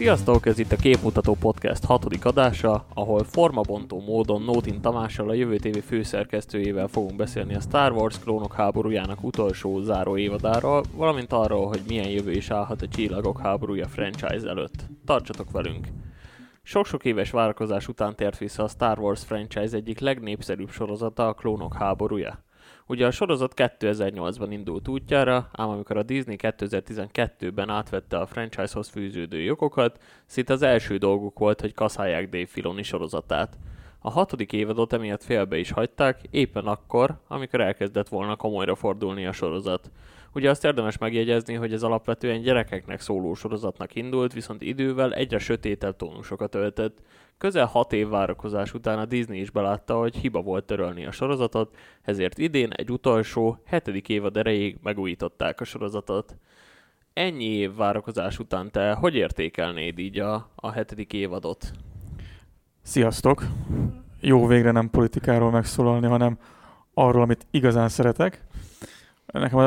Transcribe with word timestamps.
Sziasztok, 0.00 0.46
ez 0.46 0.58
itt 0.58 0.72
a 0.72 0.76
Képmutató 0.76 1.34
Podcast 1.34 1.84
hatodik 1.84 2.24
adása, 2.24 2.86
ahol 2.94 3.24
formabontó 3.24 4.00
módon 4.00 4.42
Nótin 4.42 4.80
Tamással 4.80 5.28
a 5.28 5.32
Jövő 5.34 5.56
TV 5.56 5.78
főszerkesztőjével 5.78 6.88
fogunk 6.88 7.16
beszélni 7.16 7.54
a 7.54 7.60
Star 7.60 7.92
Wars 7.92 8.18
klónok 8.18 8.54
háborújának 8.54 9.24
utolsó 9.24 9.80
záró 9.80 10.16
évadáról, 10.16 10.84
valamint 10.94 11.32
arról, 11.32 11.66
hogy 11.66 11.80
milyen 11.88 12.08
jövő 12.08 12.30
is 12.30 12.50
állhat 12.50 12.82
a 12.82 12.88
Csillagok 12.88 13.40
háborúja 13.40 13.88
franchise 13.88 14.48
előtt. 14.48 14.86
Tartsatok 15.04 15.50
velünk! 15.50 15.86
Sok-sok 16.62 17.04
éves 17.04 17.30
várakozás 17.30 17.88
után 17.88 18.16
tért 18.16 18.38
vissza 18.38 18.62
a 18.62 18.68
Star 18.68 18.98
Wars 18.98 19.24
franchise 19.24 19.76
egyik 19.76 19.98
legnépszerűbb 19.98 20.70
sorozata, 20.70 21.28
a 21.28 21.34
klónok 21.34 21.74
háborúja. 21.74 22.44
Ugye 22.90 23.06
a 23.06 23.10
sorozat 23.10 23.52
2008-ban 23.56 24.46
indult 24.48 24.88
útjára, 24.88 25.48
ám 25.52 25.68
amikor 25.68 25.96
a 25.96 26.02
Disney 26.02 26.36
2012-ben 26.38 27.68
átvette 27.68 28.18
a 28.18 28.26
franchisehoz 28.26 28.88
fűződő 28.88 29.40
jogokat, 29.40 29.98
szinte 30.26 30.52
az 30.52 30.62
első 30.62 30.96
dolguk 30.96 31.38
volt, 31.38 31.60
hogy 31.60 31.74
kaszálják 31.74 32.28
Dave 32.28 32.46
Filoni 32.46 32.82
sorozatát. 32.82 33.58
A 33.98 34.10
hatodik 34.10 34.52
évadot 34.52 34.92
emiatt 34.92 35.24
félbe 35.24 35.58
is 35.58 35.70
hagyták, 35.70 36.20
éppen 36.30 36.66
akkor, 36.66 37.20
amikor 37.28 37.60
elkezdett 37.60 38.08
volna 38.08 38.36
komolyra 38.36 38.74
fordulni 38.74 39.26
a 39.26 39.32
sorozat. 39.32 39.90
Ugye 40.32 40.50
azt 40.50 40.64
érdemes 40.64 40.98
megjegyezni, 40.98 41.54
hogy 41.54 41.72
ez 41.72 41.82
alapvetően 41.82 42.40
gyerekeknek 42.40 43.00
szóló 43.00 43.34
sorozatnak 43.34 43.94
indult, 43.94 44.32
viszont 44.32 44.62
idővel 44.62 45.14
egyre 45.14 45.38
sötétebb 45.38 45.96
tónusokat 45.96 46.54
öltött. 46.54 46.98
Közel 47.40 47.66
hat 47.66 47.92
év 47.92 48.08
várakozás 48.08 48.74
után 48.74 48.98
a 48.98 49.04
Disney 49.04 49.40
is 49.40 49.50
belátta, 49.50 49.98
hogy 49.98 50.16
hiba 50.16 50.42
volt 50.42 50.64
törölni 50.64 51.06
a 51.06 51.10
sorozatot, 51.10 51.76
ezért 52.02 52.38
idén 52.38 52.70
egy 52.70 52.90
utolsó, 52.90 53.58
hetedik 53.64 54.08
évad 54.08 54.36
erejéig 54.36 54.78
megújították 54.82 55.60
a 55.60 55.64
sorozatot. 55.64 56.36
Ennyi 57.12 57.44
év 57.44 57.74
várakozás 57.74 58.38
után 58.38 58.70
te 58.70 58.92
hogy 58.92 59.14
értékelnéd 59.14 59.98
így 59.98 60.18
a, 60.18 60.50
a 60.54 60.70
hetedik 60.70 61.12
évadot? 61.12 61.70
Sziasztok! 62.82 63.44
Jó 64.20 64.46
végre 64.46 64.70
nem 64.70 64.90
politikáról 64.90 65.50
megszólalni, 65.50 66.06
hanem 66.06 66.38
arról, 66.94 67.22
amit 67.22 67.46
igazán 67.50 67.88
szeretek. 67.88 68.44
Nekem 69.26 69.58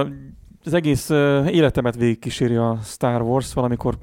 az 0.64 0.74
egész 0.74 1.10
életemet 1.50 1.96
végigkíséri 1.96 2.56
a 2.56 2.80
Star 2.84 3.22
Wars, 3.22 3.54
valamikor 3.54 3.98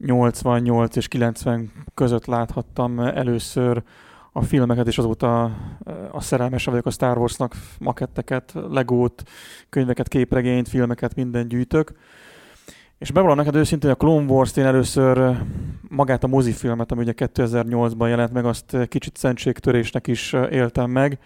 1988 0.00 0.96
és 0.96 1.08
90 1.08 1.72
között 1.94 2.26
láthattam 2.26 3.00
először 3.00 3.82
a 4.32 4.42
filmeket, 4.42 4.86
és 4.86 4.98
azóta 4.98 5.44
a 6.12 6.20
szerelmes 6.20 6.64
vagyok 6.64 6.86
a 6.86 6.90
Star 6.90 7.18
Warsnak, 7.18 7.54
maketteket, 7.78 8.52
legót, 8.68 9.22
könyveket, 9.68 10.08
képregényt, 10.08 10.68
filmeket, 10.68 11.14
minden 11.14 11.48
gyűjtök. 11.48 11.92
És 12.98 13.10
bevallom 13.10 13.36
neked 13.36 13.54
őszintén, 13.54 13.90
a 13.90 13.94
Clone 13.94 14.32
Wars-t 14.32 14.56
én 14.56 14.64
először 14.64 15.36
magát 15.88 16.24
a 16.24 16.26
mozifilmet, 16.26 16.92
ami 16.92 17.02
ugye 17.02 17.12
2008-ban 17.16 18.08
jelent 18.08 18.32
meg, 18.32 18.44
azt 18.44 18.76
kicsit 18.88 19.16
szentségtörésnek 19.16 20.06
is 20.06 20.32
éltem 20.32 20.90
meg. 20.90 21.18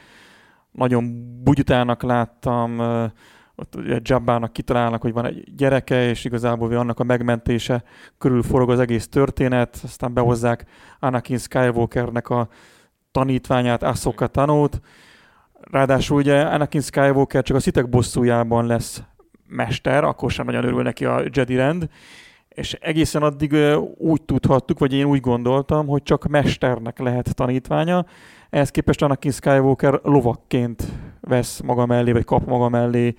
Nagyon 0.70 1.34
bugyutának 1.42 2.02
láttam, 2.02 2.76
ott 3.56 3.74
ugye 3.74 3.98
Jabbának 4.02 4.52
kitalálnak, 4.52 5.02
hogy 5.02 5.12
van 5.12 5.26
egy 5.26 5.54
gyereke, 5.56 6.08
és 6.08 6.24
igazából 6.24 6.76
annak 6.76 7.00
a 7.00 7.04
megmentése 7.04 7.82
körül 8.18 8.42
forog 8.42 8.70
az 8.70 8.78
egész 8.78 9.08
történet, 9.08 9.80
aztán 9.84 10.14
behozzák 10.14 10.64
Anakin 10.98 11.38
Skywalkernek 11.38 12.28
a 12.28 12.48
tanítványát, 13.10 13.82
Ahsoka 13.82 14.26
Tanót, 14.26 14.80
Ráadásul 15.70 16.16
ugye 16.16 16.40
Anakin 16.40 16.80
Skywalker 16.80 17.42
csak 17.42 17.56
a 17.56 17.60
szitek 17.60 17.88
bosszújában 17.88 18.66
lesz 18.66 19.02
mester, 19.48 20.04
akkor 20.04 20.30
sem 20.30 20.46
nagyon 20.46 20.64
örül 20.64 20.82
neki 20.82 21.04
a 21.04 21.22
Jedi 21.32 21.56
rend, 21.56 21.88
és 22.48 22.72
egészen 22.72 23.22
addig 23.22 23.56
úgy 23.96 24.22
tudhattuk, 24.22 24.78
vagy 24.78 24.92
én 24.92 25.04
úgy 25.04 25.20
gondoltam, 25.20 25.86
hogy 25.86 26.02
csak 26.02 26.26
mesternek 26.26 26.98
lehet 26.98 27.34
tanítványa, 27.34 28.06
ehhez 28.50 28.70
képest 28.70 29.02
Anakin 29.02 29.30
Skywalker 29.30 30.00
lovakként 30.02 30.84
vesz 31.20 31.60
maga 31.60 31.86
mellé, 31.86 32.12
vagy 32.12 32.24
kap 32.24 32.46
maga 32.46 32.68
mellé 32.68 33.14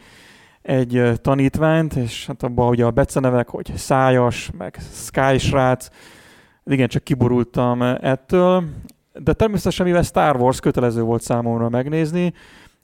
egy 0.65 1.11
tanítványt, 1.21 1.95
és 1.95 2.25
hát 2.27 2.43
abban 2.43 2.69
ugye 2.69 2.85
a 2.85 2.91
becenevek, 2.91 3.49
hogy 3.49 3.71
szájas, 3.75 4.51
meg 4.57 4.77
Sky 4.91 5.37
srác, 5.37 5.87
igen, 6.65 6.87
csak 6.87 7.03
kiborultam 7.03 7.81
ettől, 7.81 8.63
de 9.13 9.33
természetesen 9.33 9.85
mivel 9.85 10.01
Star 10.01 10.35
Wars 10.35 10.59
kötelező 10.59 11.01
volt 11.01 11.21
számomra 11.21 11.69
megnézni, 11.69 12.33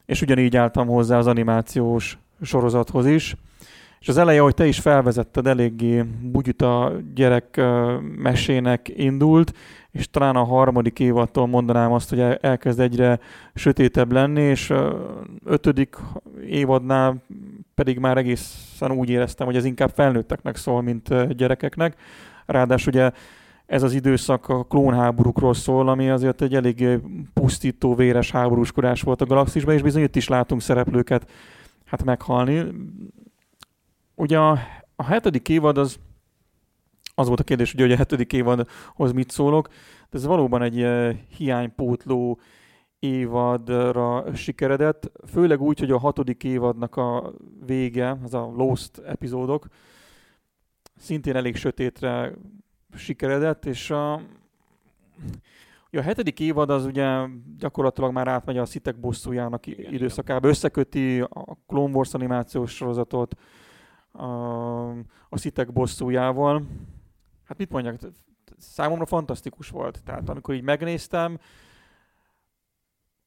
és 0.06 0.22
ugyanígy 0.22 0.58
álltam 0.58 0.88
hozzá 0.88 1.18
az 1.18 1.28
animációs 1.28 2.18
sorozathoz 2.42 3.06
is. 3.06 3.36
És 4.00 4.08
az 4.08 4.18
eleje, 4.18 4.42
hogy 4.42 4.54
te 4.54 4.66
is 4.66 4.80
felvezetted, 4.80 5.48
eléggé 5.48 6.04
bugyuta 6.22 6.92
gyerek 7.14 7.62
mesének 8.18 8.92
indult, 8.96 9.54
és 9.92 10.10
talán 10.10 10.36
a 10.36 10.44
harmadik 10.44 11.00
évattól 11.00 11.48
mondanám 11.48 11.92
azt, 11.92 12.10
hogy 12.10 12.20
elkezd 12.42 12.80
egyre 12.80 13.20
sötétebb 13.54 14.12
lenni, 14.12 14.42
és 14.42 14.74
ötödik 15.46 15.96
évadnál 16.48 17.24
pedig 17.76 18.00
már 18.00 18.18
egészen 18.18 18.92
úgy 18.92 19.10
éreztem, 19.10 19.46
hogy 19.46 19.56
ez 19.56 19.66
inkább 19.66 19.90
felnőtteknek 19.90 20.56
szól, 20.56 20.82
mint 20.82 21.36
gyerekeknek. 21.36 22.00
Ráadásul 22.46 22.94
ugye 22.94 23.12
ez 23.66 23.84
az 23.84 23.94
időszak 23.94 24.50
a 24.50 24.64
klónháborúkról 24.64 25.54
szól, 25.54 25.90
ami 25.90 26.10
azért 26.10 26.42
egy 26.42 26.56
elég 26.56 27.00
pusztító, 27.34 27.96
véres 27.96 28.32
háborúskodás 28.32 29.02
volt 29.02 29.22
a 29.22 29.26
galaxisban, 29.26 29.74
és 29.74 29.82
bizony 29.82 30.04
itt 30.04 30.16
is 30.16 30.28
látunk 30.28 30.62
szereplőket 30.62 31.32
hát 31.86 32.04
meghalni. 32.04 32.66
Ugye 34.16 34.40
a, 34.40 34.60
a 34.96 35.04
hetedik 35.04 35.50
évad 35.50 35.78
az, 35.78 36.00
az 37.16 37.28
volt 37.28 37.40
a 37.40 37.44
kérdés, 37.44 37.74
ugye, 37.74 37.84
hogy 37.84 37.92
a 37.92 37.98
hetedik 37.98 38.34
évadhoz 38.34 39.12
mit 39.14 39.32
szólok, 39.32 39.68
de 40.10 40.18
ez 40.18 40.26
valóban 40.26 40.62
egy 40.62 40.88
hiánypótló 41.38 42.40
évadra 43.02 44.36
sikeredett, 44.36 45.12
főleg 45.28 45.62
úgy, 45.62 45.80
hogy 45.80 45.92
a 45.92 46.00
hatodik 46.00 46.44
évadnak 46.44 46.96
a 46.96 47.34
vége, 47.66 48.18
az 48.24 48.34
a 48.34 48.52
Lost 48.56 48.98
epizódok, 48.98 49.68
szintén 50.98 51.36
elég 51.36 51.56
sötétre 51.56 52.34
sikeredett, 52.96 53.66
és 53.66 53.90
a, 53.90 54.14
a 55.92 56.02
hetedik 56.02 56.40
évad 56.40 56.70
az 56.70 56.86
ugye 56.86 57.28
gyakorlatilag 57.58 58.12
már 58.12 58.28
átmegy 58.28 58.58
a 58.58 58.66
szitek 58.66 59.00
bosszújának 59.00 59.66
igen, 59.66 59.94
időszakába, 59.94 60.48
összeköti 60.48 61.22
a 61.22 61.58
Clone 61.68 61.94
Wars 61.94 62.14
animációs 62.14 62.76
sorozatot 62.76 63.36
a, 64.12 64.90
a 65.30 65.38
szitek 65.38 65.74
bosszújával. 65.74 66.66
Hát 67.44 67.58
mit 67.58 67.72
mondjak, 67.72 68.00
számomra 68.58 69.06
fantasztikus 69.06 69.70
volt. 69.70 70.04
Tehát 70.04 70.30
amikor 70.30 70.54
így 70.54 70.64
megnéztem, 70.64 71.40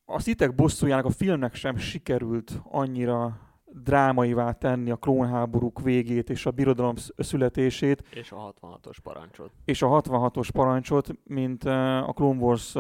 a 0.05 0.21
szitek 0.21 0.55
bosszújának 0.55 1.05
a 1.05 1.11
filmnek 1.11 1.55
sem 1.55 1.77
sikerült 1.77 2.61
annyira 2.63 3.39
drámaivá 3.83 4.53
tenni 4.53 4.91
a 4.91 4.97
klónháborúk 4.97 5.81
végét 5.81 6.31
és 6.31 6.47
a 6.47 6.51
birodalom 6.51 6.95
születését. 7.17 8.05
És 8.11 8.33
a 8.33 8.55
66-os 8.63 8.97
parancsot. 9.03 9.51
És 9.65 9.83
a 9.83 9.89
66-os 9.89 10.49
parancsot, 10.53 11.09
mint 11.25 11.65
a 11.65 12.13
Clone 12.15 12.41
Wars 12.41 12.75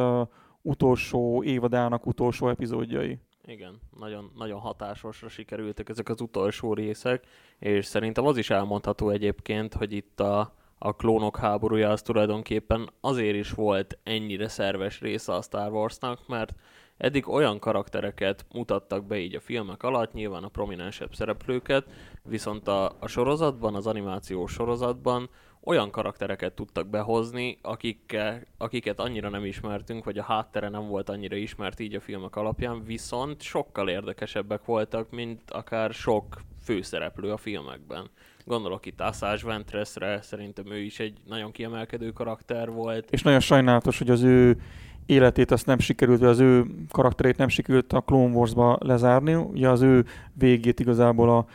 utolsó 0.62 1.42
évadának 1.42 2.06
utolsó 2.06 2.48
epizódjai. 2.48 3.18
Igen, 3.46 3.80
nagyon, 3.98 4.30
nagyon 4.36 4.60
hatásosra 4.60 5.28
sikerültek 5.28 5.88
ezek 5.88 6.08
az 6.08 6.20
utolsó 6.20 6.74
részek, 6.74 7.26
és 7.58 7.86
szerintem 7.86 8.26
az 8.26 8.36
is 8.36 8.50
elmondható 8.50 9.10
egyébként, 9.10 9.74
hogy 9.74 9.92
itt 9.92 10.20
a, 10.20 10.54
a 10.78 10.92
klónok 10.92 11.36
háborúja 11.36 11.90
az 11.90 12.02
tulajdonképpen 12.02 12.90
azért 13.00 13.36
is 13.36 13.50
volt 13.50 13.98
ennyire 14.02 14.48
szerves 14.48 15.00
része 15.00 15.32
a 15.32 15.42
Star 15.42 15.72
Warsnak, 15.72 16.28
mert 16.28 16.54
Eddig 16.96 17.28
olyan 17.28 17.58
karaktereket 17.58 18.46
mutattak 18.52 19.06
be 19.06 19.18
így 19.18 19.34
a 19.34 19.40
filmek 19.40 19.82
alatt, 19.82 20.12
nyilván 20.12 20.44
a 20.44 20.48
prominensebb 20.48 21.14
szereplőket, 21.14 21.86
viszont 22.22 22.68
a, 22.68 22.96
a 23.00 23.06
sorozatban, 23.06 23.74
az 23.74 23.86
animációs 23.86 24.52
sorozatban 24.52 25.30
olyan 25.64 25.90
karaktereket 25.90 26.52
tudtak 26.52 26.88
behozni, 26.88 27.58
akikkel, 27.62 28.42
akiket 28.58 29.00
annyira 29.00 29.28
nem 29.28 29.44
ismertünk, 29.44 30.04
vagy 30.04 30.18
a 30.18 30.22
háttere 30.22 30.68
nem 30.68 30.88
volt 30.88 31.08
annyira 31.08 31.36
ismert 31.36 31.80
így 31.80 31.94
a 31.94 32.00
filmek 32.00 32.36
alapján, 32.36 32.84
viszont 32.84 33.42
sokkal 33.42 33.88
érdekesebbek 33.88 34.64
voltak, 34.64 35.10
mint 35.10 35.50
akár 35.50 35.92
sok 35.92 36.40
főszereplő 36.62 37.32
a 37.32 37.36
filmekben. 37.36 38.10
Gondolok 38.44 38.86
itt 38.86 39.00
Asajj 39.00 39.40
Ventressre, 39.42 40.22
szerintem 40.22 40.72
ő 40.72 40.78
is 40.78 40.98
egy 40.98 41.18
nagyon 41.26 41.50
kiemelkedő 41.52 42.10
karakter 42.10 42.70
volt. 42.70 43.10
És 43.10 43.22
nagyon 43.22 43.40
sajnálatos, 43.40 43.98
hogy 43.98 44.10
az 44.10 44.22
ő 44.22 44.56
életét 45.06 45.50
azt 45.50 45.66
nem 45.66 45.78
sikerült, 45.78 46.22
az 46.22 46.40
ő 46.40 46.64
karakterét 46.90 47.36
nem 47.36 47.48
sikerült 47.48 47.92
a 47.92 48.00
Clone 48.00 48.34
Wars-ba 48.34 48.78
lezárni. 48.80 49.34
Ugye 49.34 49.68
az 49.68 49.80
ő 49.80 50.04
végét 50.32 50.80
igazából 50.80 51.36
a 51.36 51.46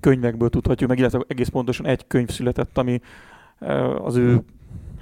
könyvekből 0.00 0.48
tudhatjuk, 0.48 0.88
meg 0.88 0.98
illetve 0.98 1.24
egész 1.26 1.48
pontosan 1.48 1.86
egy 1.86 2.06
könyv 2.06 2.28
született, 2.28 2.78
ami 2.78 3.00
az 3.98 4.16
ő 4.16 4.44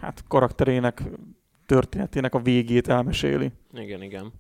hát, 0.01 0.25
karakterének, 0.29 1.03
történetének 1.67 2.35
a 2.35 2.43
végét 2.43 2.89
elmeséli. 2.89 3.51
Igen, 3.73 4.03
igen. 4.03 4.33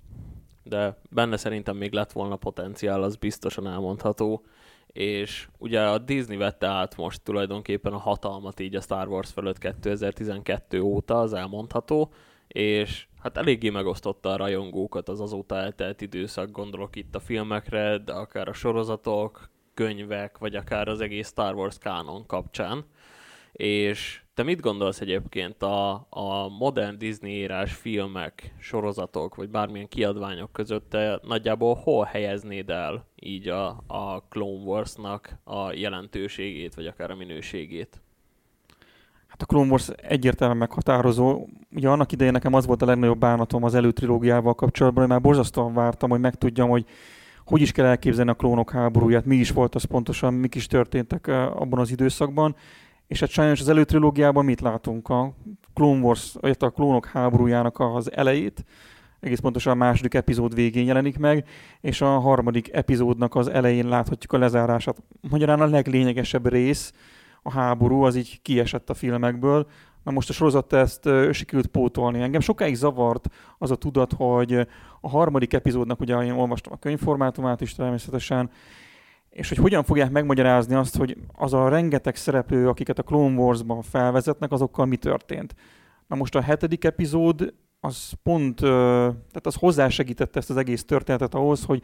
De 0.62 0.96
benne 1.10 1.36
szerintem 1.36 1.76
még 1.76 1.92
lett 1.92 2.12
volna 2.12 2.36
potenciál, 2.36 3.02
az 3.02 3.16
biztosan 3.16 3.66
elmondható. 3.66 4.44
és 4.92 5.48
ugye 5.58 5.80
a 5.80 5.98
Disney 5.98 6.36
vette 6.36 6.66
át 6.66 6.96
most 6.96 7.22
tulajdonképpen 7.22 7.92
a 7.92 7.98
hatalmat 7.98 8.60
így 8.60 8.74
a 8.74 8.80
Star 8.80 9.08
Wars 9.08 9.30
fölött 9.30 9.58
2012 9.58 10.80
óta, 10.80 11.20
az 11.20 11.32
elmondható, 11.32 12.12
és 12.48 13.06
hát 13.22 13.36
eléggé 13.36 13.70
megosztotta 13.70 14.28
a 14.28 14.36
rajongókat 14.36 15.08
az 15.08 15.20
azóta 15.20 15.56
eltelt 15.56 16.00
időszak, 16.00 16.50
gondolok 16.50 16.96
itt 16.96 17.14
a 17.14 17.20
filmekre, 17.20 17.98
de 17.98 18.12
akár 18.12 18.48
a 18.48 18.52
sorozatok, 18.52 19.50
könyvek, 19.74 20.38
vagy 20.38 20.54
akár 20.54 20.88
az 20.88 21.00
egész 21.00 21.28
Star 21.28 21.54
Wars 21.54 21.78
kánon 21.78 22.26
kapcsán. 22.26 22.84
És 23.52 24.22
te 24.34 24.42
mit 24.42 24.60
gondolsz 24.60 25.00
egyébként 25.00 25.62
a, 25.62 26.06
a 26.10 26.48
modern 26.48 26.98
Disney 26.98 27.32
írás 27.32 27.74
filmek, 27.74 28.54
sorozatok, 28.58 29.34
vagy 29.34 29.48
bármilyen 29.48 29.88
kiadványok 29.88 30.52
között 30.52 30.90
te 30.90 31.20
nagyjából 31.22 31.74
hol 31.74 32.04
helyeznéd 32.04 32.70
el 32.70 33.06
így 33.14 33.48
a, 33.48 33.68
a 33.86 34.24
Clone 34.28 34.64
Wars-nak 34.64 35.38
a 35.44 35.72
jelentőségét, 35.72 36.74
vagy 36.74 36.86
akár 36.86 37.10
a 37.10 37.16
minőségét? 37.16 38.01
Hát 39.42 39.50
a 39.50 39.54
Clone 39.54 39.70
Wars 39.70 39.88
egyértelműen 39.88 40.58
meghatározó. 40.58 41.46
Ugye 41.74 41.88
annak 41.88 42.12
idején 42.12 42.32
nekem 42.32 42.54
az 42.54 42.66
volt 42.66 42.82
a 42.82 42.86
legnagyobb 42.86 43.18
bánatom 43.18 43.64
az 43.64 43.74
előtrilógiával 43.74 44.54
kapcsolatban, 44.54 45.02
hogy 45.02 45.12
már 45.12 45.20
borzasztóan 45.20 45.74
vártam, 45.74 46.10
hogy 46.10 46.20
megtudjam, 46.20 46.68
hogy 46.68 46.86
hogy 47.44 47.60
is 47.60 47.72
kell 47.72 47.86
elképzelni 47.86 48.30
a 48.30 48.34
klónok 48.34 48.70
háborúját, 48.70 49.24
mi 49.24 49.36
is 49.36 49.50
volt 49.50 49.74
az 49.74 49.84
pontosan, 49.84 50.34
mik 50.34 50.54
is 50.54 50.66
történtek 50.66 51.26
eh, 51.26 51.60
abban 51.60 51.78
az 51.78 51.90
időszakban. 51.90 52.56
És 53.06 53.20
hát 53.20 53.28
sajnos 53.28 53.60
az 53.60 53.68
előtrilógiában 53.68 54.44
mit 54.44 54.60
látunk? 54.60 55.08
A 55.08 55.34
Clone 55.74 56.00
Wars, 56.00 56.34
vagy 56.40 56.56
a 56.58 56.70
klónok 56.70 57.06
háborújának 57.06 57.80
az 57.80 58.12
elejét, 58.12 58.64
egész 59.20 59.40
pontosan 59.40 59.72
a 59.72 59.76
második 59.76 60.14
epizód 60.14 60.54
végén 60.54 60.86
jelenik 60.86 61.18
meg, 61.18 61.48
és 61.80 62.00
a 62.00 62.18
harmadik 62.18 62.72
epizódnak 62.72 63.34
az 63.34 63.48
elején 63.48 63.88
láthatjuk 63.88 64.32
a 64.32 64.38
lezárását. 64.38 64.96
Magyarán 65.30 65.60
a 65.60 65.66
leglényegesebb 65.66 66.48
rész, 66.48 66.92
a 67.42 67.50
háború, 67.50 68.02
az 68.02 68.16
így 68.16 68.42
kiesett 68.42 68.90
a 68.90 68.94
filmekből. 68.94 69.66
Na 70.04 70.10
most 70.10 70.28
a 70.28 70.32
sorozat 70.32 70.72
ezt 70.72 71.08
sikerült 71.30 71.66
pótolni. 71.66 72.20
Engem 72.20 72.40
sokáig 72.40 72.74
zavart 72.74 73.28
az 73.58 73.70
a 73.70 73.76
tudat, 73.76 74.12
hogy 74.12 74.66
a 75.00 75.08
harmadik 75.08 75.52
epizódnak, 75.52 76.00
ugye 76.00 76.24
én 76.24 76.32
olvastam 76.32 76.72
a 76.72 76.78
könyvformátumát 76.78 77.60
is 77.60 77.74
természetesen, 77.74 78.50
és 79.30 79.48
hogy 79.48 79.58
hogyan 79.58 79.84
fogják 79.84 80.10
megmagyarázni 80.10 80.74
azt, 80.74 80.96
hogy 80.96 81.16
az 81.32 81.52
a 81.52 81.68
rengeteg 81.68 82.16
szereplő, 82.16 82.68
akiket 82.68 82.98
a 82.98 83.02
Clone 83.02 83.36
Wars-ban 83.36 83.82
felvezetnek, 83.82 84.52
azokkal 84.52 84.86
mi 84.86 84.96
történt. 84.96 85.54
Na 86.06 86.16
most 86.16 86.34
a 86.34 86.40
hetedik 86.40 86.84
epizód 86.84 87.54
az 87.80 88.12
pont, 88.22 88.56
tehát 88.56 89.46
az 89.46 89.54
hozzásegítette 89.54 90.38
ezt 90.38 90.50
az 90.50 90.56
egész 90.56 90.84
történetet 90.84 91.34
ahhoz, 91.34 91.64
hogy 91.64 91.82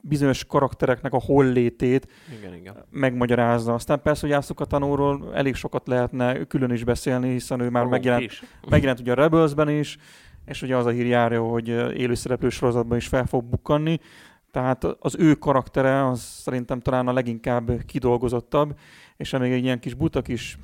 bizonyos 0.00 0.44
karaktereknek 0.44 1.12
a 1.12 1.20
hollétét 1.20 2.06
igen, 2.38 2.54
igen. 2.54 2.84
megmagyarázza. 2.90 3.74
Aztán 3.74 4.02
persze, 4.02 4.26
hogy 4.26 4.36
Ászok 4.36 4.60
a 4.60 4.64
tanúról 4.64 5.30
elég 5.34 5.54
sokat 5.54 5.86
lehetne 5.86 6.44
külön 6.44 6.70
is 6.70 6.84
beszélni, 6.84 7.30
hiszen 7.30 7.60
ő 7.60 7.70
már 7.70 7.84
megjelent, 7.84 8.22
is. 8.22 8.42
megjelent 8.68 9.00
ugye 9.00 9.12
a 9.12 9.14
Rebelsben 9.14 9.68
is, 9.68 9.98
és 10.46 10.62
ugye 10.62 10.76
az 10.76 10.86
a 10.86 10.90
hír 10.90 11.06
járja, 11.06 11.42
hogy 11.42 11.68
élőszereplő 11.98 12.48
sorozatban 12.48 12.96
is 12.96 13.06
fel 13.06 13.26
fog 13.26 13.44
bukkanni. 13.44 13.98
Tehát 14.50 14.84
az 14.84 15.16
ő 15.18 15.34
karaktere 15.34 16.06
az 16.06 16.20
szerintem 16.20 16.80
talán 16.80 17.08
a 17.08 17.12
leginkább 17.12 17.84
kidolgozottabb, 17.86 18.78
és 19.16 19.30
még 19.30 19.52
egy 19.52 19.64
ilyen 19.64 19.80
kis 19.80 19.94
buta 19.94 20.22
kis 20.22 20.58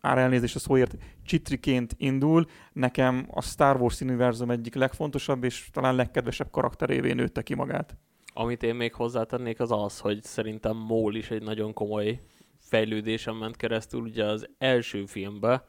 már 0.00 0.18
elnézést 0.18 0.54
a 0.54 0.58
szóért, 0.58 0.96
csitriként 1.24 1.94
indul, 1.96 2.46
nekem 2.72 3.26
a 3.30 3.42
Star 3.42 3.80
Wars 3.80 4.00
univerzum 4.00 4.50
egyik 4.50 4.74
legfontosabb 4.74 5.44
és 5.44 5.68
talán 5.72 5.94
legkedvesebb 5.94 6.50
karakterévé 6.50 7.12
nőtte 7.12 7.42
ki 7.42 7.54
magát. 7.54 7.96
Amit 8.40 8.62
én 8.62 8.74
még 8.74 8.94
hozzátennék 8.94 9.60
az 9.60 9.72
az, 9.72 9.98
hogy 9.98 10.22
szerintem 10.22 10.76
Maul 10.76 11.14
is 11.14 11.30
egy 11.30 11.42
nagyon 11.42 11.72
komoly 11.72 12.20
fejlődésen 12.58 13.34
ment 13.34 13.56
keresztül. 13.56 14.00
Ugye 14.00 14.24
az 14.24 14.48
első 14.58 15.06
filmben 15.06 15.62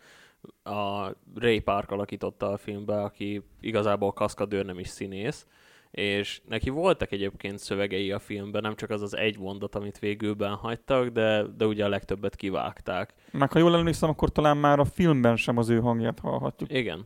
a 0.63 1.07
Ray 1.35 1.59
Park 1.59 1.91
alakította 1.91 2.51
a 2.51 2.57
filmbe, 2.57 3.01
aki 3.01 3.43
igazából 3.61 4.11
kaszkadőr, 4.11 4.65
nem 4.65 4.79
is 4.79 4.87
színész, 4.87 5.45
és 5.91 6.41
neki 6.47 6.69
voltak 6.69 7.11
egyébként 7.11 7.57
szövegei 7.57 8.11
a 8.11 8.19
filmben, 8.19 8.61
nem 8.61 8.75
csak 8.75 8.89
az 8.89 9.01
az 9.01 9.15
egy 9.15 9.39
mondat, 9.39 9.75
amit 9.75 9.99
végülben 9.99 10.53
hagytak, 10.53 11.07
de, 11.07 11.43
de 11.57 11.65
ugye 11.65 11.85
a 11.85 11.89
legtöbbet 11.89 12.35
kivágták. 12.35 13.13
Meg 13.31 13.51
ha 13.51 13.59
jól 13.59 13.75
emlékszem, 13.75 14.09
akkor 14.09 14.29
talán 14.29 14.57
már 14.57 14.79
a 14.79 14.85
filmben 14.85 15.35
sem 15.35 15.57
az 15.57 15.69
ő 15.69 15.79
hangját 15.79 16.19
hallhatjuk. 16.19 16.73
Igen. 16.73 17.03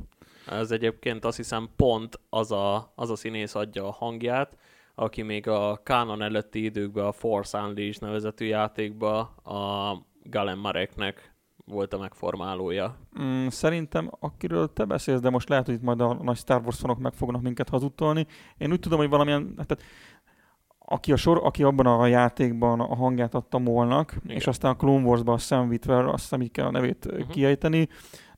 Ez 0.47 0.71
egyébként 0.71 1.25
azt 1.25 1.37
hiszem 1.37 1.69
pont 1.75 2.19
az 2.29 2.51
a, 2.51 2.91
az 2.95 3.09
a 3.09 3.15
színész 3.15 3.55
adja 3.55 3.87
a 3.87 3.91
hangját, 3.91 4.57
aki 4.95 5.21
még 5.21 5.47
a 5.47 5.79
Canon 5.83 6.21
előtti 6.21 6.63
időkben 6.63 7.05
a 7.05 7.11
Force 7.11 7.61
Unleashed 7.61 8.01
nevezetű 8.01 8.45
játékban 8.45 9.21
a 9.43 9.97
Galen 10.23 10.57
Mareknek 10.57 11.33
volt 11.65 11.93
a 11.93 11.97
megformálója. 11.97 12.97
Mm, 13.21 13.47
szerintem, 13.47 14.09
akiről 14.19 14.73
te 14.73 14.85
beszélsz, 14.85 15.19
de 15.19 15.29
most 15.29 15.49
lehet, 15.49 15.65
hogy 15.65 15.75
itt 15.75 15.81
majd 15.81 16.01
a 16.01 16.13
nagy 16.13 16.37
Star 16.37 16.61
Wars 16.61 16.79
fanok 16.79 16.99
meg 16.99 17.13
fognak 17.13 17.41
minket 17.41 17.69
hazudtolni. 17.69 18.27
Én 18.57 18.71
úgy 18.71 18.79
tudom, 18.79 18.99
hogy 18.99 19.09
valamilyen, 19.09 19.53
hát, 19.57 19.67
tehát, 19.67 19.83
aki, 20.77 21.11
a 21.11 21.15
sor, 21.15 21.39
aki 21.43 21.63
abban 21.63 21.85
a 21.85 22.07
játékban 22.07 22.79
a 22.79 22.95
hangját 22.95 23.33
adta 23.33 23.57
Molnak, 23.57 24.15
Igen. 24.23 24.35
és 24.35 24.47
aztán 24.47 24.71
a 24.71 24.75
Clone 24.75 25.05
Wars-ban 25.05 25.35
a 25.35 25.37
Sam 25.37 25.67
Witwer, 25.67 26.05
azt 26.05 26.21
hiszem 26.21 26.41
így 26.41 26.51
kell 26.51 26.65
a 26.65 26.71
nevét 26.71 27.05
uh-huh. 27.05 27.27
kiejteni, 27.27 27.87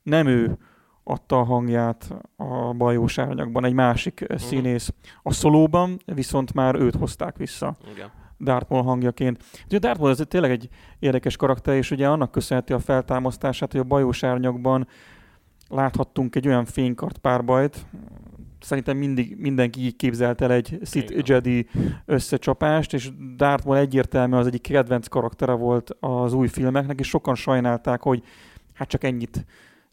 nem 0.03 0.27
ő 0.27 0.57
adta 1.07 1.39
a 1.39 1.43
hangját 1.43 2.15
a 2.35 2.73
bajós 2.73 3.17
árnyakban 3.17 3.65
egy 3.65 3.73
másik 3.73 4.19
uh-huh. 4.21 4.37
színész. 4.39 4.93
A 5.23 5.33
szolóban 5.33 5.97
viszont 6.05 6.53
már 6.53 6.75
őt 6.75 6.95
hozták 6.95 7.37
vissza. 7.37 7.75
Igen. 7.93 8.11
Darth 8.39 8.69
Maul 8.69 8.83
hangjaként. 8.83 9.43
Ugye 9.65 9.79
Darth 9.79 9.99
Maul 9.99 10.11
ez 10.11 10.21
tényleg 10.27 10.51
egy 10.51 10.69
érdekes 10.99 11.35
karakter, 11.35 11.75
és 11.75 11.91
ugye 11.91 12.07
annak 12.07 12.31
köszönheti 12.31 12.73
a 12.73 12.79
feltámasztását, 12.79 13.71
hogy 13.71 13.81
a 13.81 13.83
bajós 13.83 14.23
árnyakban 14.23 14.87
láthattunk 15.69 16.35
egy 16.35 16.47
olyan 16.47 16.65
fénykart 16.65 17.17
párbajt, 17.17 17.85
szerintem 18.59 18.97
mindig 18.97 19.35
mindenki 19.37 19.81
így 19.81 19.95
képzelt 19.95 20.41
el 20.41 20.51
egy 20.51 20.79
Sith 20.83 21.29
Jedi 21.29 21.67
összecsapást, 22.05 22.93
és 22.93 23.09
Darth 23.35 23.65
Maul 23.65 23.77
egyértelműen 23.77 24.39
az 24.39 24.47
egyik 24.47 24.61
kedvenc 24.61 25.07
karaktere 25.07 25.51
volt 25.51 25.91
az 25.99 26.33
új 26.33 26.47
filmeknek, 26.47 26.99
és 26.99 27.07
sokan 27.07 27.35
sajnálták, 27.35 28.01
hogy 28.01 28.23
hát 28.73 28.87
csak 28.87 29.03
ennyit 29.03 29.45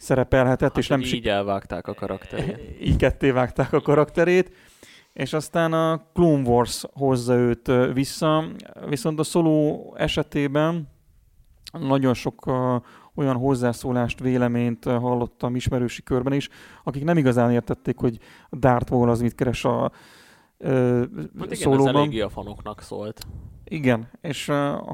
szerepelhetett, 0.02 0.68
hát, 0.68 0.78
és 0.78 0.88
nem 0.88 1.00
így 1.00 1.28
elvágták 1.28 1.86
a 1.86 1.94
karakterét. 1.94 2.58
Így 2.88 2.96
ketté 2.96 3.30
vágták 3.30 3.72
a 3.72 3.80
karakterét, 3.80 4.52
és 5.12 5.32
aztán 5.32 5.72
a 5.72 6.02
Clone 6.12 6.48
Wars 6.48 6.84
hozza 6.92 7.34
őt 7.34 7.70
vissza, 7.92 8.44
viszont 8.88 9.18
a 9.18 9.22
szoló 9.22 9.94
esetében 9.98 10.88
nagyon 11.72 12.14
sok 12.14 12.52
olyan 13.14 13.36
hozzászólást, 13.36 14.20
véleményt 14.20 14.84
hallottam 14.84 15.56
ismerősi 15.56 16.02
körben 16.02 16.32
is, 16.32 16.48
akik 16.84 17.04
nem 17.04 17.16
igazán 17.16 17.50
értették, 17.50 17.98
hogy 17.98 18.18
Darth 18.50 18.90
Maul 18.90 19.10
az 19.10 19.20
mit 19.20 19.34
keres 19.34 19.64
a 19.64 19.92
uh, 20.58 21.04
hát 21.38 21.54
szólóban. 21.54 21.88
Igen, 21.88 21.94
ez 21.94 21.94
eléggé 21.94 22.20
a 22.20 22.28
fanoknak 22.28 22.80
szólt. 22.80 23.26
Igen, 23.64 24.08
és 24.20 24.46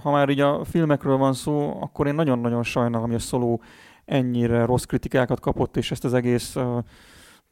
ha 0.03 0.11
már 0.11 0.29
így 0.29 0.41
a 0.41 0.65
filmekről 0.65 1.17
van 1.17 1.33
szó, 1.33 1.83
akkor 1.83 2.07
én 2.07 2.15
nagyon-nagyon 2.15 2.63
sajnálom, 2.63 3.07
hogy 3.07 3.17
a 3.17 3.19
szoló 3.19 3.61
ennyire 4.09 4.65
rossz 4.65 4.85
kritikákat 4.85 5.41
kapott, 5.41 5.77
és 5.77 5.91
ezt 5.91 6.05
az 6.05 6.15
egész 6.15 6.57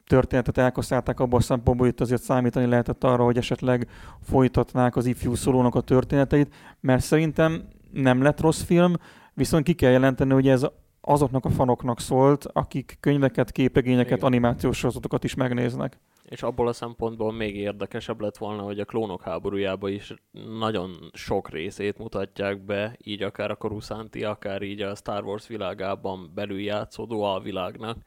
történetet 0.07 0.57
elkaszálták 0.57 1.19
abban 1.19 1.39
a 1.39 1.43
szempontból, 1.43 1.85
hogy 1.85 1.95
itt 1.95 2.01
azért 2.01 2.21
számítani 2.21 2.65
lehetett 2.65 3.03
arra, 3.03 3.23
hogy 3.23 3.37
esetleg 3.37 3.87
folytatnák 4.21 4.95
az 4.95 5.05
ifjú 5.05 5.35
szólónak 5.35 5.75
a 5.75 5.81
történeteit, 5.81 6.53
mert 6.79 7.03
szerintem 7.03 7.63
nem 7.91 8.21
lett 8.21 8.41
rossz 8.41 8.61
film, 8.61 8.93
viszont 9.33 9.63
ki 9.63 9.73
kell 9.73 9.91
jelenteni, 9.91 10.33
hogy 10.33 10.47
ez 10.47 10.65
azoknak 11.01 11.45
a 11.45 11.49
fanoknak 11.49 11.99
szólt, 11.99 12.45
akik 12.53 12.97
könyveket, 12.99 13.51
képregényeket, 13.51 14.17
Igen. 14.17 14.25
animációs 14.25 14.77
sorozatokat 14.77 15.23
is 15.23 15.35
megnéznek. 15.35 15.99
És 16.29 16.43
abból 16.43 16.67
a 16.67 16.73
szempontból 16.73 17.31
még 17.31 17.55
érdekesebb 17.55 18.21
lett 18.21 18.37
volna, 18.37 18.61
hogy 18.61 18.79
a 18.79 18.85
klónok 18.85 19.21
háborújába 19.21 19.89
is 19.89 20.13
nagyon 20.59 21.09
sok 21.13 21.49
részét 21.49 21.97
mutatják 21.97 22.65
be, 22.65 22.97
így 23.03 23.23
akár 23.23 23.51
a 23.51 23.55
Coruscanti, 23.55 24.23
akár 24.23 24.61
így 24.61 24.81
a 24.81 24.95
Star 24.95 25.23
Wars 25.23 25.47
világában 25.47 26.31
belül 26.35 26.59
játszódó 26.59 27.23
a 27.23 27.39
világnak 27.39 27.97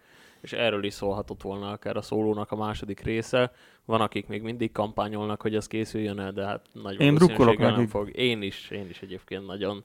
és 0.40 0.52
erről 0.52 0.84
is 0.84 0.92
szólhatott 0.92 1.42
volna 1.42 1.70
akár 1.70 1.96
a 1.96 2.02
szólónak 2.02 2.50
a 2.50 2.56
második 2.56 3.00
része. 3.00 3.52
Van, 3.84 4.00
akik 4.00 4.26
még 4.26 4.42
mindig 4.42 4.72
kampányolnak, 4.72 5.42
hogy 5.42 5.54
ez 5.54 5.66
készüljön 5.66 6.18
el, 6.18 6.32
de 6.32 6.44
hát 6.44 6.66
nagy 6.72 7.00
én 7.00 7.16
nem 7.58 7.86
fog. 7.86 8.16
Én 8.16 8.42
is, 8.42 8.70
én 8.70 8.88
is 8.88 9.02
egyébként 9.02 9.46
nagyon. 9.46 9.84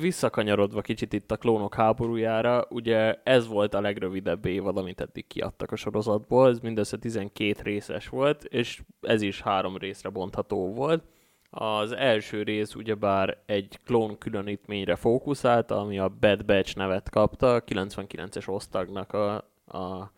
Visszakanyarodva 0.00 0.80
kicsit 0.80 1.12
itt 1.12 1.30
a 1.30 1.36
klónok 1.36 1.74
háborújára, 1.74 2.66
ugye 2.68 3.20
ez 3.22 3.46
volt 3.46 3.74
a 3.74 3.80
legrövidebb 3.80 4.44
évad, 4.46 4.76
amit 4.76 5.00
eddig 5.00 5.26
kiadtak 5.26 5.72
a 5.72 5.76
sorozatból, 5.76 6.48
ez 6.48 6.58
mindössze 6.58 6.98
12 6.98 7.62
részes 7.62 8.08
volt, 8.08 8.44
és 8.44 8.82
ez 9.00 9.22
is 9.22 9.40
három 9.40 9.76
részre 9.76 10.08
bontható 10.08 10.72
volt. 10.74 11.04
Az 11.50 11.92
első 11.92 12.42
rész 12.42 12.74
ugyebár 12.74 13.42
egy 13.46 13.78
klón 13.84 14.18
különítményre 14.18 14.96
fókuszált, 14.96 15.70
ami 15.70 15.98
a 15.98 16.08
Bad 16.08 16.44
Batch 16.44 16.76
nevet 16.76 17.10
kapta, 17.10 17.54
a 17.54 17.64
99-es 17.64 18.48
osztagnak 18.48 19.12
a, 19.12 19.34
a 19.66 20.12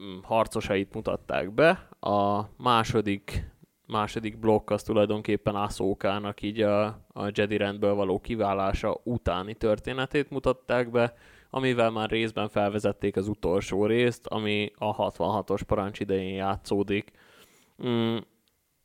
mm, 0.00 0.18
harcosait 0.22 0.94
mutatták 0.94 1.50
be. 1.52 1.88
A 2.00 2.44
második 2.56 3.49
második 3.90 4.38
blokk 4.38 4.70
az 4.70 4.82
tulajdonképpen 4.82 5.54
Ahsokának 5.54 6.42
így 6.42 6.60
a, 6.60 6.84
a 7.12 7.30
Jedi 7.34 7.56
rendből 7.56 7.94
való 7.94 8.20
kiválása 8.20 9.00
utáni 9.04 9.54
történetét 9.54 10.30
mutatták 10.30 10.90
be, 10.90 11.14
amivel 11.50 11.90
már 11.90 12.10
részben 12.10 12.48
felvezették 12.48 13.16
az 13.16 13.28
utolsó 13.28 13.86
részt, 13.86 14.26
ami 14.26 14.72
a 14.74 15.10
66-os 15.10 15.60
parancs 15.66 16.00
idején 16.00 16.34
játszódik. 16.34 17.10
Mm, 17.86 18.16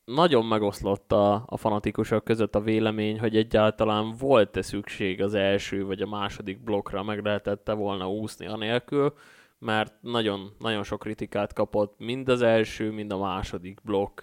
nagyon 0.06 0.46
megoszlott 0.46 1.12
a, 1.12 1.44
a 1.46 1.58
fanatikusok 1.58 2.24
között 2.24 2.56
a 2.56 2.62
vélemény, 2.62 3.20
hogy 3.20 3.36
egyáltalán 3.36 4.14
volt-e 4.20 4.62
szükség 4.62 5.22
az 5.22 5.34
első 5.34 5.86
vagy 5.86 6.02
a 6.02 6.08
második 6.08 6.64
blokkra, 6.64 7.04
meg 7.04 7.24
lehetette 7.24 7.74
volna 7.74 8.10
úszni 8.10 8.48
anélkül, 8.48 9.14
mert 9.60 9.94
nagyon, 10.02 10.56
nagyon 10.60 10.84
sok 10.84 11.00
kritikát 11.00 11.54
kapott 11.54 12.00
mind 12.00 12.30
az 12.30 12.42
első, 12.42 12.92
mind 12.92 13.12
a 13.12 13.18
második 13.18 13.80
blokk. 13.84 14.22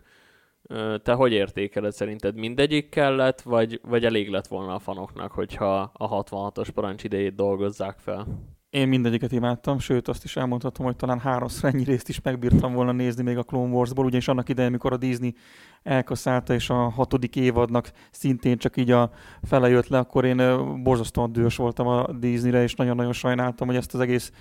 Te 1.03 1.13
hogy 1.13 1.33
értékeled 1.33 1.93
szerinted? 1.93 2.35
Mindegyik 2.35 2.89
kellett, 2.89 3.41
vagy, 3.41 3.81
vagy 3.89 4.05
elég 4.05 4.29
lett 4.29 4.47
volna 4.47 4.75
a 4.75 4.79
fanoknak, 4.79 5.33
hogyha 5.33 5.91
a 5.93 6.23
66-os 6.25 6.69
parancs 6.75 7.05
idejét 7.05 7.35
dolgozzák 7.35 7.99
fel? 7.99 8.27
Én 8.71 8.89
mindegyiket 8.89 9.33
imádtam, 9.33 9.79
sőt 9.79 10.09
azt 10.09 10.25
is 10.25 10.37
elmondhatom, 10.37 10.87
hogy 10.87 10.97
talán 10.97 11.19
háromszor 11.19 11.71
ennyi 11.75 11.85
részt 11.85 12.09
is 12.09 12.21
megbírtam 12.21 12.73
volna 12.73 12.93
nézni 12.93 13.23
még 13.23 13.37
a 13.37 13.43
Clone 13.43 13.73
Wars-ból, 13.73 14.05
ugyanis 14.05 14.29
annak 14.29 14.49
idején, 14.49 14.71
amikor 14.71 14.93
a 14.93 14.97
Disney 14.97 15.35
elkaszálta, 15.83 16.55
és 16.55 16.71
a 16.71 16.75
hatodik 16.75 17.37
évadnak 17.37 17.93
szintén 18.11 18.57
csak 18.57 18.77
így 18.77 18.91
a 18.91 19.11
fele 19.43 19.69
jött 19.69 19.89
le, 19.89 19.99
akkor 19.99 20.25
én 20.25 20.37
borzasztóan 20.83 21.33
dühös 21.33 21.57
voltam 21.57 21.87
a 21.87 22.13
Disneyre, 22.13 22.63
és 22.63 22.75
nagyon-nagyon 22.75 23.13
sajnáltam, 23.13 23.67
hogy 23.67 23.77
ezt 23.77 23.95
az 23.95 24.01
egész 24.01 24.33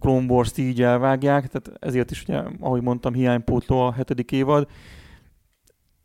Clone 0.00 0.32
Wars-t 0.32 0.58
így 0.58 0.82
elvágják, 0.82 1.48
tehát 1.48 1.82
ezért 1.84 2.10
is 2.10 2.22
ugye, 2.22 2.42
ahogy 2.60 2.82
mondtam, 2.82 3.14
hiánypótló 3.14 3.80
a 3.80 3.92
hetedik 3.92 4.32
évad. 4.32 4.68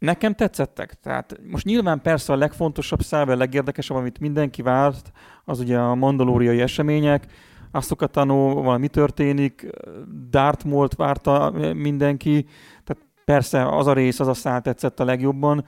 Nekem 0.05 0.33
tetszettek. 0.33 0.93
Tehát 0.93 1.39
most 1.51 1.65
nyilván 1.65 2.01
persze 2.01 2.33
a 2.33 2.35
legfontosabb 2.35 3.01
száll, 3.01 3.27
a 3.27 3.35
legérdekesebb, 3.35 3.97
amit 3.97 4.19
mindenki 4.19 4.61
várt, 4.61 5.11
az 5.45 5.59
ugye 5.59 5.77
a 5.77 5.95
mandalóriai 5.95 6.61
események, 6.61 7.25
a 7.71 8.07
tanú, 8.07 8.53
valami 8.53 8.87
történik, 8.87 9.67
Dartmolt 10.29 10.95
várta 10.95 11.51
mindenki, 11.73 12.45
tehát 12.83 13.03
persze 13.25 13.67
az 13.67 13.87
a 13.87 13.93
rész, 13.93 14.19
az 14.19 14.27
a 14.27 14.33
szál 14.33 14.61
tetszett 14.61 14.99
a 14.99 15.05
legjobban, 15.05 15.65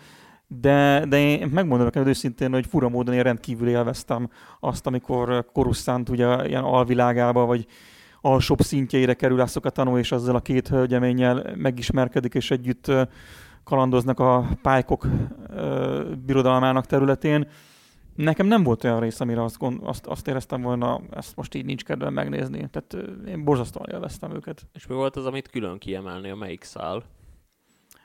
de, 0.48 1.06
de 1.06 1.20
én 1.20 1.48
megmondom 1.54 1.86
neked 1.86 2.08
őszintén, 2.08 2.52
hogy 2.52 2.66
fura 2.66 2.90
módon 2.90 3.14
én 3.14 3.24
rendkívül 3.24 3.68
élveztem 3.68 4.30
azt, 4.60 4.88
amikor 4.88 5.46
Coruscant 5.54 6.10
ugye 6.10 6.48
ilyen 6.48 6.64
alvilágába, 6.64 7.46
vagy 7.46 7.66
alsóbb 8.22 8.62
szintjeire 8.62 9.14
kerül 9.14 9.42
a 9.42 9.70
tanú, 9.70 9.98
és 9.98 10.12
azzal 10.12 10.36
a 10.36 10.42
két 10.42 10.68
hölgyeménnyel 10.68 11.54
megismerkedik, 11.56 12.34
és 12.34 12.52
együtt 12.52 12.92
kalandoznak 13.68 14.20
a 14.20 14.48
pálykok 14.62 15.08
birodalmának 16.26 16.86
területén. 16.86 17.48
Nekem 18.16 18.48
nem 18.48 18.64
volt 18.64 18.84
olyan 18.84 19.00
rész, 19.00 19.20
amire 19.20 19.44
azt, 19.44 19.58
gond, 19.58 19.80
azt, 19.84 20.06
azt 20.06 20.28
éreztem 20.28 20.62
volna, 20.62 21.02
ezt 21.12 21.36
most 21.36 21.56
így 21.56 21.66
nincs 21.66 21.84
kedvem 21.84 22.14
megnézni. 22.14 22.70
Tehát 22.72 23.10
én 23.28 23.44
borzasztóan 23.44 23.90
élveztem 23.92 24.32
őket. 24.32 24.62
És 24.74 24.88
mi 24.88 24.96
volt 24.96 25.16
az, 25.16 25.26
amit 25.26 25.50
külön 25.50 25.78
kiemelni, 25.78 26.30
a 26.30 26.36
melyik 26.36 26.64
szál? 26.64 27.04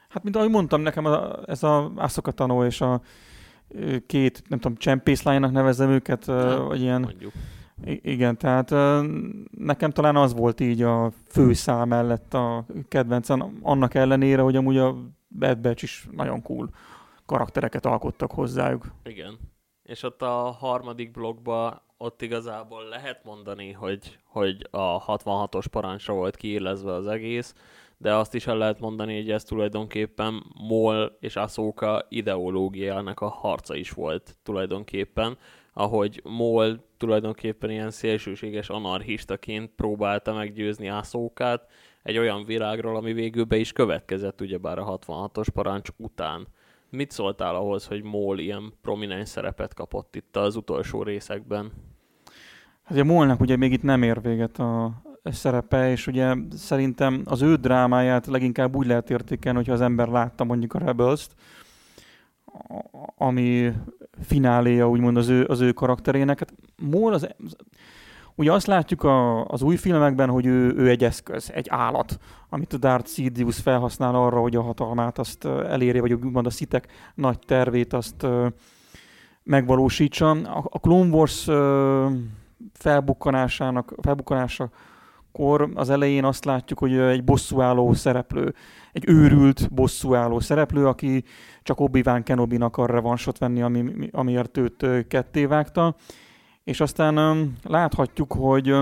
Hát, 0.09 0.23
mint 0.23 0.37
ahogy 0.37 0.51
mondtam, 0.51 0.81
nekem 0.81 1.05
a, 1.05 1.49
ez 1.49 1.63
a 1.63 1.93
Aszoka 1.97 2.65
és 2.65 2.81
a 2.81 3.01
két, 4.07 4.43
nem 4.49 4.59
tudom, 4.59 4.77
csempészlánynak 4.77 5.53
nevezem 5.53 5.91
őket, 5.91 6.27
nem, 6.27 6.65
vagy 6.65 6.81
ilyen... 6.81 7.01
Mondjuk. 7.01 7.33
Igen, 7.85 8.39
tehát 8.39 8.71
nekem 9.51 9.91
talán 9.91 10.17
az 10.17 10.35
volt 10.35 10.61
így 10.61 10.83
a 10.83 11.13
főszál 11.29 11.85
mellett 11.85 12.35
a 12.35 12.67
kedvencem, 12.89 13.59
annak 13.63 13.95
ellenére, 13.95 14.43
hogy 14.43 14.57
amúgy 14.57 14.79
a 14.79 14.97
Bad 15.39 15.59
Batch 15.59 15.83
is 15.83 16.09
nagyon 16.11 16.43
cool 16.43 16.71
karaktereket 17.27 17.87
alkottak 17.87 18.33
hozzájuk. 18.33 18.87
Igen. 19.05 19.39
És 19.83 20.03
ott 20.03 20.23
a 20.23 20.51
harmadik 20.51 21.11
blokkban 21.11 21.83
ott 21.97 22.23
igazából 22.23 22.85
lehet 22.85 23.25
mondani, 23.25 23.73
hogy, 23.73 24.19
hogy 24.25 24.67
a 24.71 25.05
66-os 25.05 25.65
parancsra 25.71 26.15
volt 26.15 26.37
kiillezve 26.37 26.93
az 26.93 27.07
egész, 27.07 27.55
de 27.99 28.15
azt 28.15 28.35
is 28.35 28.47
el 28.47 28.57
lehet 28.57 28.81
mondani, 28.81 29.17
hogy 29.17 29.31
ez 29.31 29.45
tulajdonképpen 29.45 30.43
Mol 30.69 31.17
és 31.21 31.37
Ahsoka 31.37 32.07
ideológiának 32.09 33.21
a 33.21 33.29
harca 33.29 33.75
is 33.75 33.91
volt 33.91 34.37
tulajdonképpen, 34.43 35.39
ahogy 35.73 36.21
Mol 36.25 36.85
tulajdonképpen 36.97 37.71
ilyen 37.71 37.91
szélsőséges 37.91 38.69
anarchistaként 38.69 39.71
próbálta 39.77 40.33
meggyőzni 40.33 40.89
Ahsokát 40.89 41.71
egy 42.03 42.19
olyan 42.19 42.45
világról, 42.45 42.97
ami 42.97 43.13
végül 43.13 43.45
be 43.45 43.57
is 43.57 43.73
következett 43.73 44.41
ugyebár 44.41 44.79
a 44.79 44.99
66-os 44.99 45.47
parancs 45.53 45.89
után. 45.97 46.47
Mit 46.91 47.11
szóltál 47.11 47.55
ahhoz, 47.55 47.87
hogy 47.87 48.03
Mól 48.03 48.39
ilyen 48.39 48.73
prominens 48.83 49.29
szerepet 49.29 49.75
kapott 49.75 50.17
itt 50.17 50.37
az 50.37 50.57
utolsó 50.57 51.03
részekben? 51.03 51.73
Hát 52.83 52.99
a 52.99 53.05
Mólnak 53.05 53.41
ugye 53.41 53.57
még 53.57 53.73
itt 53.73 53.83
nem 53.83 54.03
ér 54.03 54.21
véget 54.23 54.59
a 54.59 55.03
szerepe, 55.25 55.91
és 55.91 56.07
ugye 56.07 56.35
szerintem 56.51 57.23
az 57.25 57.43
ő 57.43 57.55
drámáját 57.55 58.27
leginkább 58.27 58.77
úgy 58.77 58.87
lehet 58.87 59.11
értékelni, 59.11 59.59
hogyha 59.59 59.73
az 59.73 59.81
ember 59.81 60.09
látta 60.09 60.45
mondjuk 60.45 60.75
a 60.75 60.79
Rebels-t, 60.79 61.35
ami 63.17 63.73
fináléja 64.23 64.89
úgymond 64.89 65.17
az 65.17 65.29
ő, 65.29 65.45
az 65.45 65.61
ő 65.61 65.73
karakterének. 65.73 66.39
Hát 66.39 66.55
Mól 66.83 67.13
az, 67.13 67.29
Ugye 68.35 68.53
azt 68.53 68.67
látjuk 68.67 69.03
a, 69.03 69.45
az 69.45 69.63
új 69.63 69.77
filmekben, 69.77 70.29
hogy 70.29 70.47
ő, 70.47 70.75
ő 70.77 70.89
egy 70.89 71.05
eszköz, 71.05 71.51
egy 71.51 71.67
állat, 71.69 72.19
amit 72.49 72.73
a 72.73 72.77
Darth 72.77 73.09
Sidious 73.09 73.61
felhasznál 73.61 74.15
arra, 74.15 74.41
hogy 74.41 74.57
a 74.57 74.63
hatalmát 74.63 75.19
azt 75.19 75.45
elérje, 75.45 76.01
vagy 76.01 76.13
úgymond 76.13 76.47
a 76.47 76.51
szitek 76.51 76.87
nagy 77.15 77.39
tervét 77.39 77.93
azt 77.93 78.27
megvalósítsa. 79.43 80.31
A, 80.31 80.65
a 80.71 80.79
Clone 80.79 81.15
Wars 81.15 81.49
felbukkanásának, 82.73 83.95
felbukkanása 84.03 84.71
kor 85.33 85.71
az 85.75 85.91
elején 85.91 86.25
azt 86.25 86.45
látjuk, 86.45 86.79
hogy 86.79 86.97
egy 86.97 87.25
bosszúálló 87.25 87.93
szereplő, 87.93 88.55
egy 88.93 89.05
őrült 89.09 89.75
bosszúálló 89.75 90.41
szereplő, 90.41 90.87
aki 90.87 91.25
csak 91.63 91.81
Obi-Wan 91.81 92.23
Kenobi-nak 92.23 92.77
akar 92.77 92.91
revansot 92.91 93.39
venni, 93.39 93.63
ami, 93.63 94.09
amiért 94.11 94.57
őt 94.57 95.07
ketté 95.09 95.45
vágta 95.45 95.95
és 96.65 96.81
aztán 96.81 97.53
láthatjuk, 97.63 98.33
hogy, 98.33 98.75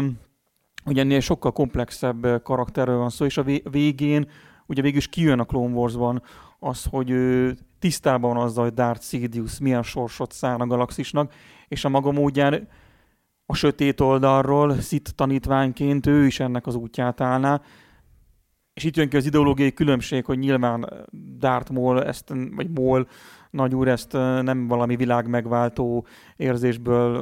hogy 0.85 0.99
ennél 0.99 1.21
sokkal 1.21 1.53
komplexebb 1.53 2.43
karakterről 2.43 2.99
van 2.99 3.11
szó, 3.11 3.25
és 3.25 3.37
a 3.37 3.45
végén, 3.71 4.29
ugye 4.67 4.83
végül 4.83 4.99
is 4.99 5.09
kijön 5.09 5.41
a 5.41 5.45
Clone 5.45 5.75
Wars-ban 5.75 6.23
az, 6.59 6.85
hogy 6.85 7.11
ő 7.11 7.57
tisztában 7.79 8.35
van 8.35 8.45
azzal, 8.45 8.65
hogy 8.65 8.75
Darth 8.75 9.05
Sidious 9.05 9.59
milyen 9.59 9.83
sorsot 9.83 10.33
szán 10.33 10.61
a 10.61 10.67
galaxisnak, 10.67 11.33
és 11.69 11.85
a 11.85 11.89
maga 11.89 12.13
módján 12.13 12.69
a 13.47 13.55
sötét 13.55 14.01
oldalról, 14.01 14.81
Sith 14.81 15.11
tanítványként 15.11 16.07
ő 16.07 16.27
is 16.27 16.41
ennek 16.41 16.67
az 16.67 16.75
útját 16.75 17.21
állná, 17.21 17.61
és 18.73 18.85
itt 18.85 18.97
jön 18.97 19.09
ki 19.09 19.17
az 19.17 19.27
ideológiai 19.27 19.73
különbség, 19.73 20.25
hogy 20.25 20.39
nyilván 20.39 21.07
Darth 21.39 21.71
Maul 21.71 22.05
ezt, 22.05 22.33
vagy 22.55 22.71
Maul 22.71 23.09
nagy 23.51 23.75
úr 23.75 23.89
ezt 23.89 24.13
nem 24.43 24.67
valami 24.67 24.97
világ 24.97 25.29
megváltó 25.29 26.07
érzésből 26.37 27.17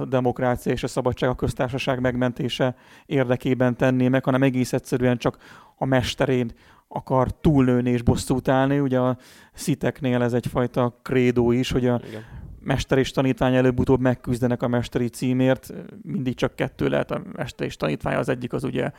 a 0.00 0.04
demokrácia 0.04 0.72
és 0.72 0.82
a 0.82 0.86
szabadság, 0.86 1.30
a 1.30 1.34
köztársaság 1.34 2.00
megmentése 2.00 2.76
érdekében 3.06 3.76
tenné 3.76 4.08
meg, 4.08 4.24
hanem 4.24 4.42
egész 4.42 4.72
egyszerűen 4.72 5.16
csak 5.16 5.36
a 5.76 5.84
mesterén 5.84 6.50
akar 6.88 7.40
túlnőni 7.40 7.90
és 7.90 8.02
bosszút 8.02 8.48
állni. 8.48 8.78
Ugye 8.78 8.98
a 8.98 9.16
sziteknél 9.52 10.22
ez 10.22 10.32
egyfajta 10.32 10.98
krédó 11.02 11.52
is, 11.52 11.70
hogy 11.70 11.86
a 11.86 12.00
Igen. 12.08 12.22
mester 12.60 12.98
és 12.98 13.10
tanítvány 13.10 13.54
előbb-utóbb 13.54 14.00
megküzdenek 14.00 14.62
a 14.62 14.68
mesteri 14.68 15.08
címért. 15.08 15.74
Mindig 16.02 16.34
csak 16.34 16.54
kettő 16.54 16.88
lehet 16.88 17.10
a 17.10 17.22
mester 17.32 17.66
és 17.66 17.76
tanítvány, 17.76 18.16
az 18.16 18.28
egyik 18.28 18.52
az 18.52 18.64
ugye 18.64 18.90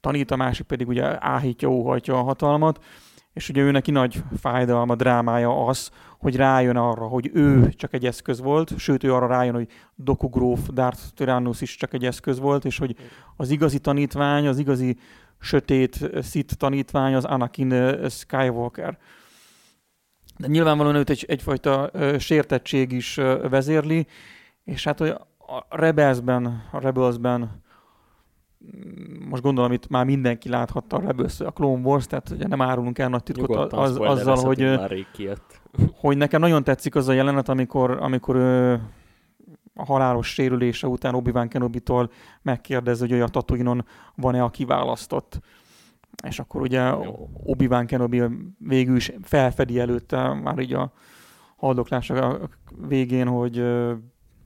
tanít, 0.00 0.30
a 0.30 0.36
másik 0.36 0.66
pedig 0.66 0.88
ugye 0.88 1.26
áhítja, 1.26 1.68
óhajtja 1.68 2.18
a 2.18 2.22
hatalmat 2.22 2.84
és 3.32 3.48
ugye 3.48 3.62
ő 3.62 3.70
neki 3.70 3.90
nagy 3.90 4.22
fájdalma, 4.40 4.94
drámája 4.94 5.66
az, 5.66 5.90
hogy 6.20 6.36
rájön 6.36 6.76
arra, 6.76 7.06
hogy 7.06 7.30
ő 7.32 7.68
csak 7.68 7.94
egy 7.94 8.06
eszköz 8.06 8.40
volt, 8.40 8.78
sőt 8.78 9.04
ő 9.04 9.14
arra 9.14 9.26
rájön, 9.26 9.54
hogy 9.54 9.68
Doku 9.94 10.28
Gróf, 10.28 10.68
Darth 10.68 11.02
Tyrannus 11.14 11.60
is 11.60 11.76
csak 11.76 11.94
egy 11.94 12.04
eszköz 12.04 12.38
volt, 12.38 12.64
és 12.64 12.78
hogy 12.78 12.96
az 13.36 13.50
igazi 13.50 13.78
tanítvány, 13.78 14.46
az 14.46 14.58
igazi 14.58 14.98
sötét 15.38 16.10
Sith 16.22 16.54
tanítvány 16.54 17.14
az 17.14 17.24
Anakin 17.24 17.96
Skywalker. 18.08 18.98
De 20.36 20.46
nyilvánvalóan 20.46 20.94
őt 20.94 21.10
egy, 21.10 21.24
egyfajta 21.28 21.90
sértettség 22.18 22.92
is 22.92 23.14
vezérli, 23.50 24.06
és 24.64 24.84
hát 24.84 24.98
hogy 24.98 25.08
a 25.38 25.66
Rebelsben, 25.68 26.68
a 26.70 26.80
Rebelsben 26.80 27.62
most 29.28 29.42
gondolom, 29.42 29.72
itt 29.72 29.88
már 29.88 30.04
mindenki 30.04 30.48
láthatta 30.48 30.96
a 30.96 31.00
Rebels, 31.00 31.40
a 31.40 31.50
Clone 31.50 31.82
Wars, 31.82 32.06
tehát 32.06 32.30
ugye 32.30 32.46
nem 32.46 32.62
árulunk 32.62 32.98
el 32.98 33.08
nagy 33.08 33.22
titkot 33.22 33.72
az, 33.72 33.96
azzal, 33.96 34.36
hogy, 34.36 34.80
hogy 35.94 36.16
nekem 36.16 36.40
nagyon 36.40 36.64
tetszik 36.64 36.94
az 36.94 37.08
a 37.08 37.12
jelenet, 37.12 37.48
amikor, 37.48 37.90
amikor 37.90 38.36
ő, 38.36 38.80
a 39.74 39.84
halálos 39.84 40.32
sérülése 40.32 40.86
után 40.86 41.14
Obi-Wan 41.14 41.48
Kenobi-tól 41.48 42.10
megkérdezi, 42.42 43.08
hogy 43.08 43.20
a 43.20 43.28
Tatooine-on 43.28 43.84
van-e 44.14 44.42
a 44.42 44.50
kiválasztott. 44.50 45.40
és 46.24 46.38
akkor 46.38 46.60
ugye 46.60 46.92
Obi-Wan 47.44 47.86
Kenobi 47.86 48.22
végül 48.58 48.96
is 48.96 49.12
felfedi 49.22 49.78
előtte 49.78 50.34
már 50.34 50.58
így 50.58 50.72
a 50.72 50.92
haldoklása 51.56 52.38
végén, 52.88 53.26
hogy, 53.26 53.64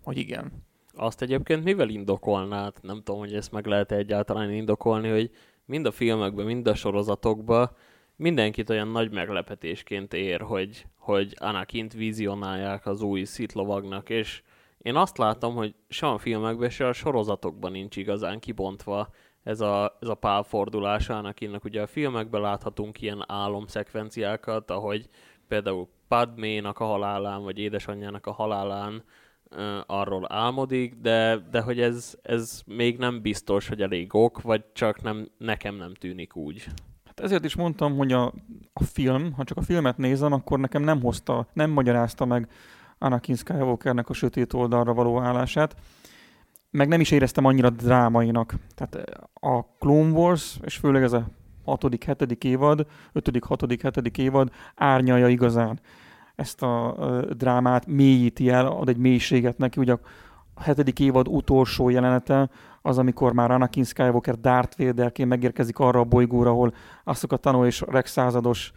hogy 0.03 0.17
igen. 0.17 0.64
Azt 0.97 1.23
egyébként 1.23 1.65
mivel 1.65 1.89
indokolnád? 1.89 2.73
Nem 2.81 3.03
tudom, 3.03 3.21
hogy 3.21 3.35
ezt 3.35 3.53
meg 3.53 3.67
lehet 3.67 3.93
egyáltalán 3.93 4.53
indokolni, 4.53 5.09
hogy 5.09 5.31
mind 5.65 5.87
a 5.87 5.91
filmekben, 5.91 6.47
mind 6.47 6.67
a 6.67 6.75
sorozatokban 6.75 7.71
mindenkit 8.17 8.71
olyan 8.71 8.89
nagy 8.89 9.11
meglepetésként 9.11 10.13
ér, 10.13 10.41
hogy, 10.41 10.87
hogy 10.99 11.35
Anakint 11.39 11.93
vizionálják 11.93 12.87
az 12.87 13.03
új 13.03 13.25
szitlovagnak, 13.25 14.11
és 14.11 14.43
én 14.79 14.97
azt 14.97 15.19
látom, 15.19 15.55
hogy 15.55 15.75
se 15.89 16.07
a 16.07 16.19
filmekben, 16.19 16.71
se 16.71 16.87
a 16.87 16.93
sorozatokban 16.93 17.73
nincs 17.73 17.97
igazán 17.97 18.39
kibontva 18.39 19.09
ez 19.43 19.61
a, 19.61 19.97
ez 20.01 20.09
a 20.09 20.15
pálfordulás 20.15 21.09
Anakinnak. 21.09 21.65
Ugye 21.65 21.83
a 21.83 21.87
filmekben 21.87 22.41
láthatunk 22.41 23.01
ilyen 23.01 23.25
álomszekvenciákat, 23.27 24.71
ahogy 24.71 25.09
például 25.49 25.89
Padménak 26.09 26.79
a 26.79 26.85
halálán, 26.85 27.43
vagy 27.43 27.59
édesanyjának 27.59 28.27
a 28.27 28.33
halálán 28.33 29.05
arról 29.87 30.33
álmodik, 30.33 30.95
de, 30.95 31.37
de 31.51 31.61
hogy 31.61 31.81
ez, 31.81 32.15
ez 32.23 32.63
még 32.67 32.99
nem 32.99 33.21
biztos, 33.23 33.69
hogy 33.69 33.83
elég 33.83 34.15
ok, 34.15 34.43
vagy 34.43 34.65
csak 34.73 35.03
nem, 35.03 35.29
nekem 35.39 35.77
nem 35.77 35.95
tűnik 35.95 36.37
úgy. 36.37 36.65
Hát 37.05 37.21
ezért 37.21 37.45
is 37.45 37.57
mondtam, 37.57 37.97
hogy 37.97 38.13
a, 38.13 38.33
a 38.73 38.85
film, 38.85 39.33
ha 39.33 39.45
csak 39.45 39.57
a 39.57 39.63
filmet 39.63 39.97
nézem, 39.97 40.33
akkor 40.33 40.59
nekem 40.59 40.83
nem 40.83 41.01
hozta, 41.01 41.47
nem 41.53 41.71
magyarázta 41.71 42.25
meg 42.25 42.49
Anakin 42.99 43.37
Skywalkernek 43.37 44.09
a 44.09 44.13
sötét 44.13 44.53
oldalra 44.53 44.95
való 44.95 45.21
állását, 45.21 45.77
meg 46.71 46.89
nem 46.89 47.01
is 47.01 47.11
éreztem 47.11 47.45
annyira 47.45 47.71
drámainak. 47.71 48.55
Tehát 48.75 49.21
a 49.35 49.63
Clone 49.79 50.11
Wars, 50.11 50.59
és 50.65 50.77
főleg 50.77 51.03
ez 51.03 51.13
a 51.13 51.27
hatodik, 51.65 52.05
hetedik 52.05 52.45
évad, 52.45 52.87
ötödik, 53.13 53.45
hatodik, 53.45 53.83
hetedik 53.83 54.19
évad 54.19 54.51
árnyalja 54.75 55.29
igazán 55.29 55.81
ezt 56.35 56.63
a 56.63 56.97
drámát, 57.37 57.87
mélyíti 57.87 58.49
el, 58.49 58.67
ad 58.67 58.89
egy 58.89 58.97
mélységet 58.97 59.59
neki. 59.59 59.81
Ugye 59.81 59.93
a 60.55 60.63
hetedik 60.63 61.01
évad 61.01 61.29
utolsó 61.29 61.89
jelenete 61.89 62.51
az, 62.83 62.99
amikor 62.99 63.33
már 63.33 63.51
Anakin 63.51 63.85
Skywalker 63.85 64.41
Darth 64.41 64.79
Vaderként 64.79 65.29
megérkezik 65.29 65.79
arra 65.79 66.01
a 66.01 66.05
bolygóra, 66.05 66.51
ahol 66.51 66.75
a 67.05 67.37
tanul 67.37 67.67
és 67.67 67.83
Rex 67.87 68.11
százados 68.11 68.73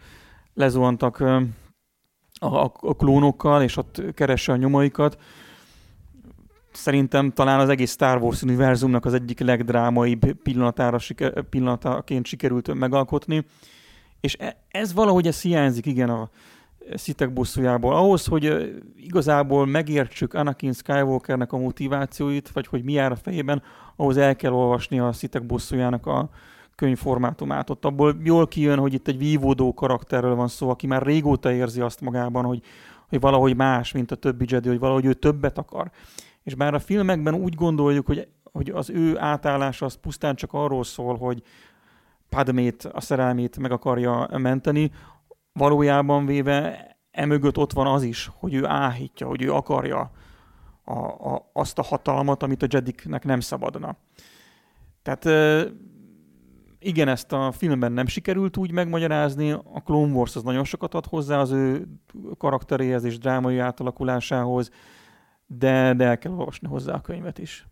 lezuhantak 0.54 1.20
a, 1.20 1.36
a, 2.40 2.72
a 2.80 2.94
klónokkal, 2.96 3.62
és 3.62 3.76
ott 3.76 4.02
keresse 4.14 4.52
a 4.52 4.56
nyomaikat. 4.56 5.18
Szerintem 6.72 7.32
talán 7.32 7.60
az 7.60 7.68
egész 7.68 7.90
Star 7.90 8.22
Wars 8.22 8.42
univerzumnak 8.42 9.04
az 9.04 9.14
egyik 9.14 9.40
legdrámaibb 9.40 10.32
pillanatára, 10.32 10.98
pillanataként 11.50 12.26
sikerült 12.26 12.74
megalkotni. 12.74 13.46
És 14.20 14.36
e, 14.38 14.64
ez 14.68 14.92
valahogy 14.92 15.26
ez 15.26 15.42
hiányzik, 15.42 15.86
igen, 15.86 16.10
a, 16.10 16.30
szitek 16.94 17.32
bosszújából. 17.32 17.94
Ahhoz, 17.94 18.26
hogy 18.26 18.74
igazából 18.96 19.66
megértsük 19.66 20.34
Anakin 20.34 20.72
Skywalkernek 20.72 21.52
a 21.52 21.58
motivációit, 21.58 22.50
vagy 22.50 22.66
hogy 22.66 22.84
mi 22.84 22.92
jár 22.92 23.12
a 23.12 23.16
fejében, 23.16 23.62
ahhoz 23.96 24.16
el 24.16 24.36
kell 24.36 24.52
olvasni 24.52 24.98
a 24.98 25.12
szitek 25.12 25.46
bosszújának 25.46 26.06
a 26.06 26.28
könyvformátumát. 26.74 27.70
Ott 27.70 27.84
abból 27.84 28.16
jól 28.22 28.48
kijön, 28.48 28.78
hogy 28.78 28.94
itt 28.94 29.08
egy 29.08 29.18
vívódó 29.18 29.74
karakterről 29.74 30.34
van 30.34 30.48
szó, 30.48 30.70
aki 30.70 30.86
már 30.86 31.02
régóta 31.02 31.52
érzi 31.52 31.80
azt 31.80 32.00
magában, 32.00 32.44
hogy, 32.44 32.62
hogy 33.08 33.20
valahogy 33.20 33.56
más, 33.56 33.92
mint 33.92 34.10
a 34.10 34.16
többi 34.16 34.44
Jedi, 34.48 34.68
hogy 34.68 34.78
valahogy 34.78 35.04
ő 35.04 35.14
többet 35.14 35.58
akar. 35.58 35.90
És 36.42 36.54
bár 36.54 36.74
a 36.74 36.78
filmekben 36.78 37.34
úgy 37.34 37.54
gondoljuk, 37.54 38.06
hogy, 38.06 38.28
hogy 38.52 38.70
az 38.70 38.90
ő 38.90 39.18
átállása 39.18 39.84
az 39.84 39.94
pusztán 39.94 40.34
csak 40.34 40.52
arról 40.52 40.84
szól, 40.84 41.16
hogy 41.16 41.42
Padmét, 42.28 42.88
a 42.92 43.00
szerelmét 43.00 43.58
meg 43.58 43.72
akarja 43.72 44.28
menteni, 44.38 44.90
valójában 45.58 46.26
véve 46.26 46.86
emögött 47.10 47.58
ott 47.58 47.72
van 47.72 47.86
az 47.86 48.02
is, 48.02 48.30
hogy 48.38 48.54
ő 48.54 48.66
áhítja, 48.66 49.26
hogy 49.26 49.42
ő 49.42 49.52
akarja 49.52 50.10
a, 50.84 50.98
a, 50.98 51.50
azt 51.52 51.78
a 51.78 51.82
hatalmat, 51.82 52.42
amit 52.42 52.62
a 52.62 52.66
Jediknek 52.70 53.24
nem 53.24 53.40
szabadna. 53.40 53.96
Tehát 55.02 55.24
igen, 56.78 57.08
ezt 57.08 57.32
a 57.32 57.52
filmben 57.52 57.92
nem 57.92 58.06
sikerült 58.06 58.56
úgy 58.56 58.72
megmagyarázni, 58.72 59.50
a 59.50 59.82
Clone 59.84 60.12
Wars 60.12 60.36
az 60.36 60.42
nagyon 60.42 60.64
sokat 60.64 60.94
ad 60.94 61.06
hozzá 61.06 61.40
az 61.40 61.50
ő 61.50 61.88
karakteréhez 62.38 63.04
és 63.04 63.18
drámai 63.18 63.58
átalakulásához, 63.58 64.70
de, 65.46 65.94
de 65.94 66.04
el 66.04 66.18
kell 66.18 66.32
olvasni 66.32 66.68
hozzá 66.68 66.94
a 66.94 67.00
könyvet 67.00 67.38
is. 67.38 67.66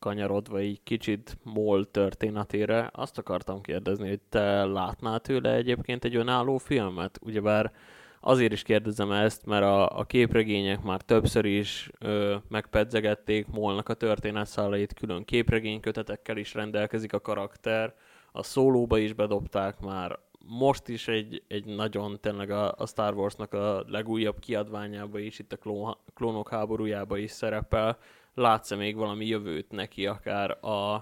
Visszakanyarodva 0.00 0.58
egy 0.58 0.80
kicsit 0.84 1.38
MOL 1.42 1.90
történetére, 1.90 2.90
azt 2.92 3.18
akartam 3.18 3.60
kérdezni, 3.60 4.08
hogy 4.08 4.20
te 4.28 4.64
látnál 4.64 5.20
tőle 5.20 5.54
egyébként 5.54 6.04
egy 6.04 6.16
önálló 6.16 6.58
filmet? 6.58 7.18
Ugyebár 7.22 7.72
azért 8.20 8.52
is 8.52 8.62
kérdezem 8.62 9.12
ezt, 9.12 9.46
mert 9.46 9.62
a, 9.62 9.98
a 9.98 10.04
képregények 10.04 10.82
már 10.82 11.00
többször 11.00 11.44
is 11.44 11.90
ö, 11.98 12.36
megpedzegették 12.48 13.46
Molnak 13.46 13.88
a 13.88 13.94
történetszálait, 13.94 14.94
külön 14.94 15.24
képregénykötetekkel 15.24 16.36
is 16.36 16.54
rendelkezik 16.54 17.12
a 17.12 17.20
karakter, 17.20 17.94
a 18.32 18.42
szólóba 18.42 18.98
is 18.98 19.12
bedobták 19.12 19.80
már, 19.80 20.18
most 20.46 20.88
is 20.88 21.08
egy, 21.08 21.42
egy 21.48 21.64
nagyon 21.64 22.18
tényleg 22.20 22.50
a, 22.50 22.74
a 22.76 22.86
Star 22.86 23.14
Warsnak 23.14 23.52
a 23.52 23.84
legújabb 23.86 24.38
kiadványába 24.38 25.18
is, 25.18 25.38
itt 25.38 25.52
a 25.52 25.56
klón, 25.56 25.96
klónok 26.14 26.48
háborújába 26.48 27.16
is 27.16 27.30
szerepel. 27.30 27.98
Látsz-e 28.40 28.76
még 28.76 28.96
valami 28.96 29.26
jövőt 29.26 29.70
neki, 29.70 30.06
akár 30.06 30.64
a, 30.64 30.94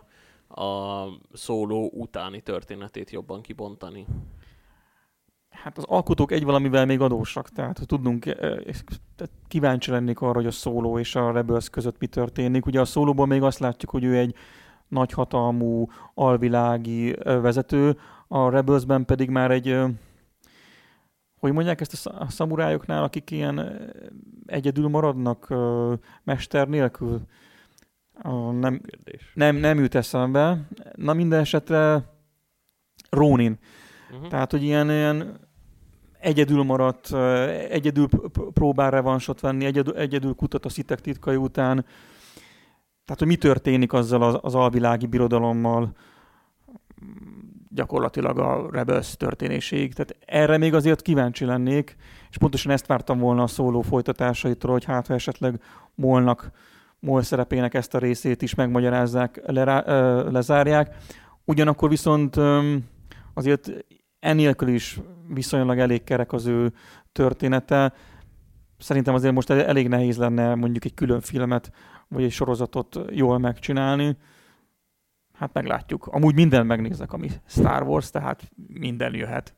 a 0.60 1.04
szóló 1.32 1.90
utáni 1.94 2.40
történetét 2.40 3.10
jobban 3.10 3.40
kibontani? 3.40 4.06
Hát 5.50 5.78
az 5.78 5.84
alkotók 5.84 6.32
egy 6.32 6.44
valamivel 6.44 6.86
még 6.86 7.00
adósak, 7.00 7.48
tehát 7.48 7.80
tudnunk, 7.86 8.26
eh, 8.26 8.56
kíváncsi 9.48 9.90
lennék 9.90 10.20
arra, 10.20 10.34
hogy 10.34 10.46
a 10.46 10.50
szóló 10.50 10.98
és 10.98 11.14
a 11.14 11.32
Rebels 11.32 11.70
között 11.70 11.98
mi 11.98 12.06
történik. 12.06 12.66
Ugye 12.66 12.80
a 12.80 12.84
szólóban 12.84 13.28
még 13.28 13.42
azt 13.42 13.58
látjuk, 13.58 13.90
hogy 13.90 14.04
ő 14.04 14.16
egy 14.16 14.34
nagyhatalmú, 14.88 15.86
alvilági 16.14 17.26
eh, 17.26 17.40
vezető, 17.40 17.98
a 18.28 18.50
Rebelsben 18.50 19.04
pedig 19.04 19.30
már 19.30 19.50
egy, 19.50 19.76
hogy 21.38 21.52
mondják 21.52 21.80
ezt 21.80 22.06
a 22.06 22.30
szamurájoknál, 22.30 23.02
akik 23.02 23.30
ilyen 23.30 23.80
egyedül 24.46 24.88
maradnak 24.88 25.54
mester 26.24 26.68
nélkül? 26.68 27.20
Nem, 28.52 28.80
nem, 29.34 29.56
nem 29.56 29.78
jut 29.78 29.94
eszembe. 29.94 30.68
Na 30.94 31.12
minden 31.12 31.40
esetre 31.40 32.02
Rónin. 33.10 33.58
Uh-huh. 34.10 34.28
Tehát, 34.28 34.50
hogy 34.50 34.62
ilyen, 34.62 34.90
ilyen 34.90 35.38
egyedül 36.20 36.62
maradt, 36.62 37.14
egyedül 37.70 38.08
próbál 38.52 38.90
revansot 38.90 39.40
venni, 39.40 39.64
egyedül, 39.64 39.96
egyedül 39.96 40.34
kutat 40.34 40.64
a 40.64 40.68
szitek 40.68 41.00
titkai 41.00 41.36
után. 41.36 41.84
Tehát, 43.04 43.18
hogy 43.18 43.26
mi 43.26 43.36
történik 43.36 43.92
azzal 43.92 44.22
az, 44.22 44.38
az 44.40 44.54
alvilági 44.54 45.06
birodalommal, 45.06 45.92
gyakorlatilag 47.68 48.38
a 48.38 48.68
Rebels 48.70 49.16
történéséig. 49.16 49.94
Tehát 49.94 50.16
erre 50.26 50.58
még 50.58 50.74
azért 50.74 51.02
kíváncsi 51.02 51.44
lennék, 51.44 51.96
és 52.30 52.38
pontosan 52.38 52.72
ezt 52.72 52.86
vártam 52.86 53.18
volna 53.18 53.42
a 53.42 53.46
szóló 53.46 53.80
folytatásaitól, 53.80 54.70
hogy 54.70 54.84
hát 54.84 55.06
ha 55.06 55.14
esetleg 55.14 55.60
Molnak, 55.94 56.50
Mol 57.00 57.22
szerepének 57.22 57.74
ezt 57.74 57.94
a 57.94 57.98
részét 57.98 58.42
is 58.42 58.54
megmagyarázzák, 58.54 59.40
le, 59.46 59.82
lezárják. 60.30 60.96
Ugyanakkor 61.44 61.88
viszont 61.88 62.36
azért 63.34 63.70
ennélkül 64.20 64.68
is 64.68 65.00
viszonylag 65.28 65.78
elég 65.78 66.04
kerek 66.04 66.32
az 66.32 66.46
ő 66.46 66.72
története. 67.12 67.92
Szerintem 68.78 69.14
azért 69.14 69.34
most 69.34 69.50
elég 69.50 69.88
nehéz 69.88 70.16
lenne 70.16 70.54
mondjuk 70.54 70.84
egy 70.84 70.94
külön 70.94 71.20
filmet, 71.20 71.72
vagy 72.08 72.22
egy 72.22 72.30
sorozatot 72.30 72.98
jól 73.10 73.38
megcsinálni. 73.38 74.16
Hát 75.38 75.52
meglátjuk. 75.52 76.06
Amúgy 76.06 76.34
minden 76.34 76.66
megnézek, 76.66 77.12
ami 77.12 77.28
Star 77.46 77.82
Wars, 77.82 78.10
tehát 78.10 78.50
minden 78.66 79.14
jöhet. 79.14 79.54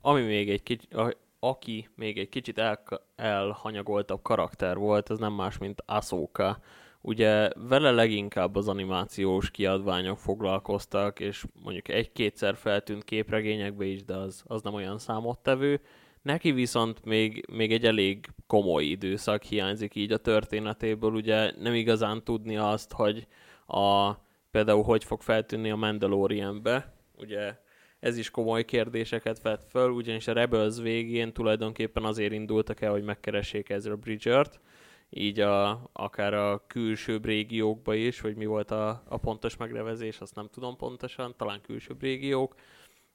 Ami 0.00 0.22
még 0.22 0.50
egy 0.50 0.62
kicsit, 0.62 0.96
aki 1.40 1.88
még 1.94 2.18
egy 2.18 2.28
kicsit 2.28 2.58
el, 2.58 2.80
elhanyagoltabb 3.16 4.22
karakter 4.22 4.76
volt, 4.76 5.10
ez 5.10 5.18
nem 5.18 5.32
más, 5.32 5.58
mint 5.58 5.82
Ahsoka. 5.86 6.58
Ugye 7.00 7.50
vele 7.68 7.90
leginkább 7.90 8.56
az 8.56 8.68
animációs 8.68 9.50
kiadványok 9.50 10.18
foglalkoztak, 10.18 11.20
és 11.20 11.44
mondjuk 11.62 11.88
egy-kétszer 11.88 12.56
feltűnt 12.56 13.04
képregényekbe 13.04 13.84
is, 13.84 14.04
de 14.04 14.14
az, 14.16 14.42
az 14.46 14.62
nem 14.62 14.74
olyan 14.74 14.98
számottevő. 14.98 15.80
Neki 16.22 16.52
viszont 16.52 17.04
még, 17.04 17.46
még 17.52 17.72
egy 17.72 17.84
elég 17.84 18.26
komoly 18.46 18.84
időszak 18.84 19.42
hiányzik 19.42 19.94
így 19.94 20.12
a 20.12 20.16
történetéből, 20.16 21.12
ugye 21.12 21.52
nem 21.58 21.74
igazán 21.74 22.24
tudni 22.24 22.56
azt, 22.56 22.92
hogy 22.92 23.26
a 23.66 24.12
például 24.50 24.82
hogy 24.82 25.04
fog 25.04 25.22
feltűnni 25.22 25.70
a 25.70 25.76
Mandalorianbe, 25.76 26.94
ugye 27.16 27.56
ez 28.00 28.16
is 28.16 28.30
komoly 28.30 28.64
kérdéseket 28.64 29.42
vett 29.42 29.64
föl, 29.70 29.90
ugyanis 29.90 30.28
a 30.28 30.32
Rebels 30.32 30.78
végén 30.80 31.32
tulajdonképpen 31.32 32.04
azért 32.04 32.32
indultak 32.32 32.80
el, 32.80 32.90
hogy 32.90 33.02
megkeressék 33.02 33.68
Ezra 33.68 33.96
Bridgert, 33.96 34.60
így 35.10 35.40
a, 35.40 35.90
akár 35.92 36.34
a 36.34 36.64
külsőbb 36.66 37.24
régiókba 37.24 37.94
is, 37.94 38.20
vagy 38.20 38.36
mi 38.36 38.46
volt 38.46 38.70
a, 38.70 39.02
a 39.08 39.16
pontos 39.16 39.56
megnevezés, 39.56 40.20
azt 40.20 40.34
nem 40.34 40.48
tudom 40.52 40.76
pontosan, 40.76 41.34
talán 41.36 41.60
külsőbb 41.60 42.00
régiók, 42.00 42.54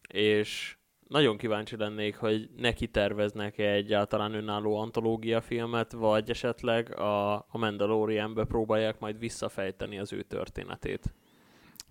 és 0.07 0.77
nagyon 1.07 1.37
kíváncsi 1.37 1.77
lennék, 1.77 2.15
hogy 2.15 2.49
neki 2.57 2.87
terveznek 2.87 3.57
-e 3.57 3.71
egyáltalán 3.71 4.33
önálló 4.33 4.77
antológia 4.77 5.41
filmet, 5.41 5.91
vagy 5.91 6.29
esetleg 6.29 6.99
a, 6.99 7.33
a 7.33 7.57
Mandalorianbe 7.57 8.43
próbálják 8.43 8.99
majd 8.99 9.19
visszafejteni 9.19 9.99
az 9.99 10.13
ő 10.13 10.21
történetét. 10.21 11.13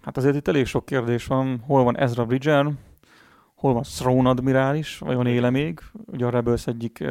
Hát 0.05 0.17
azért 0.17 0.35
itt 0.37 0.49
elég 0.49 0.67
sok 0.67 0.85
kérdés 0.85 1.27
van. 1.27 1.63
Hol 1.67 1.85
van 1.85 1.99
Ezra 1.99 2.25
Bridger, 2.25 2.67
hol 3.55 3.73
van 3.73 3.83
Throne 3.83 4.29
admirális, 4.29 4.99
vajon 4.99 5.27
éle 5.27 5.51
még? 5.51 5.81
Ugye 6.07 6.27
a 6.27 6.31
Rebels 6.31 6.67
egyik 6.67 7.05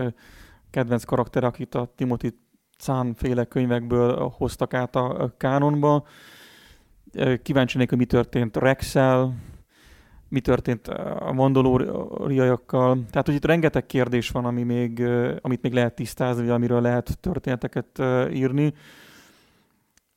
kedvenc 0.69 1.03
karakter, 1.03 1.43
akit 1.43 1.75
a 1.75 1.93
Timothy 1.95 2.39
Zahn 2.79 3.11
féle 3.15 3.45
könyvekből 3.45 4.33
hoztak 4.37 4.73
át 4.73 4.95
a 4.95 5.33
kánonba. 5.37 6.05
Kíváncsi 7.41 7.77
hogy 7.77 7.97
mi 7.97 8.05
történt 8.05 8.57
Rexel, 8.57 9.35
mi 10.27 10.39
történt 10.39 10.87
a 11.19 11.31
mandalóriaiakkal. 11.31 13.05
Tehát, 13.09 13.25
hogy 13.25 13.35
itt 13.35 13.45
rengeteg 13.45 13.85
kérdés 13.85 14.29
van, 14.29 14.45
ami 14.45 14.63
még, 14.63 15.03
amit 15.41 15.61
még 15.61 15.73
lehet 15.73 15.95
tisztázni, 15.95 16.49
amiről 16.49 16.81
lehet 16.81 17.17
történeteket 17.19 18.01
írni. 18.31 18.73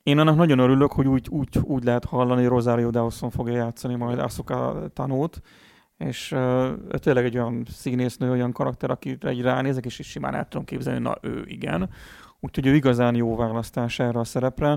Én 0.07 0.19
annak 0.19 0.37
nagyon 0.37 0.59
örülök, 0.59 0.92
hogy 0.92 1.07
úgy, 1.07 1.29
úgy, 1.29 1.59
úgy 1.62 1.85
lehet 1.85 2.05
hallani, 2.05 2.40
hogy 2.40 2.51
Rosario 2.51 2.90
Dawson 2.90 3.31
fogja 3.31 3.55
játszani 3.55 3.95
majd 3.95 4.19
Asuka 4.19 4.88
tanót, 4.92 5.40
és 5.99 6.33
uh, 6.33 6.73
tényleg 6.88 7.25
egy 7.25 7.38
olyan 7.38 7.66
színésznő, 7.71 8.31
olyan 8.31 8.53
karakter, 8.53 8.90
akire 8.90 9.29
egy 9.29 9.40
ránézek, 9.40 9.85
és 9.85 9.99
is 9.99 10.07
simán 10.07 10.35
el 10.35 10.49
tudom 10.49 10.66
képzelni, 10.66 11.01
na 11.01 11.16
ő 11.21 11.45
igen. 11.47 11.90
Úgyhogy 12.40 12.66
ő 12.66 12.75
igazán 12.75 13.14
jó 13.14 13.37
választás 13.37 13.99
erre 13.99 14.19
a 14.19 14.25
szerepre. 14.25 14.69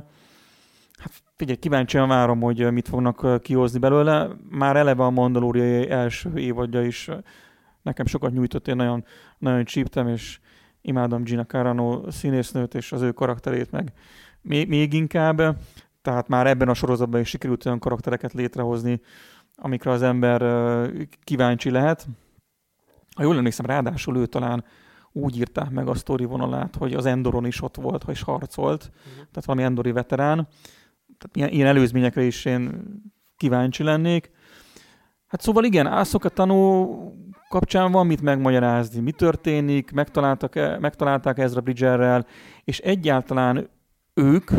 Hát 0.97 1.11
figyelj, 1.35 1.57
kíváncsian 1.57 2.07
várom, 2.07 2.41
hogy 2.41 2.71
mit 2.71 2.87
fognak 2.87 3.41
kihozni 3.41 3.79
belőle. 3.79 4.27
Már 4.49 4.75
eleve 4.75 5.03
a 5.03 5.09
Mandaloriai 5.09 5.89
első 5.89 6.37
évadja 6.37 6.81
is 6.81 7.09
nekem 7.81 8.05
sokat 8.05 8.33
nyújtott, 8.33 8.67
én 8.67 8.75
nagyon, 8.75 9.05
nagyon 9.37 9.65
csíptem, 9.65 10.07
és 10.07 10.39
imádom 10.81 11.23
Gina 11.23 11.45
Carano 11.45 12.11
színésznőt, 12.11 12.75
és 12.75 12.91
az 12.91 13.01
ő 13.01 13.11
karakterét 13.11 13.71
meg 13.71 13.93
még, 14.41 14.67
még 14.67 14.93
inkább. 14.93 15.57
Tehát 16.01 16.27
már 16.27 16.47
ebben 16.47 16.69
a 16.69 16.73
sorozatban 16.73 17.19
is 17.19 17.29
sikerült 17.29 17.65
olyan 17.65 17.79
karaktereket 17.79 18.33
létrehozni, 18.33 19.01
amikre 19.55 19.91
az 19.91 20.01
ember 20.01 20.41
kíváncsi 21.23 21.69
lehet. 21.69 22.07
Ha 23.15 23.23
jól 23.23 23.37
emlékszem, 23.37 23.65
ráadásul 23.65 24.17
ő 24.17 24.25
talán 24.25 24.63
úgy 25.11 25.37
írták 25.37 25.69
meg 25.69 25.87
a 25.87 25.95
sztori 25.95 26.25
vonalát, 26.25 26.75
hogy 26.75 26.93
az 26.93 27.05
Endoron 27.05 27.45
is 27.45 27.61
ott 27.61 27.75
volt, 27.75 28.05
és 28.07 28.21
harcolt, 28.21 28.83
uh-huh. 28.83 29.13
tehát 29.13 29.45
valami 29.45 29.63
Endori 29.63 29.91
veterán. 29.91 30.47
Tehát 31.17 31.35
ilyen, 31.35 31.49
ilyen 31.49 31.67
előzményekre 31.67 32.23
is 32.23 32.45
én 32.45 32.85
kíváncsi 33.37 33.83
lennék. 33.83 34.31
Hát 35.27 35.41
szóval 35.41 35.63
igen, 35.63 35.85
a 35.85 36.05
tanú 36.05 36.87
kapcsán 37.49 37.91
van 37.91 38.07
mit 38.07 38.21
megmagyarázni, 38.21 38.99
mi 38.99 39.11
történik, 39.11 39.91
megtaláltak, 39.91 40.79
megtalálták 40.79 41.37
Ezra 41.37 41.61
Bridgerrel, 41.61 42.25
és 42.63 42.79
egyáltalán 42.79 43.69
ők 44.19 44.51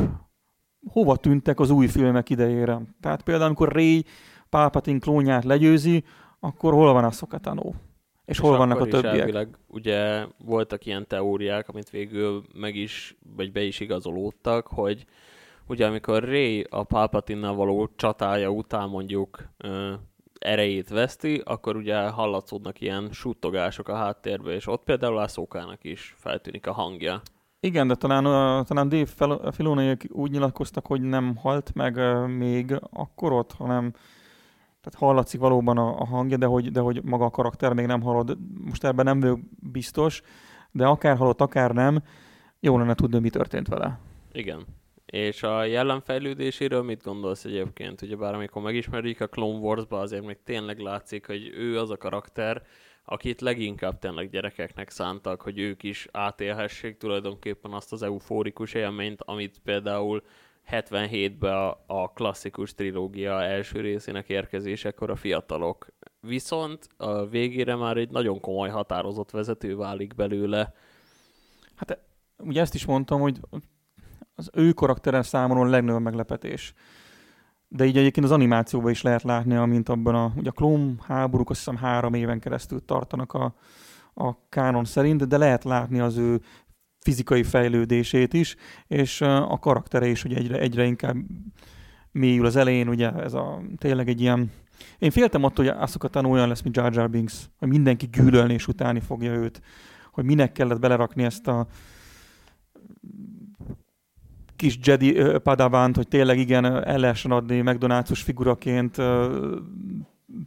hova 0.87 1.16
tűntek 1.16 1.61
az 1.61 1.70
új 1.70 1.87
filmek 1.87 2.31
idejére. 2.31 2.81
Tehát 3.01 3.23
például, 3.23 3.46
amikor 3.46 3.73
Ray 3.73 4.05
Palpatine 4.49 4.99
klónját 4.99 5.44
legyőzi, 5.44 6.05
akkor 6.40 6.73
hol 6.73 6.92
van 6.92 7.05
a 7.05 7.11
Szokatánó? 7.11 7.75
És, 8.25 8.37
és 8.37 8.38
hol 8.38 8.57
vannak 8.57 8.81
a 8.81 8.87
többiek? 8.87 9.18
Elvileg, 9.18 9.59
ugye 9.66 10.27
voltak 10.44 10.87
ilyen 10.87 11.07
teóriák, 11.07 11.68
amit 11.68 11.90
végül 11.90 12.42
meg 12.55 12.77
is, 12.77 13.16
vagy 13.37 13.53
be 13.53 13.62
is 13.62 13.81
igazolódtak, 13.81 14.66
hogy 14.66 15.07
ugye 15.66 15.87
amikor 15.87 16.25
Ray 16.25 16.66
a 16.70 16.83
palpatine 16.83 17.49
való 17.49 17.90
csatája 17.96 18.51
után 18.51 18.88
mondjuk 18.88 19.49
ö, 19.57 19.92
erejét 20.38 20.88
veszti, 20.88 21.42
akkor 21.44 21.77
ugye 21.77 22.09
hallatszódnak 22.09 22.81
ilyen 22.81 23.09
suttogások 23.12 23.88
a 23.88 23.94
háttérbe, 23.94 24.53
és 24.53 24.66
ott 24.66 24.85
például 24.85 25.20
Ászókának 25.20 25.85
is 25.85 26.14
feltűnik 26.16 26.66
a 26.66 26.73
hangja. 26.73 27.23
Igen, 27.61 27.88
de 27.88 27.94
talán, 27.94 28.27
uh, 28.27 28.66
talán 28.66 28.88
Dave 28.88 29.51
Filoni 29.53 29.96
úgy 30.09 30.31
nyilatkoztak, 30.31 30.87
hogy 30.87 31.01
nem 31.01 31.37
halt 31.37 31.75
meg 31.75 31.96
uh, 31.96 32.29
még 32.29 32.81
akkor 32.90 33.33
ott, 33.33 33.53
hanem 33.53 33.92
tehát 34.81 34.99
hallatszik 34.99 35.40
valóban 35.40 35.79
a, 35.79 36.01
a 36.01 36.05
hangja, 36.05 36.37
de 36.37 36.46
hogy, 36.46 36.70
de 36.70 36.81
hogy 36.81 37.03
maga 37.05 37.25
a 37.25 37.31
karakter 37.31 37.73
még 37.73 37.87
nem 37.87 38.03
halott. 38.03 38.38
Most 38.64 38.85
ebben 38.85 39.05
nem 39.05 39.20
vagyok 39.20 39.40
biztos, 39.73 40.23
de 40.70 40.87
akár 40.87 41.16
halott, 41.16 41.40
akár 41.40 41.70
nem, 41.70 42.03
jó 42.61 42.79
lenne 42.79 42.94
tudni, 42.94 43.18
mi 43.18 43.31
történt 43.31 43.68
vele. 43.68 43.99
Igen. 44.33 44.66
És 45.07 45.42
a 45.42 45.64
jellemfejlődéséről 45.64 46.83
mit 46.83 47.03
gondolsz 47.03 47.44
egyébként? 47.44 48.03
Ugye 48.03 48.16
bár 48.16 48.35
amikor 48.35 48.62
megismerjük 48.62 49.20
a 49.20 49.27
Clone 49.27 49.59
Wars-ba, 49.59 49.99
azért 49.99 50.27
még 50.27 50.38
tényleg 50.44 50.79
látszik, 50.79 51.27
hogy 51.27 51.53
ő 51.55 51.79
az 51.79 51.90
a 51.90 51.96
karakter, 51.96 52.62
akit 53.04 53.40
leginkább 53.40 53.98
tényleg 53.98 54.30
gyerekeknek 54.30 54.90
szántak, 54.90 55.42
hogy 55.42 55.58
ők 55.58 55.82
is 55.82 56.08
átélhessék 56.12 56.96
tulajdonképpen 56.96 57.72
azt 57.72 57.92
az 57.92 58.02
eufórikus 58.02 58.74
élményt, 58.74 59.22
amit 59.22 59.60
például 59.64 60.22
77-ben 60.70 61.52
a, 61.52 61.70
a 61.86 62.12
klasszikus 62.12 62.74
trilógia 62.74 63.42
első 63.42 63.80
részének 63.80 64.28
érkezésekor 64.28 65.10
a 65.10 65.16
fiatalok. 65.16 65.86
Viszont 66.20 66.88
a 66.96 67.26
végére 67.26 67.74
már 67.74 67.96
egy 67.96 68.10
nagyon 68.10 68.40
komoly 68.40 68.68
határozott 68.68 69.30
vezető 69.30 69.76
válik 69.76 70.14
belőle. 70.14 70.74
Hát 71.74 71.98
ugye 72.38 72.60
ezt 72.60 72.74
is 72.74 72.84
mondtam, 72.84 73.20
hogy 73.20 73.40
az 74.34 74.50
ő 74.52 74.72
karaktere 74.72 75.22
számomra 75.22 75.62
a 75.62 75.70
legnagyobb 75.70 76.02
meglepetés. 76.02 76.74
De 77.72 77.85
így 77.85 77.96
egyébként 77.96 78.26
az 78.26 78.33
animációban 78.33 78.90
is 78.90 79.02
lehet 79.02 79.22
látni, 79.22 79.54
amint 79.54 79.88
abban 79.88 80.14
a, 80.14 80.33
ugye 80.37 80.48
a 80.48 80.52
klón 80.52 81.00
háborúk 81.06 81.50
azt 81.50 81.59
hiszem 81.59 81.76
három 81.76 82.14
éven 82.14 82.40
keresztül 82.40 82.85
tartanak 82.85 83.33
a, 83.33 83.54
a 84.14 84.48
kánon 84.48 84.85
szerint, 84.85 85.28
de 85.28 85.37
lehet 85.37 85.64
látni 85.64 86.00
az 86.00 86.16
ő 86.16 86.40
fizikai 87.00 87.42
fejlődését 87.42 88.35
is, 88.35 88.56
és 88.87 89.20
a 89.20 89.59
karaktere 89.61 90.06
is 90.06 90.24
ugye 90.24 90.37
egyre, 90.37 90.59
egyre 90.59 90.85
inkább 90.85 91.16
mélyül 92.12 92.46
az 92.46 92.56
elején, 92.56 92.88
ugye 92.88 93.12
ez 93.12 93.35
a 93.35 93.62
tényleg 93.76 94.09
egy 94.09 94.20
ilyen 94.20 94.50
én 94.98 95.11
féltem 95.11 95.44
attól, 95.44 95.64
hogy 95.64 95.74
Asuka 95.78 96.20
olyan 96.20 96.48
lesz, 96.48 96.62
mint 96.62 96.76
Jar 96.76 96.94
Jar 96.94 97.11
Binks, 97.11 97.50
hogy 97.59 97.68
mindenki 97.68 98.06
gyűlölni 98.06 98.52
és 98.52 98.68
utáni 98.68 99.00
fogja 99.00 99.33
őt, 99.33 99.62
hogy 100.12 100.24
minek 100.24 100.52
kellett 100.52 100.80
belerakni 100.80 101.24
ezt 101.24 101.46
a 101.46 101.66
kis 104.61 104.79
Jedi 104.83 105.23
padavánt, 105.42 105.96
hogy 105.96 106.09
tényleg 106.09 106.38
igen, 106.38 106.64
el 106.64 106.99
lehessen 106.99 107.31
adni 107.31 107.62
McDonald's-os 107.64 108.23
figuraként, 108.23 108.96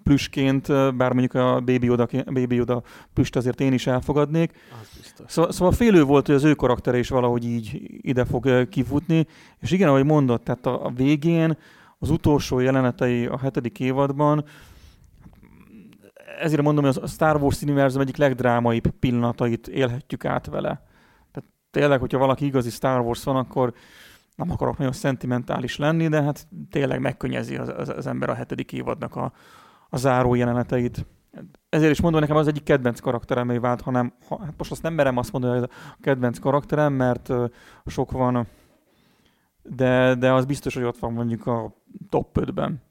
plüsként, 0.03 0.67
bár 0.95 1.11
mondjuk 1.11 1.33
a 1.33 1.53
Baby 1.59 1.85
Yoda, 1.85 2.07
Baby 2.25 2.55
Yoda 2.55 2.83
plüst 3.13 3.35
azért 3.35 3.61
én 3.61 3.73
is 3.73 3.87
elfogadnék. 3.87 4.51
Szóval, 5.25 5.51
szóval 5.51 5.71
félő 5.71 6.03
volt, 6.03 6.25
hogy 6.25 6.35
az 6.35 6.43
ő 6.43 6.53
karaktere 6.53 6.97
is 6.97 7.09
valahogy 7.09 7.45
így 7.45 7.81
ide 8.01 8.25
fog 8.25 8.69
kifutni, 8.69 9.27
és 9.59 9.71
igen, 9.71 9.87
ahogy 9.87 10.05
mondott, 10.05 10.43
tehát 10.43 10.65
a, 10.65 10.85
a 10.85 10.89
végén 10.89 11.57
az 11.99 12.09
utolsó 12.09 12.59
jelenetei 12.59 13.25
a 13.25 13.39
hetedik 13.39 13.79
évadban, 13.79 14.45
ezért 16.39 16.61
mondom, 16.61 16.85
hogy 16.85 16.97
a 17.01 17.07
Star 17.07 17.41
Wars 17.41 17.61
univerzum 17.61 18.01
egyik 18.01 18.17
legdrámaibb 18.17 18.87
pillanatait 18.99 19.67
élhetjük 19.67 20.25
át 20.25 20.45
vele. 20.45 20.81
Tehát 21.31 21.49
tényleg, 21.71 21.99
hogyha 21.99 22.17
valaki 22.17 22.45
igazi 22.45 22.69
Star 22.69 23.01
Wars 23.01 23.23
van, 23.23 23.35
akkor 23.35 23.73
nem 24.35 24.51
akarok 24.51 24.77
nagyon 24.77 24.93
szentimentális 24.93 25.77
lenni, 25.77 26.07
de 26.07 26.21
hát 26.21 26.47
tényleg 26.69 26.99
megkönnyezi 26.99 27.55
az, 27.55 27.73
az, 27.77 27.89
az 27.89 28.07
ember 28.07 28.29
a 28.29 28.33
hetedik 28.33 28.71
évadnak 28.71 29.15
a, 29.15 29.33
a 29.89 29.97
záró 29.97 30.35
jeleneteit. 30.35 31.05
Ezért 31.69 31.91
is 31.91 32.01
mondom, 32.01 32.21
nekem 32.21 32.35
az 32.35 32.47
egyik 32.47 32.63
kedvenc 32.63 32.99
karakterem 32.99 33.47
vált, 33.47 33.81
hanem 33.81 34.13
ha, 34.27 34.39
hát 34.43 34.53
most 34.57 34.71
azt 34.71 34.81
nem 34.81 34.93
merem 34.93 35.17
azt 35.17 35.31
mondani, 35.31 35.59
hogy 35.59 35.69
a 35.71 35.97
kedvenc 36.01 36.39
karakterem, 36.39 36.93
mert 36.93 37.29
uh, 37.29 37.49
sok 37.85 38.11
van, 38.11 38.47
de, 39.61 40.15
de 40.15 40.31
az 40.31 40.45
biztos, 40.45 40.73
hogy 40.73 40.83
ott 40.83 40.97
van 40.97 41.13
mondjuk 41.13 41.47
a 41.47 41.73
top 42.09 42.37
5-ben. 42.39 42.81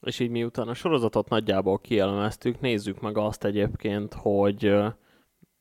És 0.00 0.18
így 0.18 0.30
miután 0.30 0.68
a 0.68 0.74
sorozatot 0.74 1.28
nagyjából 1.28 1.78
kielemeztük, 1.78 2.60
nézzük 2.60 3.00
meg 3.00 3.18
azt 3.18 3.44
egyébként, 3.44 4.14
hogy 4.14 4.66
uh, 4.66 4.86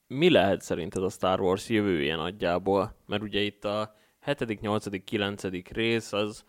mi 0.07 0.29
lehet 0.29 0.62
szerinted 0.62 1.03
a 1.03 1.10
Star 1.10 1.41
Wars 1.41 1.69
jövője 1.69 2.15
nagyjából? 2.15 2.95
Mert 3.05 3.23
ugye 3.23 3.39
itt 3.39 3.65
a 3.65 3.95
7., 4.36 4.62
8., 4.62 5.04
9. 5.04 5.44
rész 5.72 6.13
az 6.13 6.44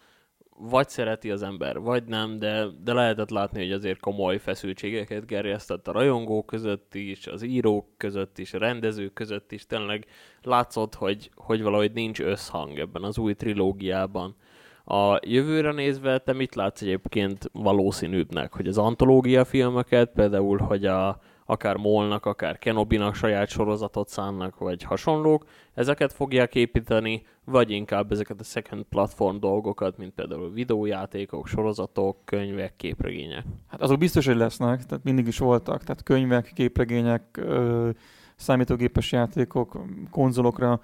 vagy 0.60 0.88
szereti 0.88 1.30
az 1.30 1.42
ember, 1.42 1.78
vagy 1.80 2.04
nem, 2.04 2.38
de, 2.38 2.66
de 2.82 2.92
lehetett 2.92 3.30
látni, 3.30 3.58
hogy 3.60 3.72
azért 3.72 4.00
komoly 4.00 4.38
feszültségeket 4.38 5.26
gerjesztett 5.26 5.88
a 5.88 5.92
rajongók 5.92 6.46
között 6.46 6.94
is, 6.94 7.26
az 7.26 7.42
írók 7.42 7.86
között 7.96 8.38
is, 8.38 8.54
a 8.54 8.58
rendezők 8.58 9.12
között 9.12 9.52
is. 9.52 9.66
Tényleg 9.66 10.06
látszott, 10.42 10.94
hogy, 10.94 11.30
hogy 11.34 11.62
valahogy 11.62 11.92
nincs 11.92 12.20
összhang 12.20 12.78
ebben 12.78 13.02
az 13.02 13.18
új 13.18 13.34
trilógiában. 13.34 14.36
A 14.84 15.18
jövőre 15.22 15.72
nézve 15.72 16.18
te 16.18 16.32
mit 16.32 16.54
látsz 16.54 16.82
egyébként 16.82 17.50
valószínűbbnek? 17.52 18.52
Hogy 18.52 18.66
az 18.66 18.78
antológia 18.78 19.44
filmeket, 19.44 20.10
például, 20.14 20.58
hogy 20.58 20.86
a, 20.86 21.20
akár 21.50 21.76
Molnak, 21.76 22.26
akár 22.26 22.58
Kenobinak 22.58 23.14
saját 23.14 23.48
sorozatot 23.48 24.08
szánnak, 24.08 24.58
vagy 24.58 24.82
hasonlók, 24.82 25.44
ezeket 25.74 26.12
fogják 26.12 26.54
építeni, 26.54 27.26
vagy 27.44 27.70
inkább 27.70 28.12
ezeket 28.12 28.40
a 28.40 28.44
second 28.44 28.84
platform 28.84 29.38
dolgokat, 29.38 29.96
mint 29.96 30.14
például 30.14 30.52
videójátékok, 30.52 31.46
sorozatok, 31.46 32.24
könyvek, 32.24 32.76
képregények. 32.76 33.44
Hát 33.66 33.82
azok 33.82 33.98
biztos, 33.98 34.26
hogy 34.26 34.36
lesznek, 34.36 34.84
tehát 34.84 35.04
mindig 35.04 35.26
is 35.26 35.38
voltak, 35.38 35.84
tehát 35.84 36.02
könyvek, 36.02 36.52
képregények, 36.54 37.22
ö, 37.36 37.90
számítógépes 38.36 39.12
játékok, 39.12 39.78
konzolokra, 40.10 40.80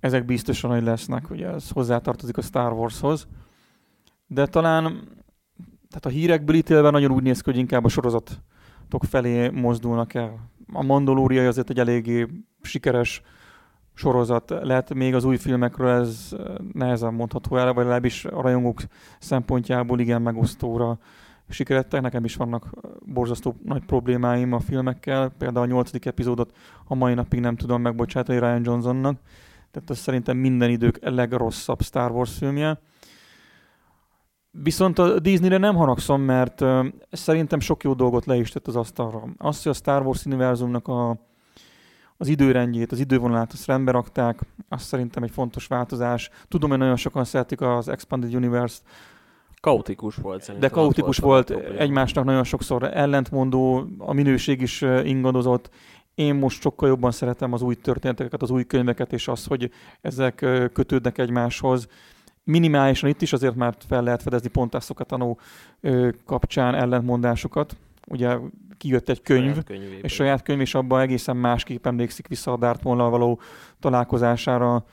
ezek 0.00 0.24
biztosan, 0.24 0.70
hogy 0.70 0.82
lesznek, 0.82 1.30
ugye 1.30 1.48
ez 1.48 1.70
hozzátartozik 1.70 2.36
a 2.36 2.42
Star 2.42 2.72
Warshoz. 2.72 3.26
De 4.26 4.46
talán, 4.46 4.82
tehát 5.88 6.06
a 6.06 6.08
hírekből 6.08 6.56
ítélve 6.56 6.90
nagyon 6.90 7.10
úgy 7.10 7.22
néz 7.22 7.40
ki, 7.40 7.50
hogy 7.50 7.58
inkább 7.58 7.84
a 7.84 7.88
sorozatok 7.88 8.36
felé 9.08 9.48
mozdulnak 9.48 10.14
el. 10.14 10.50
A 10.72 10.82
Mandaloriai 10.82 11.46
azért 11.46 11.70
egy 11.70 11.78
eléggé 11.78 12.26
sikeres 12.62 13.22
sorozat. 13.94 14.50
Lehet 14.62 14.94
még 14.94 15.14
az 15.14 15.24
új 15.24 15.36
filmekről 15.36 15.88
ez 15.88 16.36
nehezen 16.72 17.14
mondható 17.14 17.56
el, 17.56 17.64
vagy 17.64 17.76
legalábbis 17.76 18.24
a 18.24 18.40
rajongók 18.40 18.80
szempontjából 19.18 20.00
igen 20.00 20.22
megosztóra 20.22 20.98
sikerettek. 21.48 22.00
Nekem 22.00 22.24
is 22.24 22.36
vannak 22.36 22.70
borzasztó 23.06 23.56
nagy 23.64 23.84
problémáim 23.84 24.52
a 24.52 24.60
filmekkel. 24.60 25.28
Például 25.28 25.66
a 25.66 25.68
nyolcadik 25.68 26.06
epizódot 26.06 26.56
a 26.84 26.94
mai 26.94 27.14
napig 27.14 27.40
nem 27.40 27.56
tudom 27.56 27.82
megbocsátani 27.82 28.38
Ryan 28.38 28.64
Johnsonnak. 28.64 29.18
Tehát 29.70 29.90
ez 29.90 29.98
szerintem 29.98 30.36
minden 30.36 30.70
idők 30.70 30.98
legrosszabb 31.00 31.82
Star 31.82 32.10
Wars 32.10 32.36
filmje. 32.36 32.78
Viszont 34.62 34.98
a 34.98 35.18
Disneyre 35.18 35.58
nem 35.58 35.74
haragszom, 35.74 36.22
mert 36.22 36.60
uh, 36.60 36.86
szerintem 37.10 37.60
sok 37.60 37.82
jó 37.82 37.94
dolgot 37.94 38.26
le 38.26 38.36
is 38.36 38.50
tett 38.50 38.66
az 38.66 38.76
asztalra. 38.76 39.24
Azt, 39.38 39.62
hogy 39.62 39.72
a 39.72 39.74
Star 39.74 40.02
Wars 40.06 40.24
univerzumnak 40.24 40.88
a, 40.88 41.18
az 42.16 42.28
időrendjét, 42.28 42.92
az 42.92 42.98
idővonalát 42.98 43.52
azt 43.52 43.66
rendbe 43.66 43.90
rakták, 43.90 44.38
azt 44.68 44.84
szerintem 44.84 45.22
egy 45.22 45.30
fontos 45.30 45.66
változás. 45.66 46.30
Tudom, 46.48 46.70
hogy 46.70 46.78
nagyon 46.78 46.96
sokan 46.96 47.24
szeretik 47.24 47.60
az 47.60 47.88
Expanded 47.88 48.34
Universe-t, 48.34 48.82
Kaotikus 49.64 50.16
volt 50.16 50.42
szerintem. 50.42 50.68
de 50.68 50.74
kaotikus 50.74 51.18
volt, 51.18 51.48
volt 51.48 51.78
egymásnak 51.78 52.24
nagyon 52.24 52.44
sokszor 52.44 52.82
ellentmondó, 52.82 53.86
a 53.98 54.12
minőség 54.12 54.60
is 54.60 54.80
ingadozott. 55.04 55.70
Én 56.14 56.34
most 56.34 56.60
sokkal 56.60 56.88
jobban 56.88 57.10
szeretem 57.10 57.52
az 57.52 57.62
új 57.62 57.74
történeteket, 57.74 58.42
az 58.42 58.50
új 58.50 58.64
könyveket, 58.64 59.12
és 59.12 59.28
az, 59.28 59.46
hogy 59.46 59.70
ezek 60.00 60.34
kötődnek 60.72 61.18
egymáshoz. 61.18 61.88
Minimálisan 62.44 63.08
itt 63.08 63.22
is 63.22 63.32
azért 63.32 63.54
már 63.54 63.74
fel 63.88 64.02
lehet 64.02 64.22
fedezni 64.22 64.48
pont 64.48 64.74
a 64.74 65.04
tanú 65.04 65.36
kapcsán 66.26 66.74
ellentmondásokat. 66.74 67.76
Ugye 68.06 68.36
kijött 68.76 69.08
egy 69.08 69.22
könyv, 69.22 69.64
saját 69.66 69.70
egy 70.02 70.10
saját 70.10 70.42
könyv, 70.42 70.60
és 70.60 70.74
abban 70.74 71.00
egészen 71.00 71.36
másképp 71.36 71.86
emlékszik 71.86 72.28
vissza 72.28 72.52
a 72.52 72.56
Darth 72.56 72.82
való 72.82 73.40
találkozására, 73.80 74.84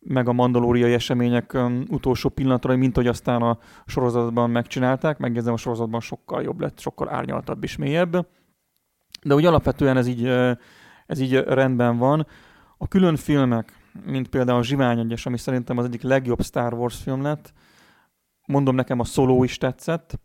meg 0.00 0.28
a 0.28 0.32
mandalóriai 0.32 0.92
események 0.92 1.58
utolsó 1.88 2.28
pillanatra, 2.28 2.76
mint 2.76 2.96
hogy 2.96 3.06
aztán 3.06 3.42
a 3.42 3.58
sorozatban 3.86 4.50
megcsinálták. 4.50 5.18
Megjegyzem, 5.18 5.52
a 5.52 5.56
sorozatban 5.56 6.00
sokkal 6.00 6.42
jobb 6.42 6.60
lett, 6.60 6.78
sokkal 6.78 7.08
árnyaltabb 7.08 7.62
és 7.62 7.76
mélyebb. 7.76 8.26
De 9.22 9.34
úgy 9.34 9.44
alapvetően 9.44 9.96
ez 9.96 10.06
így, 10.06 10.26
ez 11.06 11.20
így 11.20 11.34
rendben 11.34 11.96
van. 11.96 12.26
A 12.78 12.88
külön 12.88 13.16
filmek, 13.16 13.72
mint 14.04 14.28
például 14.28 14.58
a 14.58 14.64
Zsivány 14.64 14.98
egyes, 14.98 15.26
ami 15.26 15.38
szerintem 15.38 15.78
az 15.78 15.84
egyik 15.84 16.02
legjobb 16.02 16.42
Star 16.42 16.74
Wars 16.74 16.96
film 16.96 17.22
lett, 17.22 17.52
mondom 18.46 18.74
nekem 18.74 19.00
a 19.00 19.04
Solo 19.04 19.44
is 19.44 19.58
tetszett, 19.58 20.18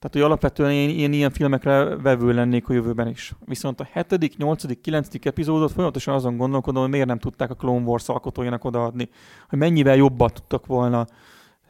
tehát, 0.00 0.16
hogy 0.16 0.24
alapvetően 0.24 0.70
én, 0.70 0.88
én 0.88 1.12
ilyen 1.12 1.30
filmekre 1.30 1.96
vevő 1.96 2.32
lennék 2.32 2.68
a 2.68 2.72
jövőben 2.72 3.08
is. 3.08 3.34
Viszont 3.44 3.80
a 3.80 3.88
7., 3.92 4.36
8., 4.36 4.80
9. 4.80 5.08
epizódot 5.22 5.72
folyamatosan 5.72 6.14
azon 6.14 6.36
gondolkodom, 6.36 6.82
hogy 6.82 6.90
miért 6.90 7.06
nem 7.06 7.18
tudták 7.18 7.50
a 7.50 7.54
Clone 7.54 7.84
Wars 7.84 8.08
alkotójának 8.08 8.64
odaadni. 8.64 9.08
Hogy 9.48 9.58
mennyivel 9.58 9.96
jobbat 9.96 10.34
tudtak 10.34 10.66
volna 10.66 11.06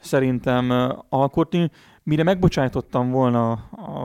szerintem 0.00 0.92
alkotni. 1.08 1.70
Mire 2.02 2.22
megbocsájtottam 2.22 3.10
volna 3.10 3.52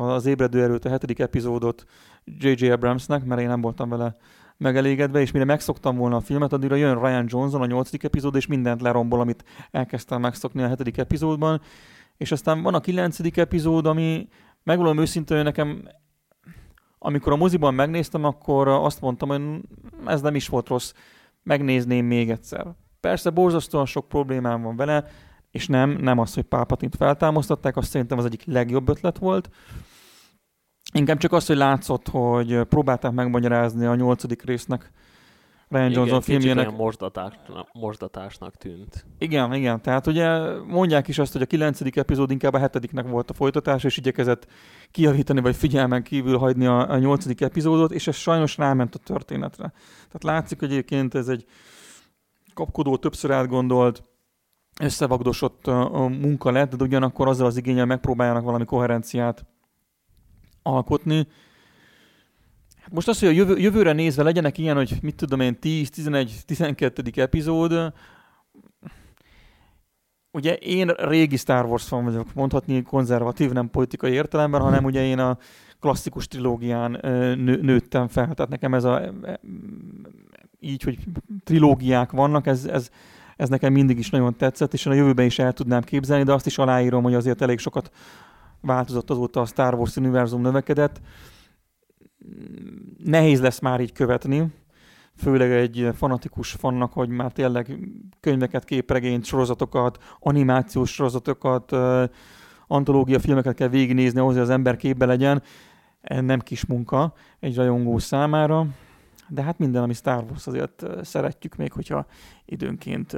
az 0.02 0.26
ébredő 0.26 0.62
erőt, 0.64 0.86
a 0.86 0.90
7. 0.90 1.20
epizódot 1.20 1.86
J.J. 2.24 2.70
Abramsnek, 2.70 3.26
mert 3.26 3.42
én 3.42 3.48
nem 3.48 3.62
voltam 3.62 3.90
vele 3.90 4.16
megelégedve, 4.58 5.22
és 5.22 5.32
mire 5.32 5.46
megszoktam 5.46 5.96
volna 5.96 6.16
a 6.16 6.22
filmet, 6.22 6.54
addigra 6.54 6.76
jön 6.76 7.02
Ryan 7.02 7.26
Johnson 7.28 7.62
a 7.62 7.66
8. 7.66 8.04
epizód, 8.04 8.36
és 8.36 8.48
mindent 8.48 8.82
lerombol, 8.82 9.20
amit 9.20 9.44
elkezdtem 9.72 10.22
megszokni 10.22 10.64
a 10.64 10.68
7. 10.68 10.98
epizódban, 10.98 11.62
és 12.18 12.32
aztán 12.32 12.62
van 12.62 12.74
a 12.74 12.80
kilencedik 12.80 13.38
epizód, 13.38 13.86
ami 13.86 14.28
megvalóan 14.64 14.98
őszintén 14.98 15.44
nekem, 15.44 15.88
amikor 17.00 17.32
a 17.32 17.36
moziban 17.36 17.74
megnéztem, 17.74 18.24
akkor 18.24 18.68
azt 18.68 19.02
mondtam, 19.02 19.30
hogy 19.30 19.42
ez 20.06 20.22
nem 20.22 20.36
is 20.36 20.48
volt 20.48 20.68
rossz, 20.68 20.94
megnézném 21.44 22.06
még 22.06 22.30
egyszer. 22.30 22.68
Persze 23.00 23.30
borzasztóan 23.30 23.86
sok 23.86 24.08
problémám 24.08 24.62
van 24.62 24.76
vele, 24.76 25.08
és 25.52 25.68
nem, 25.68 25.90
nem 25.90 26.20
az, 26.20 26.34
hogy 26.34 26.44
Pálpatint 26.44 26.96
feltámasztották, 26.96 27.78
azt 27.78 27.90
szerintem 27.90 28.18
az 28.18 28.26
egyik 28.26 28.46
legjobb 28.46 28.90
ötlet 28.90 29.18
volt. 29.18 29.50
Inkább 30.96 31.18
csak 31.18 31.32
az, 31.32 31.46
hogy 31.46 31.58
látszott, 31.58 32.08
hogy 32.08 32.62
próbálták 32.62 33.12
megmagyarázni 33.12 33.86
a 33.86 33.96
nyolcadik 33.96 34.44
résznek 34.44 34.92
Ryan 35.70 35.90
igen, 35.90 35.98
Johnson 35.98 36.22
filmjének. 36.22 36.66
Igen, 36.66 36.78
mosdatásnak, 36.78 37.68
mosdatásnak 37.74 38.56
tűnt. 38.56 39.06
Igen, 39.18 39.54
igen. 39.54 39.82
Tehát 39.82 40.08
ugye 40.08 40.60
mondják 40.68 41.08
is 41.08 41.20
azt, 41.20 41.34
hogy 41.34 41.42
a 41.42 41.46
kilencedik 41.46 41.96
epizód 41.96 42.32
inkább 42.32 42.54
a 42.54 42.58
hetediknek 42.58 43.08
volt 43.08 43.30
a 43.30 43.34
folytatás, 43.34 43.84
és 43.84 43.98
igyekezett 43.98 44.48
kiavítani, 44.92 45.42
vagy 45.42 45.56
figyelmen 45.56 46.04
kívül 46.04 46.38
hagyni 46.38 46.66
a, 46.66 46.90
a 46.90 46.98
nyolcadik 46.98 47.42
epizódot, 47.42 47.92
és 47.92 48.08
ez 48.08 48.16
sajnos 48.16 48.58
ráment 48.58 48.96
a 48.96 49.00
történetre. 49.00 49.74
Tehát 50.06 50.24
látszik, 50.24 50.60
hogy 50.60 50.72
egyébként 50.72 51.16
ez 51.16 51.28
egy 51.28 51.46
kapkodó, 52.54 52.98
többször 52.98 53.32
átgondolt, 53.32 54.04
összevagdosott 54.82 55.66
munka 56.22 56.52
lett, 56.52 56.76
de 56.76 56.84
ugyanakkor 56.84 57.28
azzal 57.28 57.46
az 57.46 57.58
igényel 57.58 57.86
megpróbáljanak 57.86 58.44
valami 58.44 58.66
koherenciát 58.66 59.46
alkotni, 60.66 61.28
Hát 62.86 62.94
most 62.94 63.08
az, 63.08 63.20
hogy 63.20 63.28
a 63.28 63.32
jövő, 63.32 63.58
jövőre 63.58 63.92
nézve 63.92 64.24
legyenek 64.24 64.58
ilyen, 64.58 64.76
hogy 64.76 64.98
mit 65.02 65.16
tudom 65.16 65.40
én, 65.40 65.60
10, 65.60 65.90
11, 65.90 66.40
12. 66.46 67.04
epizód, 67.16 67.94
ugye 70.32 70.56
én 70.56 70.88
régi 70.88 71.38
Star 71.38 71.66
Wars 71.66 71.84
fan 71.84 72.04
vagyok, 72.04 72.34
mondhatni 72.34 72.82
konzervatív, 72.82 73.52
nem 73.52 73.70
politikai 73.70 74.12
értelemben, 74.12 74.62
hanem 74.62 74.84
ugye 74.84 75.06
én 75.06 75.20
a 75.20 75.38
klasszikus 75.80 76.28
trilógián 76.28 76.92
nő, 77.40 77.62
nőttem 77.62 78.08
fel. 78.08 78.34
Tehát 78.34 78.52
nekem 78.52 78.74
ez 78.74 78.84
a 78.84 79.14
így, 80.60 80.84
hogy 80.84 80.98
trilógiák 81.44 82.12
vannak, 82.12 82.48
ez, 82.48 82.66
ez, 82.66 82.90
ez 83.36 83.50
nekem 83.50 83.74
mindig 83.74 83.98
is 83.98 84.10
nagyon 84.10 84.36
tetszett, 84.38 84.74
és 84.74 84.86
a 84.86 84.94
jövőben 84.94 85.26
is 85.26 85.40
el 85.40 85.54
tudnám 85.54 85.82
képzelni, 85.82 86.24
de 86.24 86.34
azt 86.34 86.46
is 86.46 86.58
aláírom, 86.58 87.04
hogy 87.04 87.14
azért 87.14 87.42
elég 87.42 87.60
sokat 87.60 87.92
változott 88.66 89.10
azóta 89.10 89.42
a 89.42 89.46
Star 89.46 89.74
Wars 89.74 89.96
univerzum 89.96 90.42
növekedett 90.42 91.02
nehéz 93.04 93.42
lesz 93.42 93.60
már 93.60 93.80
így 93.80 93.92
követni, 93.92 94.54
főleg 95.16 95.52
egy 95.52 95.90
fanatikus 95.94 96.52
fannak, 96.52 96.94
hogy 96.94 97.10
már 97.10 97.32
tényleg 97.32 97.80
könyveket, 98.20 98.64
képregényt, 98.64 99.26
sorozatokat, 99.26 100.04
animációs 100.20 100.94
sorozatokat, 100.94 101.72
antológia 102.68 103.20
filmeket 103.20 103.56
kell 103.56 103.68
végignézni 103.68 104.20
ahhoz, 104.20 104.34
hogy 104.34 104.44
az 104.44 104.50
ember 104.50 104.76
képbe 104.76 105.06
legyen. 105.06 105.44
Nem 106.02 106.40
kis 106.40 106.66
munka 106.66 107.14
egy 107.40 107.56
rajongó 107.56 107.98
számára, 107.98 108.68
de 109.28 109.42
hát 109.42 109.58
minden, 109.58 109.84
ami 109.84 109.94
Star 109.94 110.24
Wars 110.24 110.48
azért 110.48 110.86
szeretjük 111.02 111.56
még, 111.56 111.72
hogyha 111.72 112.06
időnként 112.46 113.14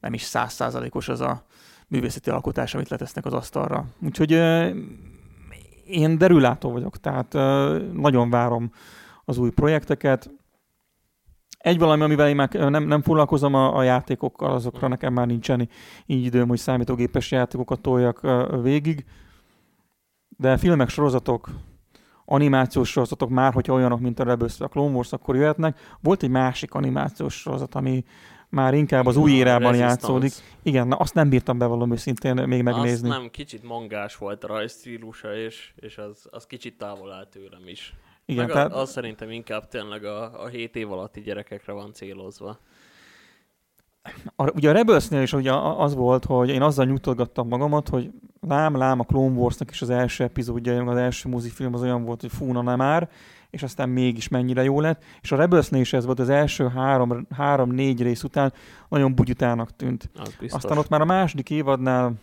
nem 0.00 0.12
is 0.12 0.22
százszázalékos 0.22 1.08
az 1.08 1.20
a 1.20 1.44
művészeti 1.88 2.30
alkotás, 2.30 2.74
amit 2.74 2.88
letesznek 2.88 3.26
az 3.26 3.32
asztalra. 3.32 3.84
Úgyhogy 4.02 4.30
én 5.86 6.18
derülátó 6.18 6.70
vagyok, 6.70 6.98
tehát 6.98 7.32
nagyon 7.92 8.30
várom 8.30 8.70
az 9.24 9.38
új 9.38 9.50
projekteket. 9.50 10.30
Egy 11.58 11.78
valami, 11.78 12.02
amivel 12.02 12.28
én 12.28 12.36
már 12.36 12.52
nem, 12.52 12.84
nem 12.84 13.02
foglalkozom 13.02 13.54
a, 13.54 13.76
a 13.76 13.82
játékokkal, 13.82 14.52
azokra 14.52 14.88
nekem 14.88 15.12
már 15.12 15.26
nincsen 15.26 15.68
így 16.06 16.24
időm, 16.24 16.48
hogy 16.48 16.58
számítógépes 16.58 17.30
játékokat 17.30 17.80
toljak 17.80 18.20
végig. 18.62 19.04
De 20.28 20.56
filmek, 20.56 20.88
sorozatok, 20.88 21.48
animációs 22.24 22.90
sorozatok 22.90 23.28
már, 23.28 23.52
hogyha 23.52 23.72
olyanok, 23.72 24.00
mint 24.00 24.20
a 24.20 24.24
Rebels 24.24 24.60
a 24.60 24.68
Clone 24.68 24.94
Wars, 24.94 25.12
akkor 25.12 25.36
jöhetnek. 25.36 25.78
Volt 26.00 26.22
egy 26.22 26.30
másik 26.30 26.74
animációs 26.74 27.34
sorozat, 27.34 27.74
ami 27.74 28.04
már 28.48 28.74
inkább 28.74 29.06
az 29.06 29.16
új 29.16 29.30
érában 29.30 29.76
játszódik. 29.76 30.32
Igen, 30.62 30.88
na 30.88 30.96
azt 30.96 31.14
nem 31.14 31.28
bírtam 31.28 31.58
bevallom 31.58 31.92
őszintén 31.92 32.34
még 32.34 32.62
megnézni. 32.62 33.08
Azt 33.08 33.18
nem, 33.18 33.30
kicsit 33.30 33.62
mangás 33.62 34.16
volt 34.16 34.44
a 34.44 34.46
rajzstílusa, 34.46 35.36
és, 35.36 35.72
és 35.76 35.98
az, 35.98 36.26
az 36.30 36.46
kicsit 36.46 36.78
távol 36.78 37.12
áll 37.12 37.26
tőlem 37.26 37.62
is. 37.66 37.94
Igen, 38.24 38.44
Meg 38.44 38.52
tehát... 38.52 38.72
az, 38.72 38.80
az 38.80 38.90
szerintem 38.90 39.30
inkább 39.30 39.68
tényleg 39.68 40.04
a, 40.04 40.42
a 40.42 40.46
7 40.46 40.76
év 40.76 40.92
alatti 40.92 41.20
gyerekekre 41.20 41.72
van 41.72 41.92
célozva. 41.92 42.58
A, 44.36 44.50
ugye 44.50 44.68
a 44.68 44.72
Rebelsnél 44.72 45.22
is 45.22 45.32
ugye 45.32 45.52
az 45.54 45.94
volt, 45.94 46.24
hogy 46.24 46.48
én 46.48 46.62
azzal 46.62 46.84
nyugtatgattam 46.84 47.48
magamat, 47.48 47.88
hogy 47.88 48.10
lám, 48.40 48.76
lám 48.76 49.00
a 49.00 49.04
Clone 49.04 49.38
Warsnak 49.38 49.70
is 49.70 49.82
az 49.82 49.90
első 49.90 50.24
epizódja, 50.24 50.84
az 50.84 50.96
első 50.96 51.28
mozifilm 51.28 51.74
az 51.74 51.82
olyan 51.82 52.04
volt, 52.04 52.20
hogy 52.20 52.32
fúna 52.32 52.62
nem 52.62 52.76
már, 52.76 53.10
és 53.50 53.62
aztán 53.62 53.88
mégis 53.88 54.28
mennyire 54.28 54.62
jó 54.62 54.80
lett. 54.80 55.04
És 55.20 55.32
a 55.32 55.36
Rebels 55.36 55.92
ez 55.92 56.04
volt 56.04 56.18
az 56.18 56.28
első 56.28 56.68
három, 56.68 57.26
három-négy 57.30 58.02
rész 58.02 58.22
után 58.22 58.52
nagyon 58.88 59.14
bugyutának 59.14 59.76
tűnt. 59.76 60.10
Aztán 60.48 60.78
ott 60.78 60.88
már 60.88 61.00
a 61.00 61.04
második 61.04 61.50
évadnál 61.50 62.14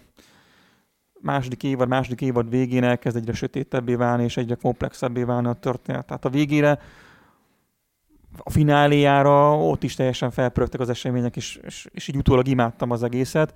második 1.25 1.63
évad, 1.63 1.87
második 1.87 2.21
évad 2.21 2.49
végén 2.49 2.83
elkezd 2.83 3.15
egyre 3.15 3.33
sötétebbé 3.33 3.95
válni, 3.95 4.23
és 4.23 4.37
egyre 4.37 4.55
komplexebbé 4.55 5.23
válni 5.23 5.47
a 5.47 5.53
történet. 5.53 6.05
Tehát 6.05 6.25
a 6.25 6.29
végére, 6.29 6.79
a 8.37 8.49
fináléjára 8.49 9.57
ott 9.57 9.83
is 9.83 9.95
teljesen 9.95 10.31
felpörögtek 10.31 10.79
az 10.79 10.89
események, 10.89 11.35
és, 11.35 11.59
és, 11.63 11.87
és 11.91 12.07
így 12.07 12.17
utólag 12.17 12.47
imádtam 12.47 12.91
az 12.91 13.03
egészet. 13.03 13.53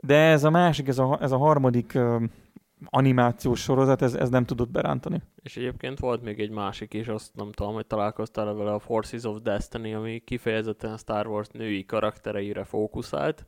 De 0.00 0.16
ez 0.16 0.44
a 0.44 0.50
másik, 0.50 0.88
ez 0.88 0.98
a, 0.98 1.18
ez 1.20 1.32
a 1.32 1.36
harmadik 1.36 1.98
animációs 2.84 3.60
sorozat, 3.60 4.02
ez, 4.02 4.14
ez 4.14 4.28
nem 4.28 4.44
tudott 4.44 4.70
berántani. 4.70 5.22
És 5.42 5.56
egyébként 5.56 5.98
volt 5.98 6.22
még 6.22 6.40
egy 6.40 6.50
másik 6.50 6.94
is, 6.94 7.08
azt 7.08 7.34
nem 7.34 7.52
tudom, 7.52 7.74
hogy 7.74 7.86
találkoztál 7.86 8.54
vele 8.54 8.72
a 8.72 8.78
Forces 8.78 9.24
of 9.24 9.40
Destiny, 9.40 9.94
ami 9.94 10.18
kifejezetten 10.24 10.92
a 10.92 10.96
Star 10.96 11.26
Wars 11.26 11.48
női 11.48 11.84
karaktereire 11.84 12.64
fókuszált. 12.64 13.46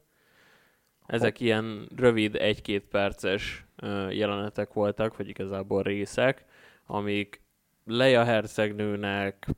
Ezek 1.07 1.41
ilyen 1.41 1.89
rövid, 1.97 2.35
egy-két 2.35 2.85
perces 2.85 3.67
jelenetek 4.11 4.73
voltak, 4.73 5.17
vagy 5.17 5.29
igazából 5.29 5.83
részek, 5.83 6.45
amik 6.87 7.43
Leia 7.85 8.25
hercegnőnek, 8.25 9.49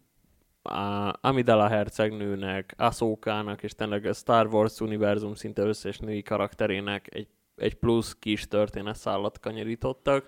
Amidala 1.20 1.68
hercegnőnek, 1.68 2.74
Ahsokának, 2.76 3.62
és 3.62 3.74
tényleg 3.74 4.04
a 4.04 4.12
Star 4.12 4.46
Wars 4.46 4.80
univerzum 4.80 5.34
szinte 5.34 5.62
összes 5.62 5.98
női 5.98 6.22
karakterének 6.22 7.14
egy, 7.14 7.28
egy 7.60 7.74
plusz 7.74 8.16
kis 8.18 8.48
történetszállat 8.48 9.38
kanyarítottak, 9.38 10.26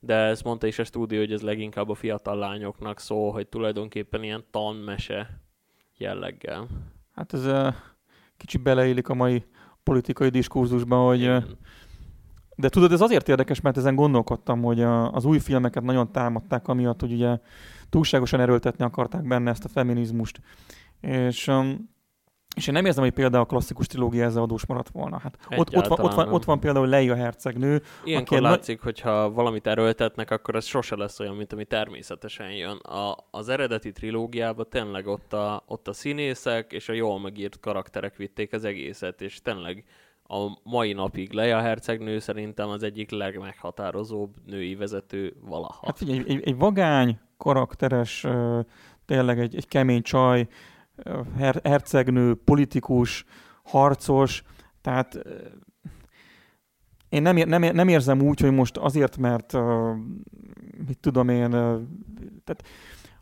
de 0.00 0.14
ezt 0.14 0.44
mondta 0.44 0.66
is 0.66 0.78
a 0.78 0.84
stúdió, 0.84 1.18
hogy 1.18 1.32
ez 1.32 1.40
leginkább 1.40 1.88
a 1.88 1.94
fiatal 1.94 2.36
lányoknak 2.36 3.00
szól, 3.00 3.32
hogy 3.32 3.46
tulajdonképpen 3.46 4.22
ilyen 4.22 4.44
tanmese 4.50 5.40
jelleggel. 5.96 6.66
Hát 7.14 7.32
ez 7.32 7.46
uh, 7.46 7.74
kicsit 8.36 8.62
beleillik 8.62 9.08
a 9.08 9.14
mai 9.14 9.44
politikai 9.82 10.28
diskurzusban, 10.28 11.06
hogy 11.06 11.20
Igen. 11.20 11.58
de 12.56 12.68
tudod, 12.68 12.92
ez 12.92 13.00
azért 13.00 13.28
érdekes, 13.28 13.60
mert 13.60 13.76
ezen 13.76 13.94
gondolkodtam, 13.94 14.62
hogy 14.62 14.82
az 14.82 15.24
új 15.24 15.38
filmeket 15.38 15.82
nagyon 15.82 16.12
támadták, 16.12 16.68
amiatt, 16.68 17.00
hogy 17.00 17.12
ugye 17.12 17.38
túlságosan 17.90 18.40
erőltetni 18.40 18.84
akarták 18.84 19.26
benne 19.26 19.50
ezt 19.50 19.64
a 19.64 19.68
feminizmust. 19.68 20.40
És 21.00 21.50
és 22.56 22.66
én 22.66 22.74
nem 22.74 22.84
érzem, 22.84 23.02
hogy 23.02 23.12
például 23.12 23.42
a 23.42 23.46
klasszikus 23.46 23.86
trilógia 23.86 24.24
ezzel 24.24 24.42
adós 24.42 24.66
maradt 24.66 24.88
volna. 24.88 25.18
Hát 25.18 25.38
ott, 25.56 25.76
ott, 25.76 25.86
van, 25.86 26.00
ott, 26.00 26.14
van, 26.14 26.32
ott 26.32 26.44
van 26.44 26.60
például 26.60 26.86
Leia 26.86 27.14
hercegnő. 27.14 27.82
Ilyenkor 28.04 28.36
aki 28.36 28.46
látszik, 28.46 28.76
na... 28.76 28.84
hogyha 28.84 29.30
valamit 29.30 29.66
erőltetnek, 29.66 30.30
akkor 30.30 30.54
ez 30.54 30.64
sose 30.64 30.96
lesz 30.96 31.20
olyan, 31.20 31.34
mint 31.34 31.52
ami 31.52 31.64
természetesen 31.64 32.50
jön. 32.50 32.76
A, 32.76 33.16
az 33.30 33.48
eredeti 33.48 33.92
trilógiában 33.92 34.66
tényleg 34.70 35.06
ott 35.06 35.32
a, 35.32 35.62
ott 35.66 35.88
a 35.88 35.92
színészek 35.92 36.72
és 36.72 36.88
a 36.88 36.92
jól 36.92 37.20
megírt 37.20 37.60
karakterek 37.60 38.16
vitték 38.16 38.52
az 38.52 38.64
egészet, 38.64 39.20
és 39.20 39.40
tényleg 39.42 39.84
a 40.28 40.58
mai 40.62 40.92
napig 40.92 41.32
Leia 41.32 41.60
hercegnő 41.60 42.18
szerintem 42.18 42.68
az 42.68 42.82
egyik 42.82 43.10
legmeghatározóbb 43.10 44.34
női 44.46 44.74
vezető 44.74 45.36
valaha. 45.40 45.80
Hát 45.84 45.98
figyelj, 45.98 46.18
egy, 46.18 46.30
egy, 46.30 46.42
egy 46.44 46.56
vagány, 46.56 47.18
karakteres, 47.36 48.26
tényleg 49.04 49.38
egy, 49.38 49.56
egy 49.56 49.68
kemény 49.68 50.02
csaj, 50.02 50.46
her- 51.36 51.66
hercegnő, 51.66 52.34
politikus, 52.34 53.24
harcos, 53.62 54.42
tehát 54.80 55.18
én 57.08 57.22
nem, 57.22 57.36
nem, 57.36 57.62
nem 57.62 57.88
érzem 57.88 58.20
úgy, 58.22 58.40
hogy 58.40 58.52
most 58.52 58.76
azért, 58.76 59.16
mert 59.16 59.52
mit 60.86 60.98
tudom 61.00 61.28
én, 61.28 61.50
tehát 62.44 62.64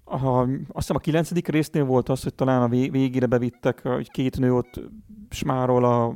a, 0.04 0.40
azt 0.40 0.50
hiszem 0.72 0.96
a 0.96 0.98
kilencedik 0.98 1.48
résznél 1.48 1.84
volt 1.84 2.08
az, 2.08 2.22
hogy 2.22 2.34
talán 2.34 2.62
a 2.62 2.68
végére 2.68 3.26
bevittek, 3.26 3.82
hogy 3.82 4.10
két 4.10 4.38
nő 4.38 4.54
ott 4.54 4.80
smárol 5.30 5.84
a 5.84 6.14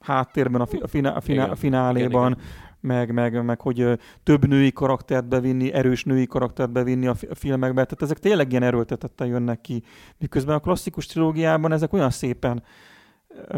háttérben 0.00 0.60
a, 0.60 0.66
fi, 0.66 0.76
a, 0.76 0.86
finá, 0.86 1.14
a, 1.14 1.20
finá, 1.20 1.46
a 1.46 1.56
fináléban, 1.56 2.30
igen, 2.30 2.38
igen 2.38 2.70
meg, 2.82 3.12
meg, 3.12 3.44
meg 3.44 3.60
hogy 3.60 3.98
több 4.22 4.46
női 4.46 4.72
karaktert 4.72 5.28
bevinni, 5.28 5.72
erős 5.72 6.04
női 6.04 6.26
karaktert 6.26 6.72
bevinni 6.72 7.06
a 7.06 7.14
filmekbe. 7.14 7.84
Tehát 7.84 8.02
ezek 8.02 8.18
tényleg 8.18 8.50
ilyen 8.50 8.62
erőltetetten 8.62 9.26
jönnek 9.26 9.60
ki. 9.60 9.82
Miközben 10.18 10.54
a 10.54 10.60
klasszikus 10.60 11.06
trilógiában 11.06 11.72
ezek 11.72 11.92
olyan 11.92 12.10
szépen 12.10 12.62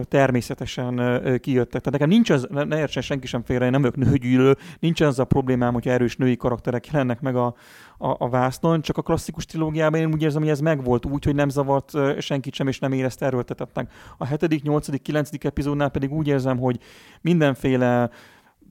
természetesen 0.02 0.94
kijöttek. 1.40 1.80
Tehát 1.80 1.90
nekem 1.90 2.08
nincs 2.08 2.30
az, 2.30 2.46
ne 2.50 2.78
értsen 2.78 3.02
senki 3.02 3.26
sem 3.26 3.42
félre, 3.42 3.64
én 3.64 3.70
nem 3.70 3.80
vagyok 3.80 3.96
nőgyűlő, 3.96 4.56
nincs 4.78 5.00
az 5.00 5.18
a 5.18 5.24
problémám, 5.24 5.72
hogy 5.72 5.88
erős 5.88 6.16
női 6.16 6.36
karakterek 6.36 6.86
jelennek 6.86 7.20
meg 7.20 7.36
a, 7.36 7.46
a, 7.98 8.08
a 8.18 8.28
vásznon, 8.28 8.80
csak 8.80 8.96
a 8.96 9.02
klasszikus 9.02 9.46
trilógiában 9.46 10.00
én 10.00 10.12
úgy 10.12 10.22
érzem, 10.22 10.42
hogy 10.42 10.50
ez 10.50 10.60
megvolt 10.60 11.06
úgy, 11.06 11.24
hogy 11.24 11.34
nem 11.34 11.48
zavart 11.48 11.92
senkit 12.20 12.54
sem, 12.54 12.68
és 12.68 12.78
nem 12.78 12.92
érezte 12.92 13.26
erőltetettek. 13.26 13.92
A 14.18 14.26
hetedik, 14.26 14.62
nyolcadik, 14.62 15.02
kilencedik 15.02 15.44
epizódnál 15.44 15.88
pedig 15.88 16.12
úgy 16.12 16.28
érzem, 16.28 16.58
hogy 16.58 16.78
mindenféle 17.20 18.10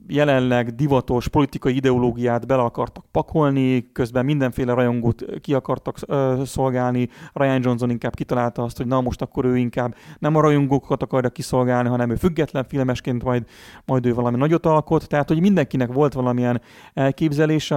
jelenleg 0.06 0.74
divatos 0.74 1.28
politikai 1.28 1.74
ideológiát 1.74 2.46
bele 2.46 2.62
akartak 2.62 3.04
pakolni, 3.10 3.92
közben 3.92 4.24
mindenféle 4.24 4.72
rajongót 4.72 5.24
ki 5.40 5.54
akartak 5.54 5.96
ö, 6.06 6.42
szolgálni. 6.44 7.08
Ryan 7.32 7.60
Johnson 7.62 7.90
inkább 7.90 8.14
kitalálta 8.14 8.62
azt, 8.62 8.76
hogy 8.76 8.86
na 8.86 9.00
most 9.00 9.22
akkor 9.22 9.44
ő 9.44 9.56
inkább 9.56 9.94
nem 10.18 10.36
a 10.36 10.40
rajongókat 10.40 11.02
akarja 11.02 11.30
kiszolgálni, 11.30 11.88
hanem 11.88 12.10
ő 12.10 12.14
független 12.14 12.64
filmesként 12.64 13.24
majd, 13.24 13.44
majd 13.84 14.06
ő 14.06 14.14
valami 14.14 14.36
nagyot 14.36 14.66
alkot. 14.66 15.08
Tehát, 15.08 15.28
hogy 15.28 15.40
mindenkinek 15.40 15.92
volt 15.92 16.12
valamilyen 16.12 16.60
elképzelés 16.94 17.70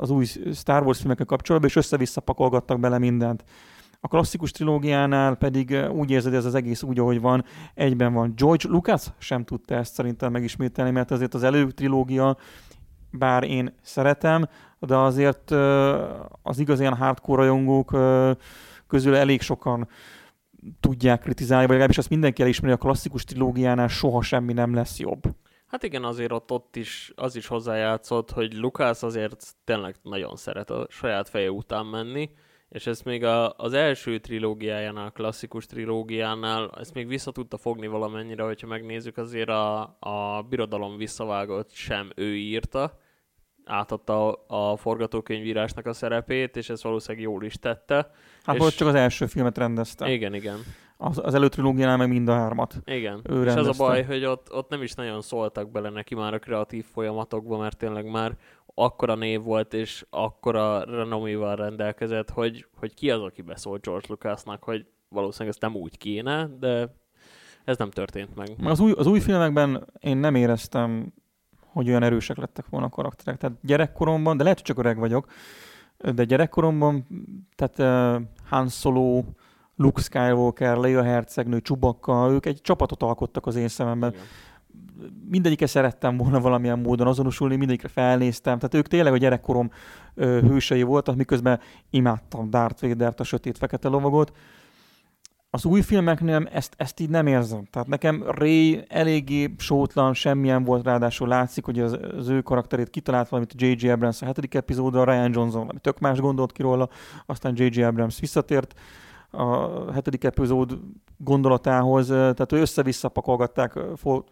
az 0.00 0.10
új 0.10 0.24
Star 0.54 0.82
Wars 0.82 0.98
filmekkel 0.98 1.26
kapcsolatban, 1.26 1.70
és 1.70 1.76
össze-vissza 1.76 2.20
pakolgattak 2.20 2.80
bele 2.80 2.98
mindent. 2.98 3.44
A 4.02 4.08
klasszikus 4.08 4.50
trilógiánál 4.50 5.34
pedig 5.34 5.76
úgy 5.92 6.10
érzed, 6.10 6.34
ez 6.34 6.44
az 6.44 6.54
egész 6.54 6.82
úgy, 6.82 6.98
ahogy 6.98 7.20
van, 7.20 7.44
egyben 7.74 8.12
van. 8.12 8.32
George 8.36 8.68
Lucas 8.68 9.06
sem 9.18 9.44
tudta 9.44 9.74
ezt 9.74 9.94
szerintem 9.94 10.32
megismételni, 10.32 10.90
mert 10.90 11.10
azért 11.10 11.34
az 11.34 11.42
elő 11.42 11.70
trilógia, 11.70 12.36
bár 13.10 13.42
én 13.42 13.74
szeretem, 13.82 14.48
de 14.78 14.96
azért 14.96 15.50
az 16.42 16.58
igazán 16.58 16.96
hardcore 16.96 17.42
rajongók 17.42 17.96
közül 18.86 19.14
elég 19.14 19.40
sokan 19.40 19.88
tudják 20.80 21.20
kritizálni, 21.20 21.62
vagy 21.62 21.70
legalábbis 21.70 21.98
azt 21.98 22.08
mindenki 22.08 22.42
elismeri, 22.42 22.72
a 22.74 22.76
klasszikus 22.76 23.24
trilógiánál 23.24 23.88
soha 23.88 24.22
semmi 24.22 24.52
nem 24.52 24.74
lesz 24.74 24.98
jobb. 24.98 25.22
Hát 25.66 25.82
igen, 25.82 26.04
azért 26.04 26.32
ott, 26.32 26.50
ott 26.50 26.76
is 26.76 27.12
az 27.14 27.36
is 27.36 27.46
hozzájátszott, 27.46 28.30
hogy 28.30 28.54
Lucas 28.54 29.02
azért 29.02 29.54
tényleg 29.64 29.94
nagyon 30.02 30.36
szeret 30.36 30.70
a 30.70 30.86
saját 30.90 31.28
feje 31.28 31.50
után 31.50 31.86
menni, 31.86 32.30
és 32.70 32.86
ezt 32.86 33.04
még 33.04 33.24
a, 33.24 33.54
az 33.56 33.72
első 33.72 34.18
trilógiájánál, 34.18 35.06
a 35.06 35.10
klasszikus 35.10 35.66
trilógiánál, 35.66 36.70
ezt 36.78 36.94
még 36.94 37.08
vissza 37.08 37.30
tudta 37.30 37.56
fogni 37.56 37.86
valamennyire, 37.86 38.42
hogyha 38.42 38.66
megnézzük, 38.66 39.16
azért 39.16 39.48
a, 39.48 39.80
a 40.00 40.46
Birodalom 40.48 40.96
visszavágott 40.96 41.70
sem 41.70 42.10
ő 42.14 42.36
írta, 42.36 42.98
átadta 43.64 44.32
a, 44.32 44.70
a 44.72 44.76
forgatókönyvírásnak 44.76 45.86
a 45.86 45.92
szerepét, 45.92 46.56
és 46.56 46.70
ezt 46.70 46.82
valószínűleg 46.82 47.24
jól 47.24 47.44
is 47.44 47.54
tette. 47.54 48.10
Hát 48.42 48.56
és... 48.56 48.74
csak 48.74 48.88
az 48.88 48.94
első 48.94 49.26
filmet 49.26 49.58
rendezte. 49.58 50.12
Igen, 50.12 50.34
igen. 50.34 50.58
Az, 50.96 51.20
az 51.22 51.34
előtrilógiánál 51.34 51.96
meg 51.96 52.08
mind 52.08 52.28
a 52.28 52.34
hármat. 52.34 52.74
Igen, 52.84 53.20
ő 53.28 53.38
és 53.38 53.44
rendezte. 53.44 53.60
az 53.60 53.80
a 53.80 53.84
baj, 53.84 54.02
hogy 54.02 54.24
ott, 54.24 54.52
ott 54.52 54.68
nem 54.68 54.82
is 54.82 54.92
nagyon 54.92 55.20
szóltak 55.20 55.70
bele 55.70 55.90
neki 55.90 56.14
már 56.14 56.34
a 56.34 56.38
kreatív 56.38 56.84
folyamatokba, 56.84 57.58
mert 57.58 57.76
tényleg 57.76 58.10
már 58.10 58.36
akkora 58.74 59.14
név 59.14 59.42
volt, 59.42 59.74
és 59.74 60.06
akkora 60.10 60.84
renoméval 60.84 61.56
rendelkezett, 61.56 62.30
hogy, 62.30 62.66
hogy 62.78 62.94
ki 62.94 63.10
az, 63.10 63.22
aki 63.22 63.42
beszólt 63.42 63.82
George 63.82 64.06
Lucasnak, 64.08 64.62
hogy 64.62 64.86
valószínűleg 65.08 65.54
ez 65.54 65.70
nem 65.70 65.80
úgy 65.80 65.98
kéne, 65.98 66.48
de 66.58 66.94
ez 67.64 67.76
nem 67.76 67.90
történt 67.90 68.36
meg. 68.36 68.48
Az 68.64 68.80
új, 68.80 68.92
az 68.92 69.06
új 69.06 69.20
filmekben 69.20 69.86
én 70.00 70.16
nem 70.16 70.34
éreztem, 70.34 71.12
hogy 71.66 71.88
olyan 71.88 72.02
erősek 72.02 72.36
lettek 72.36 72.68
volna 72.68 72.86
a 72.86 72.90
karakterek. 72.90 73.38
Tehát 73.38 73.56
gyerekkoromban, 73.62 74.36
de 74.36 74.42
lehet, 74.42 74.58
hogy 74.58 74.66
csak 74.66 74.78
öreg 74.78 74.98
vagyok, 74.98 75.26
de 76.14 76.24
gyerekkoromban, 76.24 77.06
tehát 77.56 78.18
uh, 78.18 78.26
Han 78.48 78.68
Solo, 78.68 79.24
Luke 79.76 80.02
Skywalker, 80.02 80.76
Leia 80.76 81.02
hercegnő, 81.02 81.60
Csubakka, 81.60 82.30
ők 82.30 82.46
egy 82.46 82.60
csapatot 82.60 83.02
alkottak 83.02 83.46
az 83.46 83.56
én 83.56 83.68
szememben. 83.68 84.10
Igen 84.12 84.24
mindegyikre 85.28 85.66
szerettem 85.66 86.16
volna 86.16 86.40
valamilyen 86.40 86.78
módon 86.78 87.06
azonosulni, 87.06 87.56
mindegyikre 87.56 87.88
felnéztem, 87.88 88.58
tehát 88.58 88.74
ők 88.74 88.88
tényleg 88.88 89.12
a 89.12 89.16
gyerekkorom 89.16 89.70
ö, 90.14 90.40
hősei 90.40 90.82
voltak, 90.82 91.16
miközben 91.16 91.60
imádtam 91.90 92.50
Darth 92.50 92.82
Vader-t, 92.82 93.20
a 93.20 93.24
sötét 93.24 93.58
fekete 93.58 93.88
lovagot. 93.88 94.32
Az 95.52 95.64
új 95.64 95.80
filmeknél 95.80 96.48
ezt, 96.52 96.74
ezt 96.76 97.00
így 97.00 97.08
nem 97.08 97.26
érzem. 97.26 97.64
Tehát 97.70 97.88
nekem 97.88 98.24
Ray 98.26 98.84
eléggé 98.88 99.54
sótlan, 99.58 100.14
semmilyen 100.14 100.64
volt, 100.64 100.84
ráadásul 100.84 101.28
látszik, 101.28 101.64
hogy 101.64 101.80
az, 101.80 101.98
az 102.16 102.28
ő 102.28 102.40
karakterét 102.40 102.90
kitalált 102.90 103.28
valamit 103.28 103.54
J.J. 103.56 103.88
Abrams 103.88 104.22
a 104.22 104.26
hetedik 104.26 104.54
epizódra, 104.54 105.04
Ryan 105.04 105.32
Johnson 105.32 105.60
valami 105.60 105.78
tök 105.80 105.98
más 105.98 106.18
gondolt 106.18 106.52
ki 106.52 106.62
róla, 106.62 106.88
aztán 107.26 107.52
J.J. 107.56 107.82
Abrams 107.82 108.20
visszatért 108.20 108.74
a 109.30 109.92
hetedik 109.92 110.24
epizód 110.24 110.78
gondolatához, 111.16 112.06
tehát 112.06 112.52
ő 112.52 112.60
össze-vissza 112.60 113.08
pakolgatták, 113.08 113.78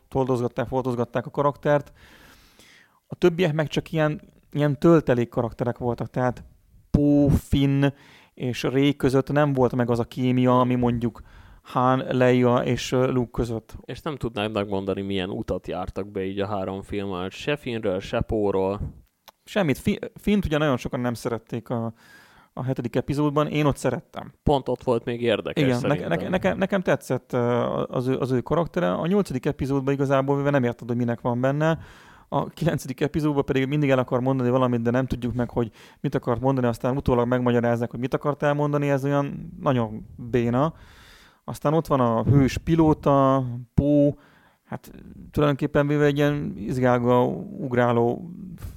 foldozgatták, 0.09 0.67
foldozgatták 0.67 1.27
a 1.27 1.31
karaktert, 1.31 1.93
A 3.11 3.15
többiek 3.15 3.53
meg 3.53 3.69
csak 3.69 3.93
ilyen, 3.93 4.21
ilyen 4.53 4.79
töltelék 4.79 5.29
karakterek 5.29 5.79
voltak, 5.79 6.11
tehát 6.11 6.45
Pó, 6.91 7.29
Finn 7.29 7.85
és 8.35 8.63
Ray 8.63 8.97
között 8.97 9.31
nem 9.31 9.53
volt 9.53 9.75
meg 9.75 9.91
az 9.91 9.99
a 9.99 10.05
kémia, 10.05 10.61
ami 10.61 10.75
mondjuk 10.75 11.21
Han, 11.63 12.05
Leia 12.11 12.57
és 12.57 12.91
Luke 12.91 13.31
között. 13.33 13.77
És 13.85 14.01
nem 14.01 14.17
tudnánk 14.17 14.55
megmondani, 14.55 15.03
milyen 15.03 15.31
utat 15.31 15.67
jártak 15.67 16.11
be 16.11 16.25
így 16.25 16.41
a 16.41 16.47
három 16.47 16.83
film 16.83 17.29
se 17.31 17.57
Finnről, 17.57 18.01
se 18.01 18.21
Póról. 18.21 18.81
Semmit. 19.45 19.99
Fint 20.15 20.45
ugye 20.45 20.59
nagyon 20.59 20.77
sokan 20.77 21.01
nem 21.01 21.15
szerették 21.15 21.71
a, 21.71 21.93
a 22.59 22.63
hetedik 22.63 22.97
epizódban, 22.97 23.47
én 23.47 23.67
ott 23.67 23.77
szerettem. 23.77 24.33
Pont 24.43 24.69
ott 24.69 24.83
volt 24.83 25.05
még 25.05 25.23
érdekes 25.23 25.65
Igen, 25.65 25.99
ne, 25.99 26.17
ne, 26.17 26.29
nekem, 26.29 26.59
nekem 26.59 26.81
tetszett 26.81 27.33
az 27.89 28.07
ő, 28.07 28.17
az 28.19 28.31
ő 28.31 28.41
karaktere. 28.41 28.93
A 28.93 29.07
nyolcadik 29.07 29.47
epizódban 29.47 29.95
igazából 29.95 30.43
nem 30.51 30.65
érted, 30.65 30.89
hogy 30.89 30.97
minek 30.97 31.21
van 31.21 31.41
benne. 31.41 31.79
A 32.29 32.45
kilencedik 32.45 33.01
epizódban 33.01 33.45
pedig 33.45 33.67
mindig 33.67 33.91
el 33.91 33.99
akar 33.99 34.21
mondani 34.21 34.51
valamit, 34.51 34.83
de 34.83 34.91
nem 34.91 35.07
tudjuk 35.07 35.35
meg, 35.35 35.51
hogy 35.51 35.71
mit 36.01 36.15
akart 36.15 36.41
mondani, 36.41 36.67
aztán 36.67 36.97
utólag 36.97 37.27
megmagyarázzák, 37.27 37.91
hogy 37.91 38.01
mit 38.01 38.15
akart 38.15 38.43
elmondani, 38.43 38.91
ez 38.91 39.05
olyan 39.05 39.53
nagyon 39.61 40.07
béna. 40.17 40.75
Aztán 41.45 41.75
ott 41.75 41.87
van 41.87 42.01
a 42.01 42.23
hős 42.23 42.59
pilóta, 42.59 43.45
Pó, 43.75 44.19
hát 44.65 44.91
tulajdonképpen 45.31 45.87
mivel 45.87 46.07
egy 46.07 46.17
ilyen 46.17 46.53
izgálga, 46.57 47.25
ugráló 47.59 48.31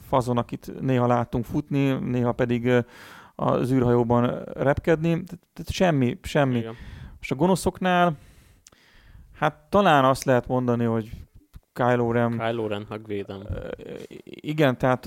fazon, 0.08 0.38
akit 0.38 0.82
néha 0.82 1.08
látunk 1.08 1.46
futni, 1.46 1.92
néha 1.92 2.32
pedig 2.32 2.86
az 3.42 3.72
űrhajóban 3.72 4.44
repkedni. 4.44 5.24
Tehát 5.54 5.72
semmi, 5.72 6.20
semmi. 6.22 6.58
Igen. 6.58 6.76
Most 7.18 7.32
a 7.32 7.36
gonoszoknál, 7.36 8.18
hát 9.36 9.56
talán 9.70 10.06
azt 10.06 10.24
lehet 10.24 10.48
mondani, 10.48 10.84
hogy 10.84 11.10
Kylo 11.74 12.12
Ren... 12.12 12.38
Kylo 12.38 12.68
Ren 12.68 12.86
megvédem. 12.90 13.42
Igen, 14.24 14.78
tehát 14.78 15.04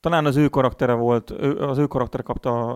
talán 0.00 0.26
az 0.26 0.36
ő 0.36 0.48
karaktere 0.48 0.92
volt, 0.92 1.30
az 1.58 1.78
ő 1.78 1.86
karaktere 1.86 2.22
kapta 2.22 2.74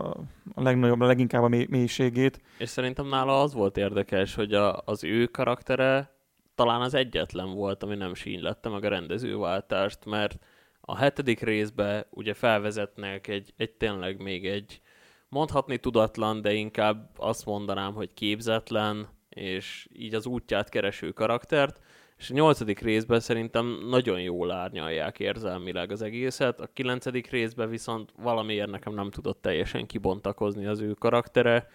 a 0.54 0.62
legnagyobb, 0.62 1.00
a 1.00 1.06
leginkább 1.06 1.42
a 1.42 1.48
mélységét. 1.48 2.40
És 2.58 2.68
szerintem 2.68 3.06
nála 3.06 3.40
az 3.40 3.54
volt 3.54 3.76
érdekes, 3.76 4.34
hogy 4.34 4.54
a, 4.54 4.82
az 4.84 5.04
ő 5.04 5.26
karaktere 5.26 6.10
talán 6.54 6.80
az 6.80 6.94
egyetlen 6.94 7.54
volt, 7.54 7.82
ami 7.82 7.94
nem 7.94 8.14
sínylette 8.14 8.68
meg 8.68 8.84
a 8.84 8.88
rendezőváltást, 8.88 10.04
mert 10.04 10.38
a 10.84 10.96
hetedik 10.96 11.40
részbe 11.40 12.06
ugye 12.10 12.34
felvezetnek 12.34 13.26
egy, 13.26 13.52
egy 13.56 13.70
tényleg 13.70 14.22
még 14.22 14.46
egy 14.46 14.80
mondhatni 15.28 15.78
tudatlan, 15.78 16.40
de 16.40 16.52
inkább 16.52 17.10
azt 17.16 17.44
mondanám, 17.44 17.94
hogy 17.94 18.14
képzetlen, 18.14 19.08
és 19.28 19.88
így 19.92 20.14
az 20.14 20.26
útját 20.26 20.68
kereső 20.68 21.10
karaktert, 21.10 21.80
és 22.16 22.30
a 22.30 22.34
nyolcadik 22.34 22.80
részben 22.80 23.20
szerintem 23.20 23.78
nagyon 23.88 24.20
jól 24.20 24.50
árnyalják 24.50 25.20
érzelmileg 25.20 25.90
az 25.90 26.02
egészet, 26.02 26.60
a 26.60 26.70
kilencedik 26.72 27.30
részben 27.30 27.68
viszont 27.68 28.12
valamiért 28.22 28.70
nekem 28.70 28.94
nem 28.94 29.10
tudott 29.10 29.42
teljesen 29.42 29.86
kibontakozni 29.86 30.66
az 30.66 30.80
ő 30.80 30.92
karaktere, 30.92 31.68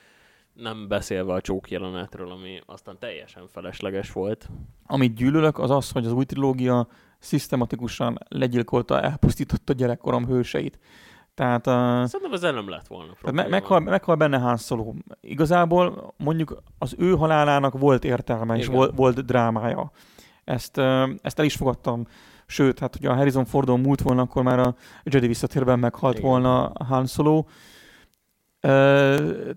nem 0.53 0.88
beszélve 0.88 1.34
a 1.34 1.41
csók 1.41 1.70
jelenetről, 1.70 2.32
ami 2.32 2.62
aztán 2.66 2.99
teljesen 2.99 3.47
felesleges 3.47 4.12
volt. 4.12 4.49
Amit 4.86 5.16
gyűlölök, 5.16 5.60
az 5.60 5.72
az, 5.72 5.91
hogy 5.91 6.05
az 6.05 6.12
új 6.12 6.26
trilógia 6.26 6.88
szisztematikusan 7.20 8.18
legyilkolta, 8.28 9.01
elpusztította 9.01 9.74
gyerekkorom 9.74 10.26
hőseit. 10.26 10.80
Tehát, 11.38 11.68
uh, 11.68 11.74
Szerintem 12.05 12.34
ez 12.34 12.41
nem 12.41 12.70
lett 12.70 12.88
volna 12.88 13.11
probléma. 13.11 13.41
Me- 13.41 13.49
meghal, 13.49 13.80
meghal 13.80 14.15
benne 14.15 14.38
Han 14.38 14.57
Solo. 14.57 14.93
Igazából 15.22 16.13
mondjuk 16.18 16.61
az 16.78 16.95
ő 16.97 17.11
halálának 17.11 17.80
volt 17.80 18.03
értelme, 18.03 18.55
Igen. 18.55 18.57
és 18.57 18.68
volt, 18.76 18.95
volt 18.95 19.26
drámája. 19.26 19.91
Ezt, 20.43 20.78
uh, 20.78 21.09
ezt 21.22 21.39
el 21.39 21.45
is 21.45 21.55
fogadtam. 21.55 22.07
Sőt, 22.45 22.80
hát 22.80 22.95
hogyha 22.95 23.11
a 23.11 23.15
Harrison 23.15 23.45
Fordon 23.45 23.80
múlt 23.80 24.01
volna, 24.01 24.22
akkor 24.22 24.43
már 24.43 24.59
a 24.59 24.76
Jedi 25.03 25.28
visszatérben 25.28 25.80
meghalt 25.80 26.18
Igen. 26.18 26.30
volna 26.30 26.72
Han 26.88 27.05
Solo. 27.05 27.38
Uh, 27.38 27.45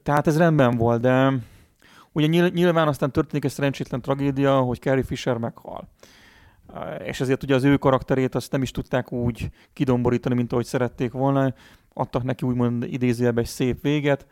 tehát 0.02 0.26
ez 0.26 0.38
rendben 0.38 0.76
volt, 0.76 1.00
de 1.00 1.32
ugye 2.12 2.48
nyilván 2.48 2.88
aztán 2.88 3.12
történik 3.12 3.44
egy 3.44 3.50
szerencsétlen 3.50 4.00
tragédia, 4.00 4.58
hogy 4.60 4.80
Carrie 4.80 5.04
Fisher 5.04 5.36
meghal 5.36 5.88
és 7.04 7.20
ezért 7.20 7.42
ugye 7.42 7.54
az 7.54 7.64
ő 7.64 7.76
karakterét 7.76 8.34
azt 8.34 8.52
nem 8.52 8.62
is 8.62 8.70
tudták 8.70 9.12
úgy 9.12 9.50
kidomborítani, 9.72 10.34
mint 10.34 10.52
ahogy 10.52 10.64
szerették 10.64 11.12
volna. 11.12 11.54
Adtak 11.94 12.22
neki 12.22 12.46
úgymond 12.46 12.82
idézőjelben 12.82 13.44
egy 13.44 13.50
szép 13.50 13.82
véget. 13.82 14.26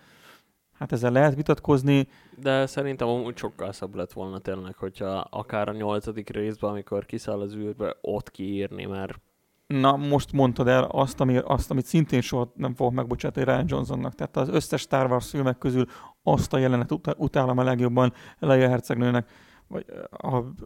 Hát 0.78 0.92
ezzel 0.92 1.12
lehet 1.12 1.34
vitatkozni. 1.34 2.08
De 2.36 2.66
szerintem 2.66 3.08
úgy 3.08 3.36
sokkal 3.36 3.72
szebb 3.72 3.94
lett 3.94 4.12
volna 4.12 4.38
tényleg, 4.38 4.76
hogyha 4.76 5.18
akár 5.30 5.68
a 5.68 5.72
nyolcadik 5.72 6.30
részben, 6.30 6.70
amikor 6.70 7.06
kiszáll 7.06 7.40
az 7.40 7.54
űrbe, 7.54 7.96
ott 8.00 8.30
kiírni, 8.30 8.84
mert 8.84 9.20
Na, 9.66 9.96
most 9.96 10.32
mondtad 10.32 10.68
el 10.68 10.84
azt, 10.84 11.20
ami, 11.20 11.36
azt 11.36 11.70
amit 11.70 11.84
szintén 11.84 12.20
soha 12.20 12.52
nem 12.54 12.74
fogok 12.74 12.92
megbocsátani 12.92 13.44
Ryan 13.44 13.64
Johnsonnak. 13.66 14.14
Tehát 14.14 14.36
az 14.36 14.48
összes 14.48 14.80
Star 14.80 15.10
Wars 15.10 15.30
filmek 15.30 15.58
közül 15.58 15.84
azt 16.22 16.52
a 16.52 16.58
jelenet 16.58 16.92
utálom 17.16 17.58
a 17.58 17.62
legjobban 17.62 18.12
Leia 18.38 18.68
hercegnőnek 18.68 19.28
vagy 19.68 19.84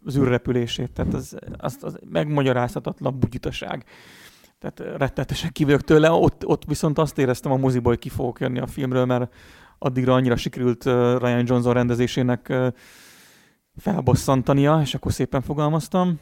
az 0.05 0.17
űrrepülését, 0.17 0.93
tehát 0.93 1.15
az, 1.15 1.37
az, 1.57 1.79
az 1.81 1.99
megmagyarázhatatlan 2.11 3.19
bugyitaság. 3.19 3.85
Tehát 4.59 4.99
rettetesen 4.99 5.53
kivők 5.53 5.81
tőle, 5.81 6.11
ott, 6.11 6.47
ott 6.47 6.65
viszont 6.65 6.99
azt 6.99 7.19
éreztem 7.19 7.53
a 7.53 7.57
moziból, 7.57 7.93
hogy 7.93 8.01
ki 8.01 8.09
fogok 8.09 8.41
jönni 8.41 8.59
a 8.59 8.67
filmről, 8.67 9.05
mert 9.05 9.35
addigra 9.79 10.15
annyira 10.15 10.37
sikerült 10.37 10.85
Ryan 10.85 11.45
Johnson 11.47 11.73
rendezésének 11.73 12.53
felbosszantania, 13.77 14.81
és 14.81 14.95
akkor 14.95 15.13
szépen 15.13 15.43
fogalmaztam. 15.43 16.21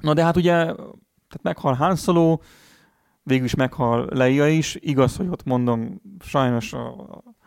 Na 0.00 0.14
de 0.14 0.24
hát 0.24 0.36
ugye, 0.36 0.54
tehát 0.54 1.42
meghal 1.42 1.74
Han 1.74 1.96
Solo, 1.96 2.38
végül 3.22 3.44
is 3.44 3.54
meghal 3.54 4.08
Leia 4.10 4.48
is, 4.48 4.76
igaz, 4.80 5.16
hogy 5.16 5.28
ott 5.28 5.44
mondom, 5.44 6.00
sajnos 6.20 6.74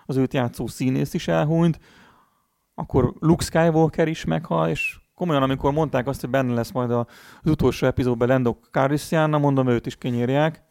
az 0.06 0.16
őt 0.16 0.34
játszó 0.34 0.68
színész 0.68 1.14
is 1.14 1.28
elhunyt, 1.28 1.80
akkor 2.76 3.14
Luke 3.20 3.44
Skywalker 3.44 4.08
is 4.08 4.26
meghal, 4.26 4.70
és 4.70 5.00
komolyan, 5.16 5.44
amikor 5.44 5.72
mondták 5.72 6.08
azt, 6.08 6.22
hogy 6.22 6.30
benne 6.30 6.54
lesz 6.54 6.72
majd 6.72 6.92
az 6.92 7.06
utolsó 7.44 7.88
epizódban 7.88 8.28
Lando 8.28 8.56
Calrissian, 8.72 9.30
mondom, 9.30 9.68
őt 9.68 9.86
is 9.86 9.96
kenyérják, 9.96 10.64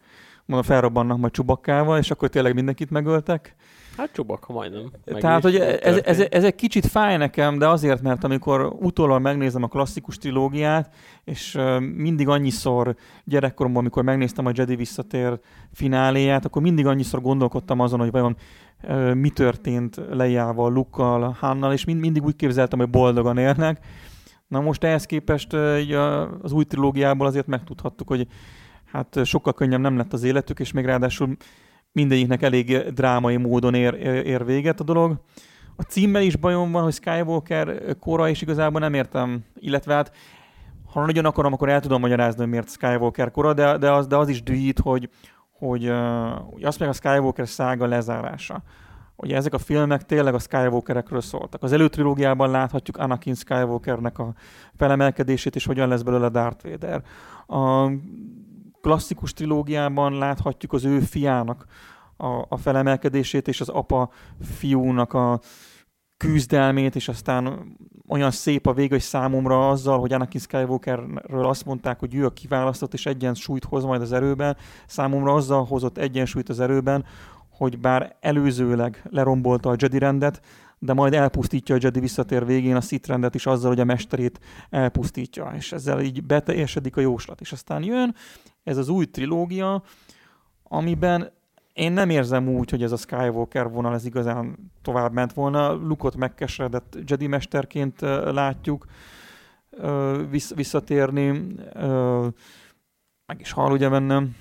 mondom, 0.44 0.66
felrobbannak 0.66 1.18
majd 1.18 1.32
csubakkával, 1.32 1.98
és 1.98 2.10
akkor 2.10 2.28
tényleg 2.28 2.54
mindenkit 2.54 2.90
megöltek. 2.90 3.54
Hát 3.96 4.12
csubakka 4.12 4.52
majdnem. 4.52 4.90
Meg 5.04 5.20
Tehát, 5.20 5.42
hogy 5.42 5.56
ez, 5.56 6.00
ez, 6.04 6.24
ez, 6.30 6.44
egy 6.44 6.54
kicsit 6.54 6.86
fáj 6.86 7.16
nekem, 7.16 7.58
de 7.58 7.68
azért, 7.68 8.02
mert 8.02 8.24
amikor 8.24 8.76
utólag 8.80 9.22
megnézem 9.22 9.62
a 9.62 9.68
klasszikus 9.68 10.18
trilógiát, 10.18 10.94
és 11.24 11.58
mindig 11.94 12.28
annyiszor 12.28 12.94
gyerekkoromban, 13.24 13.80
amikor 13.80 14.02
megnéztem 14.02 14.46
a 14.46 14.50
Jedi 14.54 14.76
visszatér 14.76 15.38
fináléját, 15.72 16.44
akkor 16.44 16.62
mindig 16.62 16.86
annyiszor 16.86 17.20
gondolkodtam 17.20 17.80
azon, 17.80 17.98
hogy 17.98 18.10
vajon 18.10 18.36
mi 19.14 19.28
történt 19.28 20.00
Leiával, 20.10 20.72
Lukkal, 20.72 21.36
Hannal, 21.40 21.72
és 21.72 21.84
mind, 21.84 22.00
mindig 22.00 22.24
úgy 22.24 22.36
képzeltem, 22.36 22.78
hogy 22.78 22.90
boldogan 22.90 23.38
élnek. 23.38 23.86
Na 24.48 24.60
most 24.60 24.84
ehhez 24.84 25.06
képest 25.06 25.52
az 26.42 26.52
új 26.52 26.64
trilógiából 26.64 27.26
azért 27.26 27.46
megtudhattuk, 27.46 28.08
hogy 28.08 28.26
hát 28.92 29.20
sokkal 29.24 29.52
könnyebb 29.52 29.80
nem 29.80 29.96
lett 29.96 30.12
az 30.12 30.22
életük, 30.22 30.60
és 30.60 30.72
még 30.72 30.84
ráadásul 30.84 31.36
mindegyiknek 31.94 32.42
elég 32.42 32.76
drámai 32.76 33.36
módon 33.36 33.74
ér, 33.74 33.94
ér 34.26 34.44
véget 34.44 34.80
a 34.80 34.84
dolog. 34.84 35.20
A 35.76 35.82
címmel 35.82 36.22
is 36.22 36.36
bajom 36.36 36.72
van, 36.72 36.82
hogy 36.82 36.92
Skywalker 36.92 37.96
kora, 38.00 38.28
és 38.28 38.42
igazából 38.42 38.80
nem 38.80 38.94
értem, 38.94 39.44
illetve 39.58 39.94
hát 39.94 40.12
ha 40.92 41.04
nagyon 41.04 41.24
akarom, 41.24 41.52
akkor 41.52 41.68
el 41.68 41.80
tudom 41.80 42.00
magyarázni, 42.00 42.40
hogy 42.40 42.50
miért 42.50 42.70
Skywalker 42.70 43.30
kora, 43.30 43.54
de, 43.54 43.78
de, 43.78 43.92
az, 43.92 44.06
de 44.06 44.16
az 44.16 44.28
is 44.28 44.42
dühít, 44.42 44.78
hogy, 44.78 45.08
hogy 45.50 45.88
uh, 45.88 46.64
azt 46.66 46.78
meg 46.78 46.88
a 46.88 46.92
Skywalker 46.92 47.48
szága 47.48 47.86
lezárása. 47.86 48.62
Ugye 49.16 49.36
ezek 49.36 49.54
a 49.54 49.58
filmek 49.58 50.02
tényleg 50.02 50.34
a 50.34 50.38
Skywalkerekről 50.38 51.20
szóltak. 51.20 51.62
Az 51.62 51.72
előtrilógiában 51.72 52.50
láthatjuk 52.50 52.96
Anakin 52.96 53.34
Skywalkernek 53.34 54.18
a 54.18 54.34
felemelkedését, 54.76 55.54
és 55.54 55.66
hogyan 55.66 55.88
lesz 55.88 56.02
belőle 56.02 56.28
Darth 56.28 56.68
Vader. 56.70 57.02
A 57.46 57.90
klasszikus 58.84 59.32
trilógiában 59.32 60.18
láthatjuk 60.18 60.72
az 60.72 60.84
ő 60.84 61.00
fiának 61.00 61.66
a, 62.16 62.26
a 62.48 62.56
felemelkedését, 62.56 63.48
és 63.48 63.60
az 63.60 63.68
apa 63.68 64.10
fiúnak 64.42 65.12
a 65.12 65.40
küzdelmét, 66.16 66.94
és 66.94 67.08
aztán 67.08 67.76
olyan 68.08 68.30
szép 68.30 68.66
a 68.66 68.72
vége, 68.72 68.94
hogy 68.94 69.02
számomra 69.02 69.68
azzal, 69.68 69.98
hogy 69.98 70.12
Anakin 70.12 70.40
Skywalkerről 70.40 71.46
azt 71.46 71.64
mondták, 71.64 71.98
hogy 71.98 72.14
ő 72.14 72.24
a 72.24 72.30
kiválasztott, 72.30 72.92
és 72.92 73.06
egyensúlyt 73.06 73.64
hoz 73.64 73.84
majd 73.84 74.00
az 74.00 74.12
erőben, 74.12 74.56
számomra 74.86 75.34
azzal 75.34 75.64
hozott 75.64 75.98
egyensúlyt 75.98 76.48
az 76.48 76.60
erőben, 76.60 77.04
hogy 77.50 77.78
bár 77.78 78.16
előzőleg 78.20 79.02
lerombolta 79.10 79.70
a 79.70 79.76
Jedi 79.78 79.98
rendet, 79.98 80.40
de 80.78 80.92
majd 80.92 81.14
elpusztítja 81.14 81.74
a 81.74 81.78
Jedi 81.82 82.00
visszatér 82.00 82.46
végén 82.46 82.76
a 82.76 82.80
Sith 82.80 83.08
rendet 83.08 83.34
is 83.34 83.46
azzal, 83.46 83.68
hogy 83.68 83.80
a 83.80 83.84
mesterét 83.84 84.40
elpusztítja, 84.70 85.52
és 85.56 85.72
ezzel 85.72 86.00
így 86.00 86.24
beteljesedik 86.24 86.96
a 86.96 87.00
jóslat. 87.00 87.40
És 87.40 87.52
aztán 87.52 87.82
jön 87.82 88.14
ez 88.62 88.76
az 88.76 88.88
új 88.88 89.04
trilógia, 89.04 89.82
amiben 90.62 91.32
én 91.72 91.92
nem 91.92 92.10
érzem 92.10 92.48
úgy, 92.48 92.70
hogy 92.70 92.82
ez 92.82 92.92
a 92.92 92.96
Skywalker 92.96 93.68
vonal 93.68 93.94
ez 93.94 94.04
igazán 94.04 94.72
tovább 94.82 95.12
ment 95.12 95.32
volna. 95.32 95.72
Lukot 95.72 96.16
megkeseredett 96.16 96.98
Jedi 97.06 97.26
mesterként 97.26 98.00
látjuk 98.24 98.86
visszatérni. 100.54 101.54
meg 103.26 103.40
is 103.40 103.52
hal 103.52 103.72
ugye 103.72 103.88
bennem, 103.88 104.36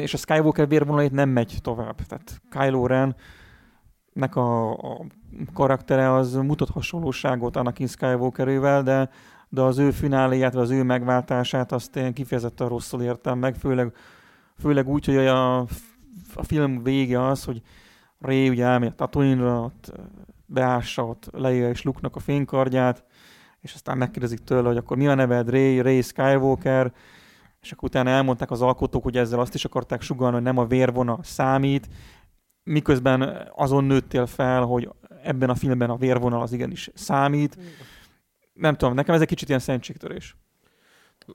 és 0.00 0.14
a 0.14 0.16
Skywalker 0.16 0.68
vérvonalait 0.68 1.12
nem 1.12 1.28
megy 1.28 1.58
tovább. 1.62 1.96
Tehát 2.06 2.40
Kylo 2.50 2.86
Ren 2.86 3.16
nek 4.14 4.36
a, 4.36 4.72
a 4.72 5.06
karaktere 5.52 6.12
az 6.12 6.34
mutat 6.34 6.68
hasonlóságot 6.68 7.56
Anakin 7.56 7.86
Skywalkerével, 7.86 8.82
de, 8.82 9.10
de 9.48 9.60
az 9.60 9.78
ő 9.78 9.90
fináléját, 9.90 10.52
vagy 10.52 10.62
az 10.62 10.70
ő 10.70 10.82
megváltását 10.82 11.72
azt 11.72 11.96
én 11.96 12.12
kifejezetten 12.12 12.68
rosszul 12.68 13.02
értem 13.02 13.38
meg, 13.38 13.54
főleg, 13.54 13.92
főleg 14.58 14.88
úgy, 14.88 15.04
hogy 15.04 15.16
a, 15.16 15.58
a 16.34 16.42
film 16.42 16.82
vége 16.82 17.26
az, 17.26 17.44
hogy 17.44 17.62
Ray 18.20 18.48
ugye 18.48 18.64
elmegy 18.64 18.88
a 18.88 18.94
Tatooine-ra, 18.94 19.72
beássa, 20.46 21.06
ott 21.06 21.28
leírja 21.32 21.68
és 21.68 21.82
Luke-nak 21.82 22.16
a 22.16 22.20
fénykardját, 22.20 23.04
és 23.60 23.74
aztán 23.74 23.98
megkérdezik 23.98 24.38
tőle, 24.38 24.68
hogy 24.68 24.76
akkor 24.76 24.96
mi 24.96 25.06
a 25.06 25.14
neved, 25.14 25.50
Ray, 25.50 25.80
Ray 25.80 26.02
Skywalker, 26.02 26.92
és 27.62 27.72
akkor 27.72 27.88
utána 27.88 28.10
elmondták 28.10 28.50
az 28.50 28.62
alkotók, 28.62 29.02
hogy 29.02 29.16
ezzel 29.16 29.40
azt 29.40 29.54
is 29.54 29.64
akarták 29.64 30.00
sugalni, 30.00 30.34
hogy 30.34 30.44
nem 30.44 30.58
a 30.58 30.66
vérvona 30.66 31.18
számít, 31.22 31.88
miközben 32.64 33.48
azon 33.54 33.84
nőttél 33.84 34.26
fel, 34.26 34.62
hogy 34.62 34.88
ebben 35.22 35.50
a 35.50 35.54
filmben 35.54 35.90
a 35.90 35.96
vérvonal 35.96 36.42
az 36.42 36.52
igenis 36.52 36.90
számít. 36.94 37.56
Nem 38.52 38.74
tudom, 38.74 38.94
nekem 38.94 39.14
ez 39.14 39.20
egy 39.20 39.26
kicsit 39.26 39.48
ilyen 39.48 39.60
szentségtörés. 39.60 40.36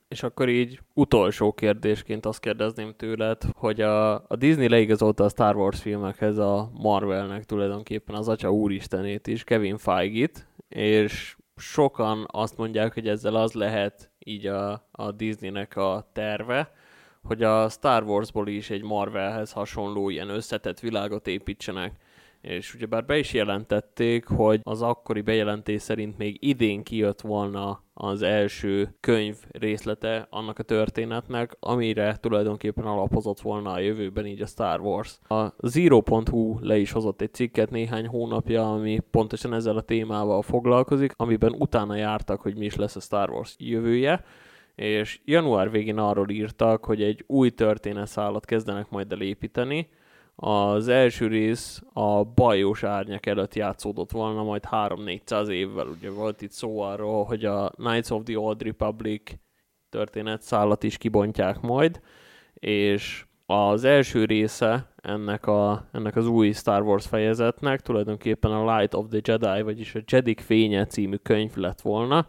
És 0.07 0.23
akkor 0.23 0.49
így 0.49 0.79
utolsó 0.93 1.53
kérdésként 1.53 2.25
azt 2.25 2.39
kérdezném 2.39 2.93
tőled, 2.97 3.41
hogy 3.55 3.81
a, 3.81 4.13
a 4.13 4.35
Disney 4.35 4.67
leigazolta 4.67 5.23
a 5.23 5.29
Star 5.29 5.55
Wars 5.55 5.81
filmekhez 5.81 6.37
a 6.37 6.69
Marvelnek 6.73 7.45
tulajdonképpen 7.45 8.15
az 8.15 8.27
atya 8.27 8.51
úristenét 8.51 9.27
is, 9.27 9.43
Kevin 9.43 9.77
Feige-t, 9.77 10.47
és 10.67 11.37
sokan 11.55 12.25
azt 12.27 12.57
mondják, 12.57 12.93
hogy 12.93 13.07
ezzel 13.07 13.35
az 13.35 13.53
lehet 13.53 14.11
így 14.19 14.45
a, 14.45 14.87
a 14.91 15.11
Disneynek 15.11 15.75
a 15.75 16.09
terve, 16.13 16.71
hogy 17.29 17.43
a 17.43 17.69
Star 17.69 18.03
Warsból 18.03 18.47
is 18.47 18.69
egy 18.69 18.83
Marvelhez 18.83 19.51
hasonló 19.51 20.09
ilyen 20.09 20.29
összetett 20.29 20.79
világot 20.79 21.27
építsenek. 21.27 21.93
És 22.41 22.73
ugyebár 22.73 23.05
be 23.05 23.17
is 23.17 23.33
jelentették, 23.33 24.25
hogy 24.25 24.59
az 24.63 24.81
akkori 24.81 25.21
bejelentés 25.21 25.81
szerint 25.81 26.17
még 26.17 26.37
idén 26.39 26.83
kijött 26.83 27.21
volna 27.21 27.83
az 27.93 28.21
első 28.21 28.95
könyv 28.99 29.35
részlete 29.51 30.27
annak 30.29 30.59
a 30.59 30.63
történetnek, 30.63 31.57
amire 31.59 32.17
tulajdonképpen 32.17 32.85
alapozott 32.85 33.39
volna 33.39 33.71
a 33.71 33.79
jövőben 33.79 34.25
így 34.25 34.41
a 34.41 34.45
Star 34.45 34.79
Wars. 34.79 35.19
A 35.27 35.67
Zero.hu 35.67 36.57
le 36.61 36.77
is 36.77 36.91
hozott 36.91 37.21
egy 37.21 37.33
cikket 37.33 37.69
néhány 37.69 38.07
hónapja, 38.07 38.73
ami 38.73 38.99
pontosan 39.11 39.53
ezzel 39.53 39.77
a 39.77 39.81
témával 39.81 40.41
foglalkozik, 40.41 41.13
amiben 41.17 41.55
utána 41.57 41.95
jártak, 41.95 42.41
hogy 42.41 42.57
mi 42.57 42.65
is 42.65 42.75
lesz 42.75 42.95
a 42.95 42.99
Star 42.99 43.29
Wars 43.29 43.55
jövője, 43.57 44.23
és 44.79 45.19
január 45.25 45.71
végén 45.71 45.97
arról 45.97 46.29
írtak, 46.29 46.85
hogy 46.85 47.01
egy 47.01 47.23
új 47.27 47.49
történetszállat 47.49 48.45
kezdenek 48.45 48.89
majd 48.89 49.11
el 49.11 49.21
építeni. 49.21 49.89
Az 50.35 50.87
első 50.87 51.27
rész 51.27 51.83
a 51.93 52.23
bajós 52.23 52.83
árnyak 52.83 53.25
előtt 53.25 53.55
játszódott 53.55 54.11
volna 54.11 54.43
majd 54.43 54.63
3-400 54.71 55.47
évvel. 55.47 55.87
Ugye 55.87 56.11
volt 56.11 56.41
itt 56.41 56.51
szó 56.51 56.81
arról, 56.81 57.23
hogy 57.23 57.45
a 57.45 57.69
Knights 57.69 58.09
of 58.09 58.23
the 58.23 58.39
Old 58.39 58.61
Republic 58.61 59.31
történetszállat 59.89 60.83
is 60.83 60.97
kibontják 60.97 61.61
majd, 61.61 62.01
és 62.53 63.25
az 63.45 63.83
első 63.83 64.25
része 64.25 64.93
ennek, 65.01 65.47
a, 65.47 65.87
ennek 65.91 66.15
az 66.15 66.27
új 66.27 66.51
Star 66.51 66.81
Wars 66.81 67.07
fejezetnek 67.07 67.81
tulajdonképpen 67.81 68.51
a 68.51 68.77
Light 68.77 68.93
of 68.93 69.05
the 69.09 69.19
Jedi, 69.23 69.61
vagyis 69.61 69.95
a 69.95 69.99
Jedik 70.11 70.39
fénye 70.39 70.85
című 70.85 71.15
könyv 71.15 71.55
lett 71.55 71.81
volna, 71.81 72.27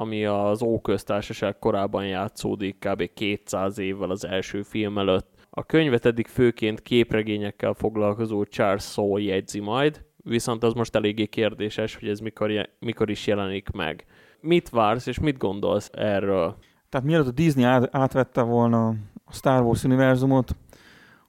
ami 0.00 0.24
az 0.24 0.62
Óköztársaság 0.62 1.58
korában 1.58 2.06
játszódik 2.06 2.78
kb. 2.78 3.10
200 3.14 3.78
évvel 3.78 4.10
az 4.10 4.24
első 4.24 4.62
film 4.62 4.98
előtt. 4.98 5.46
A 5.50 5.64
könyvet 5.64 6.06
eddig 6.06 6.26
főként 6.26 6.82
képregényekkel 6.82 7.72
foglalkozó 7.72 8.44
Charles 8.44 8.82
Saul 8.82 9.20
jegyzi 9.20 9.60
majd, 9.60 10.04
viszont 10.16 10.62
az 10.62 10.72
most 10.72 10.94
eléggé 10.94 11.26
kérdéses, 11.26 11.94
hogy 11.94 12.08
ez 12.08 12.20
mikor, 12.20 12.68
mikor 12.78 13.10
is 13.10 13.26
jelenik 13.26 13.70
meg. 13.70 14.04
Mit 14.40 14.68
vársz, 14.68 15.06
és 15.06 15.18
mit 15.18 15.38
gondolsz 15.38 15.90
erről? 15.92 16.56
Tehát 16.88 17.06
mielőtt 17.06 17.26
a 17.26 17.30
Disney 17.30 17.64
átvette 17.90 18.42
volna 18.42 18.88
a 19.24 19.32
Star 19.32 19.62
Wars 19.62 19.84
univerzumot, 19.84 20.56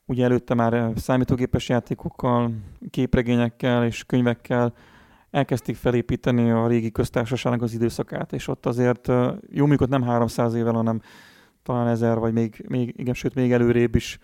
ugye 0.05 0.23
előtte 0.23 0.53
már 0.53 0.91
számítógépes 0.95 1.69
játékokkal, 1.69 2.51
képregényekkel 2.89 3.85
és 3.85 4.03
könyvekkel 4.03 4.73
elkezdték 5.31 5.75
felépíteni 5.75 6.51
a 6.51 6.67
régi 6.67 6.91
köztársaságnak 6.91 7.61
az 7.61 7.73
időszakát, 7.73 8.33
és 8.33 8.47
ott 8.47 8.65
azért 8.65 9.11
jó, 9.51 9.65
mikor 9.65 9.87
nem 9.87 10.03
300 10.03 10.53
évvel, 10.53 10.73
hanem 10.73 11.01
talán 11.63 11.87
ezer, 11.87 12.17
vagy 12.17 12.33
még, 12.33 12.65
még 12.67 12.93
igen, 12.97 13.13
sőt, 13.13 13.35
még 13.35 13.51
előrébb 13.51 13.95
is, 13.95 14.19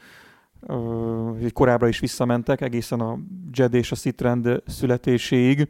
korábbra 1.53 1.88
is 1.88 1.99
visszamentek, 1.99 2.62
egészen 2.62 2.99
a 2.99 3.18
Jed 3.51 3.74
és 3.74 3.91
a 3.91 3.95
Sith 3.95 4.24
rend 4.24 4.62
születéséig. 4.66 5.70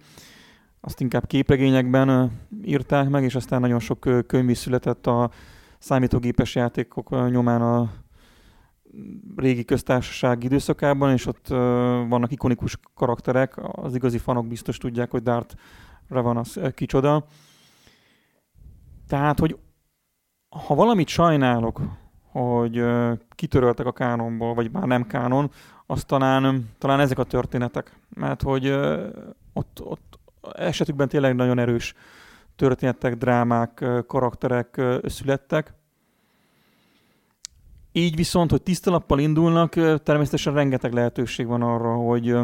Azt 0.81 1.01
inkább 1.01 1.27
képregényekben 1.27 2.31
írták 2.63 3.09
meg, 3.09 3.23
és 3.23 3.35
aztán 3.35 3.61
nagyon 3.61 3.79
sok 3.79 4.09
könyv 4.27 4.49
is 4.49 4.57
született 4.57 5.07
a 5.07 5.29
számítógépes 5.79 6.55
játékok 6.55 7.29
nyomán 7.29 7.61
a 7.61 7.91
régi 9.35 9.65
köztársaság 9.65 10.43
időszakában, 10.43 11.11
és 11.11 11.25
ott 11.25 11.47
uh, 11.49 11.57
vannak 12.07 12.31
ikonikus 12.31 12.77
karakterek, 12.93 13.53
az 13.57 13.95
igazi 13.95 14.17
fanok 14.17 14.47
biztos 14.47 14.77
tudják, 14.77 15.11
hogy 15.11 15.23
Darth 15.23 15.55
Revan 16.09 16.43
kicsoda. 16.73 17.25
Tehát, 19.07 19.39
hogy 19.39 19.57
ha 20.67 20.75
valamit 20.75 21.07
sajnálok, 21.07 21.81
hogy 22.31 22.79
uh, 22.79 23.17
kitöröltek 23.29 23.85
a 23.85 23.91
kánonból, 23.91 24.53
vagy 24.53 24.71
már 24.71 24.83
nem 24.83 25.07
kánon, 25.07 25.51
az 25.85 26.03
talán, 26.03 26.69
talán 26.77 26.99
ezek 26.99 27.19
a 27.19 27.23
történetek. 27.23 27.99
Mert 28.09 28.41
hogy 28.41 28.67
uh, 28.67 29.07
ott, 29.53 29.81
ott 29.83 30.19
esetükben 30.53 31.07
tényleg 31.07 31.35
nagyon 31.35 31.59
erős 31.59 31.93
történetek, 32.55 33.15
drámák, 33.15 33.85
karakterek 34.07 34.81
születtek, 35.03 35.73
így 37.97 38.15
viszont, 38.15 38.51
hogy 38.51 38.61
tiszta 38.61 38.91
lappal 38.91 39.19
indulnak, 39.19 39.73
természetesen 40.03 40.53
rengeteg 40.53 40.93
lehetőség 40.93 41.47
van 41.47 41.61
arra, 41.61 41.95
hogy 41.95 42.35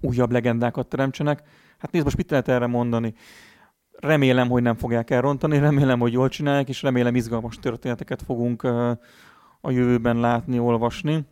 újabb 0.00 0.30
legendákat 0.30 0.86
teremtsenek. 0.86 1.42
Hát 1.78 1.92
nézd, 1.92 2.04
most 2.04 2.16
mit 2.16 2.30
lehet 2.30 2.48
erre 2.48 2.66
mondani? 2.66 3.14
Remélem, 3.90 4.48
hogy 4.48 4.62
nem 4.62 4.74
fogják 4.74 5.10
elrontani, 5.10 5.58
remélem, 5.58 5.98
hogy 5.98 6.12
jól 6.12 6.28
csinálják, 6.28 6.68
és 6.68 6.82
remélem 6.82 7.14
izgalmas 7.14 7.58
történeteket 7.58 8.22
fogunk 8.22 8.62
a 9.60 9.70
jövőben 9.70 10.20
látni, 10.20 10.58
olvasni. 10.58 11.24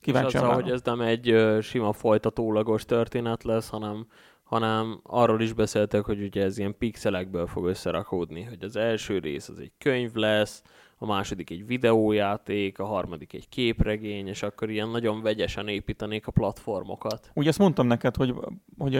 Kíváncsi 0.00 0.36
és 0.36 0.42
hogy 0.42 0.70
ez 0.70 0.80
nem 0.84 1.00
egy 1.00 1.34
sima 1.60 1.92
folytatólagos 1.92 2.84
történet 2.84 3.44
lesz, 3.44 3.68
hanem, 3.68 4.06
hanem 4.42 5.00
arról 5.02 5.40
is 5.40 5.52
beszéltek, 5.52 6.04
hogy 6.04 6.22
ugye 6.22 6.44
ez 6.44 6.58
ilyen 6.58 6.78
pixelekből 6.78 7.46
fog 7.46 7.66
összerakódni, 7.66 8.42
hogy 8.42 8.62
az 8.62 8.76
első 8.76 9.18
rész 9.18 9.48
az 9.48 9.58
egy 9.58 9.72
könyv 9.78 10.14
lesz, 10.14 10.62
a 11.02 11.06
második 11.06 11.50
egy 11.50 11.66
videójáték, 11.66 12.78
a 12.78 12.84
harmadik 12.84 13.32
egy 13.32 13.48
képregény, 13.48 14.26
és 14.26 14.42
akkor 14.42 14.70
ilyen 14.70 14.88
nagyon 14.88 15.22
vegyesen 15.22 15.68
építenék 15.68 16.26
a 16.26 16.30
platformokat. 16.30 17.30
Ugye 17.34 17.48
ezt 17.48 17.58
mondtam 17.58 17.86
neked, 17.86 18.16
hogy, 18.16 18.34
hogy 18.78 18.92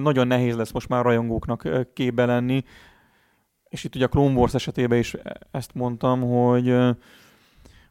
nagyon 0.00 0.26
nehéz 0.26 0.56
lesz 0.56 0.72
most 0.72 0.88
már 0.88 1.04
rajongóknak 1.04 1.68
képbe 1.92 2.24
lenni, 2.24 2.62
és 3.68 3.84
itt 3.84 3.94
ugye 3.94 4.04
a 4.04 4.08
Clone 4.08 4.34
Wars 4.34 4.54
esetében 4.54 4.98
is 4.98 5.16
ezt 5.50 5.74
mondtam, 5.74 6.20
hogy 6.20 6.74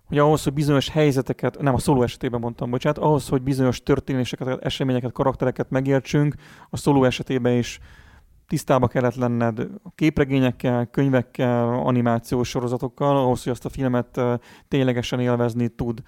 hogy 0.06 0.18
ahhoz, 0.18 0.44
hogy 0.44 0.54
bizonyos 0.54 0.90
helyzeteket, 0.90 1.62
nem 1.62 1.74
a 1.74 1.80
szóló 1.80 2.04
esetében 2.04 2.40
mondtam, 2.40 2.70
bocsánat, 2.70 2.98
ahhoz, 2.98 3.28
hogy 3.28 3.42
bizonyos 3.42 3.84
történéseket, 3.84 4.64
eseményeket, 4.66 5.12
karaktereket 5.12 5.70
megértsünk, 5.70 6.36
a 6.70 6.78
szóló 6.78 7.04
esetében 7.04 7.58
is 7.58 7.80
tisztába 8.50 8.88
kellett 8.88 9.16
lenned 9.16 9.68
képregényekkel, 9.96 10.86
könyvekkel, 10.86 11.74
animációs 11.74 12.50
sorozatokkal, 12.50 13.18
ahhoz, 13.18 13.44
hogy 13.44 13.52
azt 13.52 13.66
a 13.66 13.70
filmet 13.70 14.22
ténylegesen 14.68 15.20
élvezni 15.20 15.68
tud. 15.68 16.02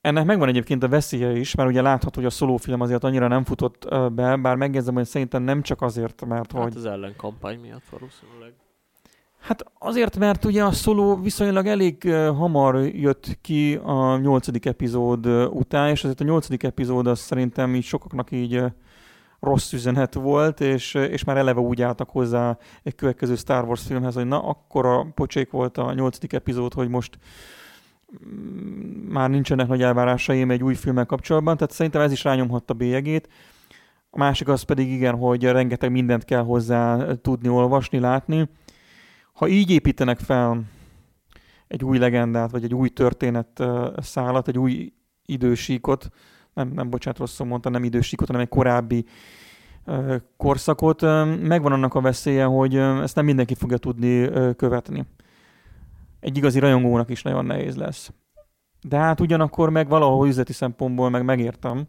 Ennek 0.00 0.24
megvan 0.24 0.48
egyébként 0.48 0.82
a 0.82 0.88
veszélye 0.88 1.36
is, 1.36 1.54
mert 1.54 1.68
ugye 1.68 1.82
látható, 1.82 2.14
hogy 2.14 2.24
a 2.24 2.30
szolófilm 2.30 2.80
azért 2.80 3.04
annyira 3.04 3.28
nem 3.28 3.44
futott 3.44 3.88
be, 4.12 4.36
bár 4.36 4.56
megjegyzem, 4.56 4.94
hogy 4.94 5.06
szerintem 5.06 5.42
nem 5.42 5.62
csak 5.62 5.82
azért, 5.82 6.24
mert 6.24 6.52
hát 6.52 6.62
hogy... 6.62 6.76
az 6.76 6.84
ellenkampány 6.84 7.60
miatt 7.60 7.88
valószínűleg. 7.90 8.52
Hát 9.40 9.64
azért, 9.78 10.18
mert 10.18 10.44
ugye 10.44 10.64
a 10.64 10.72
szoló 10.72 11.16
viszonylag 11.16 11.66
elég 11.66 12.12
hamar 12.12 12.76
jött 12.84 13.38
ki 13.40 13.74
a 13.74 14.16
nyolcadik 14.16 14.66
epizód 14.66 15.26
után, 15.50 15.90
és 15.90 16.04
azért 16.04 16.20
a 16.20 16.24
nyolcadik 16.24 16.62
epizód 16.62 17.06
az 17.06 17.18
szerintem 17.18 17.74
így 17.74 17.84
sokaknak 17.84 18.30
így 18.30 18.64
rossz 19.40 19.72
üzenet 19.72 20.14
volt, 20.14 20.60
és, 20.60 20.94
és 20.94 21.24
már 21.24 21.36
eleve 21.36 21.60
úgy 21.60 21.82
álltak 21.82 22.10
hozzá 22.10 22.58
egy 22.82 22.94
következő 22.94 23.34
Star 23.36 23.64
Wars 23.64 23.86
filmhez, 23.86 24.14
hogy 24.14 24.26
na, 24.26 24.42
akkor 24.48 24.86
a 24.86 25.06
pocsék 25.14 25.50
volt 25.50 25.78
a 25.78 25.92
nyolcadik 25.92 26.32
epizód, 26.32 26.74
hogy 26.74 26.88
most 26.88 27.18
mm, 28.26 29.12
már 29.12 29.30
nincsenek 29.30 29.68
nagy 29.68 29.82
elvárásaim 29.82 30.50
egy 30.50 30.62
új 30.62 30.74
filmmel 30.74 31.06
kapcsolatban, 31.06 31.56
tehát 31.56 31.72
szerintem 31.72 32.00
ez 32.00 32.12
is 32.12 32.24
rányomhatta 32.24 32.74
bélyegét. 32.74 33.28
A 34.10 34.18
másik 34.18 34.48
az 34.48 34.62
pedig 34.62 34.90
igen, 34.90 35.16
hogy 35.16 35.44
rengeteg 35.44 35.90
mindent 35.90 36.24
kell 36.24 36.42
hozzá 36.42 37.12
tudni, 37.14 37.48
olvasni, 37.48 37.98
látni. 37.98 38.48
Ha 39.32 39.48
így 39.48 39.70
építenek 39.70 40.18
fel 40.18 40.62
egy 41.68 41.84
új 41.84 41.98
legendát, 41.98 42.50
vagy 42.50 42.64
egy 42.64 42.74
új 42.74 42.88
történet 42.88 43.62
szállat, 43.96 44.48
egy 44.48 44.58
új 44.58 44.92
idősíkot, 45.26 46.10
nem, 46.56 46.68
nem 46.74 46.90
bocsánat, 46.90 47.18
rosszul 47.18 47.46
mondtam, 47.46 47.72
nem 47.72 47.84
idősíkot, 47.84 48.26
hanem 48.26 48.42
egy 48.42 48.48
korábbi 48.48 49.04
korszakot, 50.36 51.00
megvan 51.42 51.72
annak 51.72 51.94
a 51.94 52.00
veszélye, 52.00 52.44
hogy 52.44 52.76
ezt 52.76 53.14
nem 53.14 53.24
mindenki 53.24 53.54
fogja 53.54 53.76
tudni 53.76 54.30
követni. 54.56 55.06
Egy 56.20 56.36
igazi 56.36 56.58
rajongónak 56.58 57.10
is 57.10 57.22
nagyon 57.22 57.44
nehéz 57.44 57.76
lesz. 57.76 58.12
De 58.80 58.96
hát 58.96 59.20
ugyanakkor 59.20 59.70
meg 59.70 59.88
valahol 59.88 60.28
üzleti 60.28 60.52
szempontból 60.52 61.10
meg 61.10 61.24
megértem, 61.24 61.86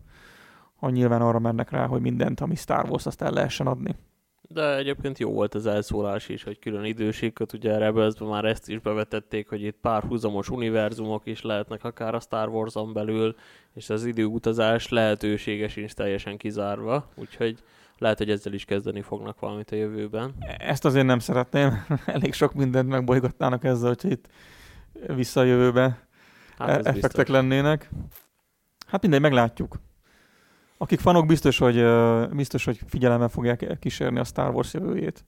ha 0.75 0.89
nyilván 0.89 1.21
arra 1.21 1.39
mennek 1.39 1.69
rá, 1.69 1.85
hogy 1.85 2.01
mindent, 2.01 2.39
ami 2.39 2.55
Star 2.55 2.89
Wars, 2.89 3.05
azt 3.05 3.21
el 3.21 3.31
lehessen 3.31 3.67
adni. 3.67 3.95
De 4.47 4.75
egyébként 4.75 5.19
jó 5.19 5.31
volt 5.31 5.55
az 5.55 5.65
elszólás 5.65 6.29
is, 6.29 6.43
hogy 6.43 6.59
külön 6.59 6.83
időséget, 6.83 7.53
ugye 7.53 7.77
rebels 7.77 8.13
már 8.19 8.45
ezt 8.45 8.69
is 8.69 8.79
bevetették, 8.79 9.49
hogy 9.49 9.61
itt 9.61 9.77
párhuzamos 9.81 10.49
univerzumok 10.49 11.25
is 11.25 11.41
lehetnek 11.41 11.83
akár 11.83 12.15
a 12.15 12.19
Star 12.19 12.49
Wars-on 12.49 12.93
belül, 12.93 13.35
és 13.73 13.89
az 13.89 14.05
időutazás 14.05 14.89
lehetősége 14.89 15.67
sincs 15.67 15.93
teljesen 15.93 16.37
kizárva, 16.37 17.09
úgyhogy 17.15 17.63
lehet, 17.97 18.17
hogy 18.17 18.29
ezzel 18.29 18.53
is 18.53 18.65
kezdeni 18.65 19.01
fognak 19.01 19.39
valamit 19.39 19.71
a 19.71 19.75
jövőben. 19.75 20.33
Ezt 20.57 20.85
azért 20.85 21.05
nem 21.05 21.19
szeretném. 21.19 21.85
Elég 22.05 22.33
sok 22.33 22.53
mindent 22.53 22.89
megbolygatnának 22.89 23.63
ezzel, 23.63 23.95
hogy 24.01 24.11
itt 24.11 24.27
vissza 25.15 25.39
a 25.39 25.43
jövőbe 25.43 26.07
hát 26.57 26.69
effektek 26.69 27.01
biztos. 27.01 27.27
lennének. 27.27 27.89
Hát 28.87 29.01
mindegy, 29.01 29.21
meglátjuk. 29.21 29.79
Akik 30.77 30.99
fanok 30.99 31.25
biztos, 31.25 31.57
hogy, 31.57 31.83
biztos, 32.35 32.65
hogy 32.65 32.79
figyelemmel 32.87 33.29
fogják 33.29 33.77
kísérni 33.79 34.19
a 34.19 34.23
Star 34.23 34.53
Wars 34.53 34.73
jövőjét. 34.73 35.25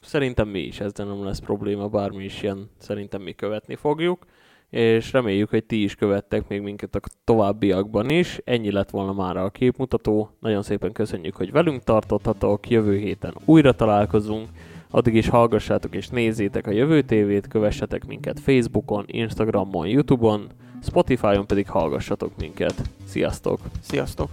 Szerintem 0.00 0.48
mi 0.48 0.60
is, 0.60 0.80
ezzel 0.80 1.06
nem 1.06 1.24
lesz 1.24 1.38
probléma, 1.38 1.88
bármi 1.88 2.24
is 2.24 2.42
ilyen, 2.42 2.70
szerintem 2.78 3.22
mi 3.22 3.32
követni 3.32 3.74
fogjuk 3.74 4.26
és 4.72 5.12
reméljük, 5.12 5.50
hogy 5.50 5.64
ti 5.64 5.82
is 5.82 5.94
követtek 5.94 6.48
még 6.48 6.60
minket 6.60 6.94
a 6.94 7.00
továbbiakban 7.24 8.10
is. 8.10 8.40
Ennyi 8.44 8.70
lett 8.70 8.90
volna 8.90 9.12
már 9.12 9.36
a 9.36 9.50
képmutató. 9.50 10.30
Nagyon 10.40 10.62
szépen 10.62 10.92
köszönjük, 10.92 11.36
hogy 11.36 11.52
velünk 11.52 11.82
tartottatok. 11.82 12.70
Jövő 12.70 12.96
héten 12.96 13.34
újra 13.44 13.72
találkozunk. 13.72 14.48
Addig 14.90 15.14
is 15.14 15.28
hallgassátok 15.28 15.94
és 15.94 16.08
nézzétek 16.08 16.66
a 16.66 16.70
Jövő 16.70 17.02
tévét, 17.02 17.48
kövessetek 17.48 18.06
minket 18.06 18.40
Facebookon, 18.40 19.04
Instagramon, 19.06 19.86
Youtube-on, 19.86 20.46
Spotify-on 20.82 21.46
pedig 21.46 21.68
hallgassatok 21.68 22.32
minket. 22.38 22.74
Sziasztok! 23.04 23.60
Sziasztok! 23.80 24.30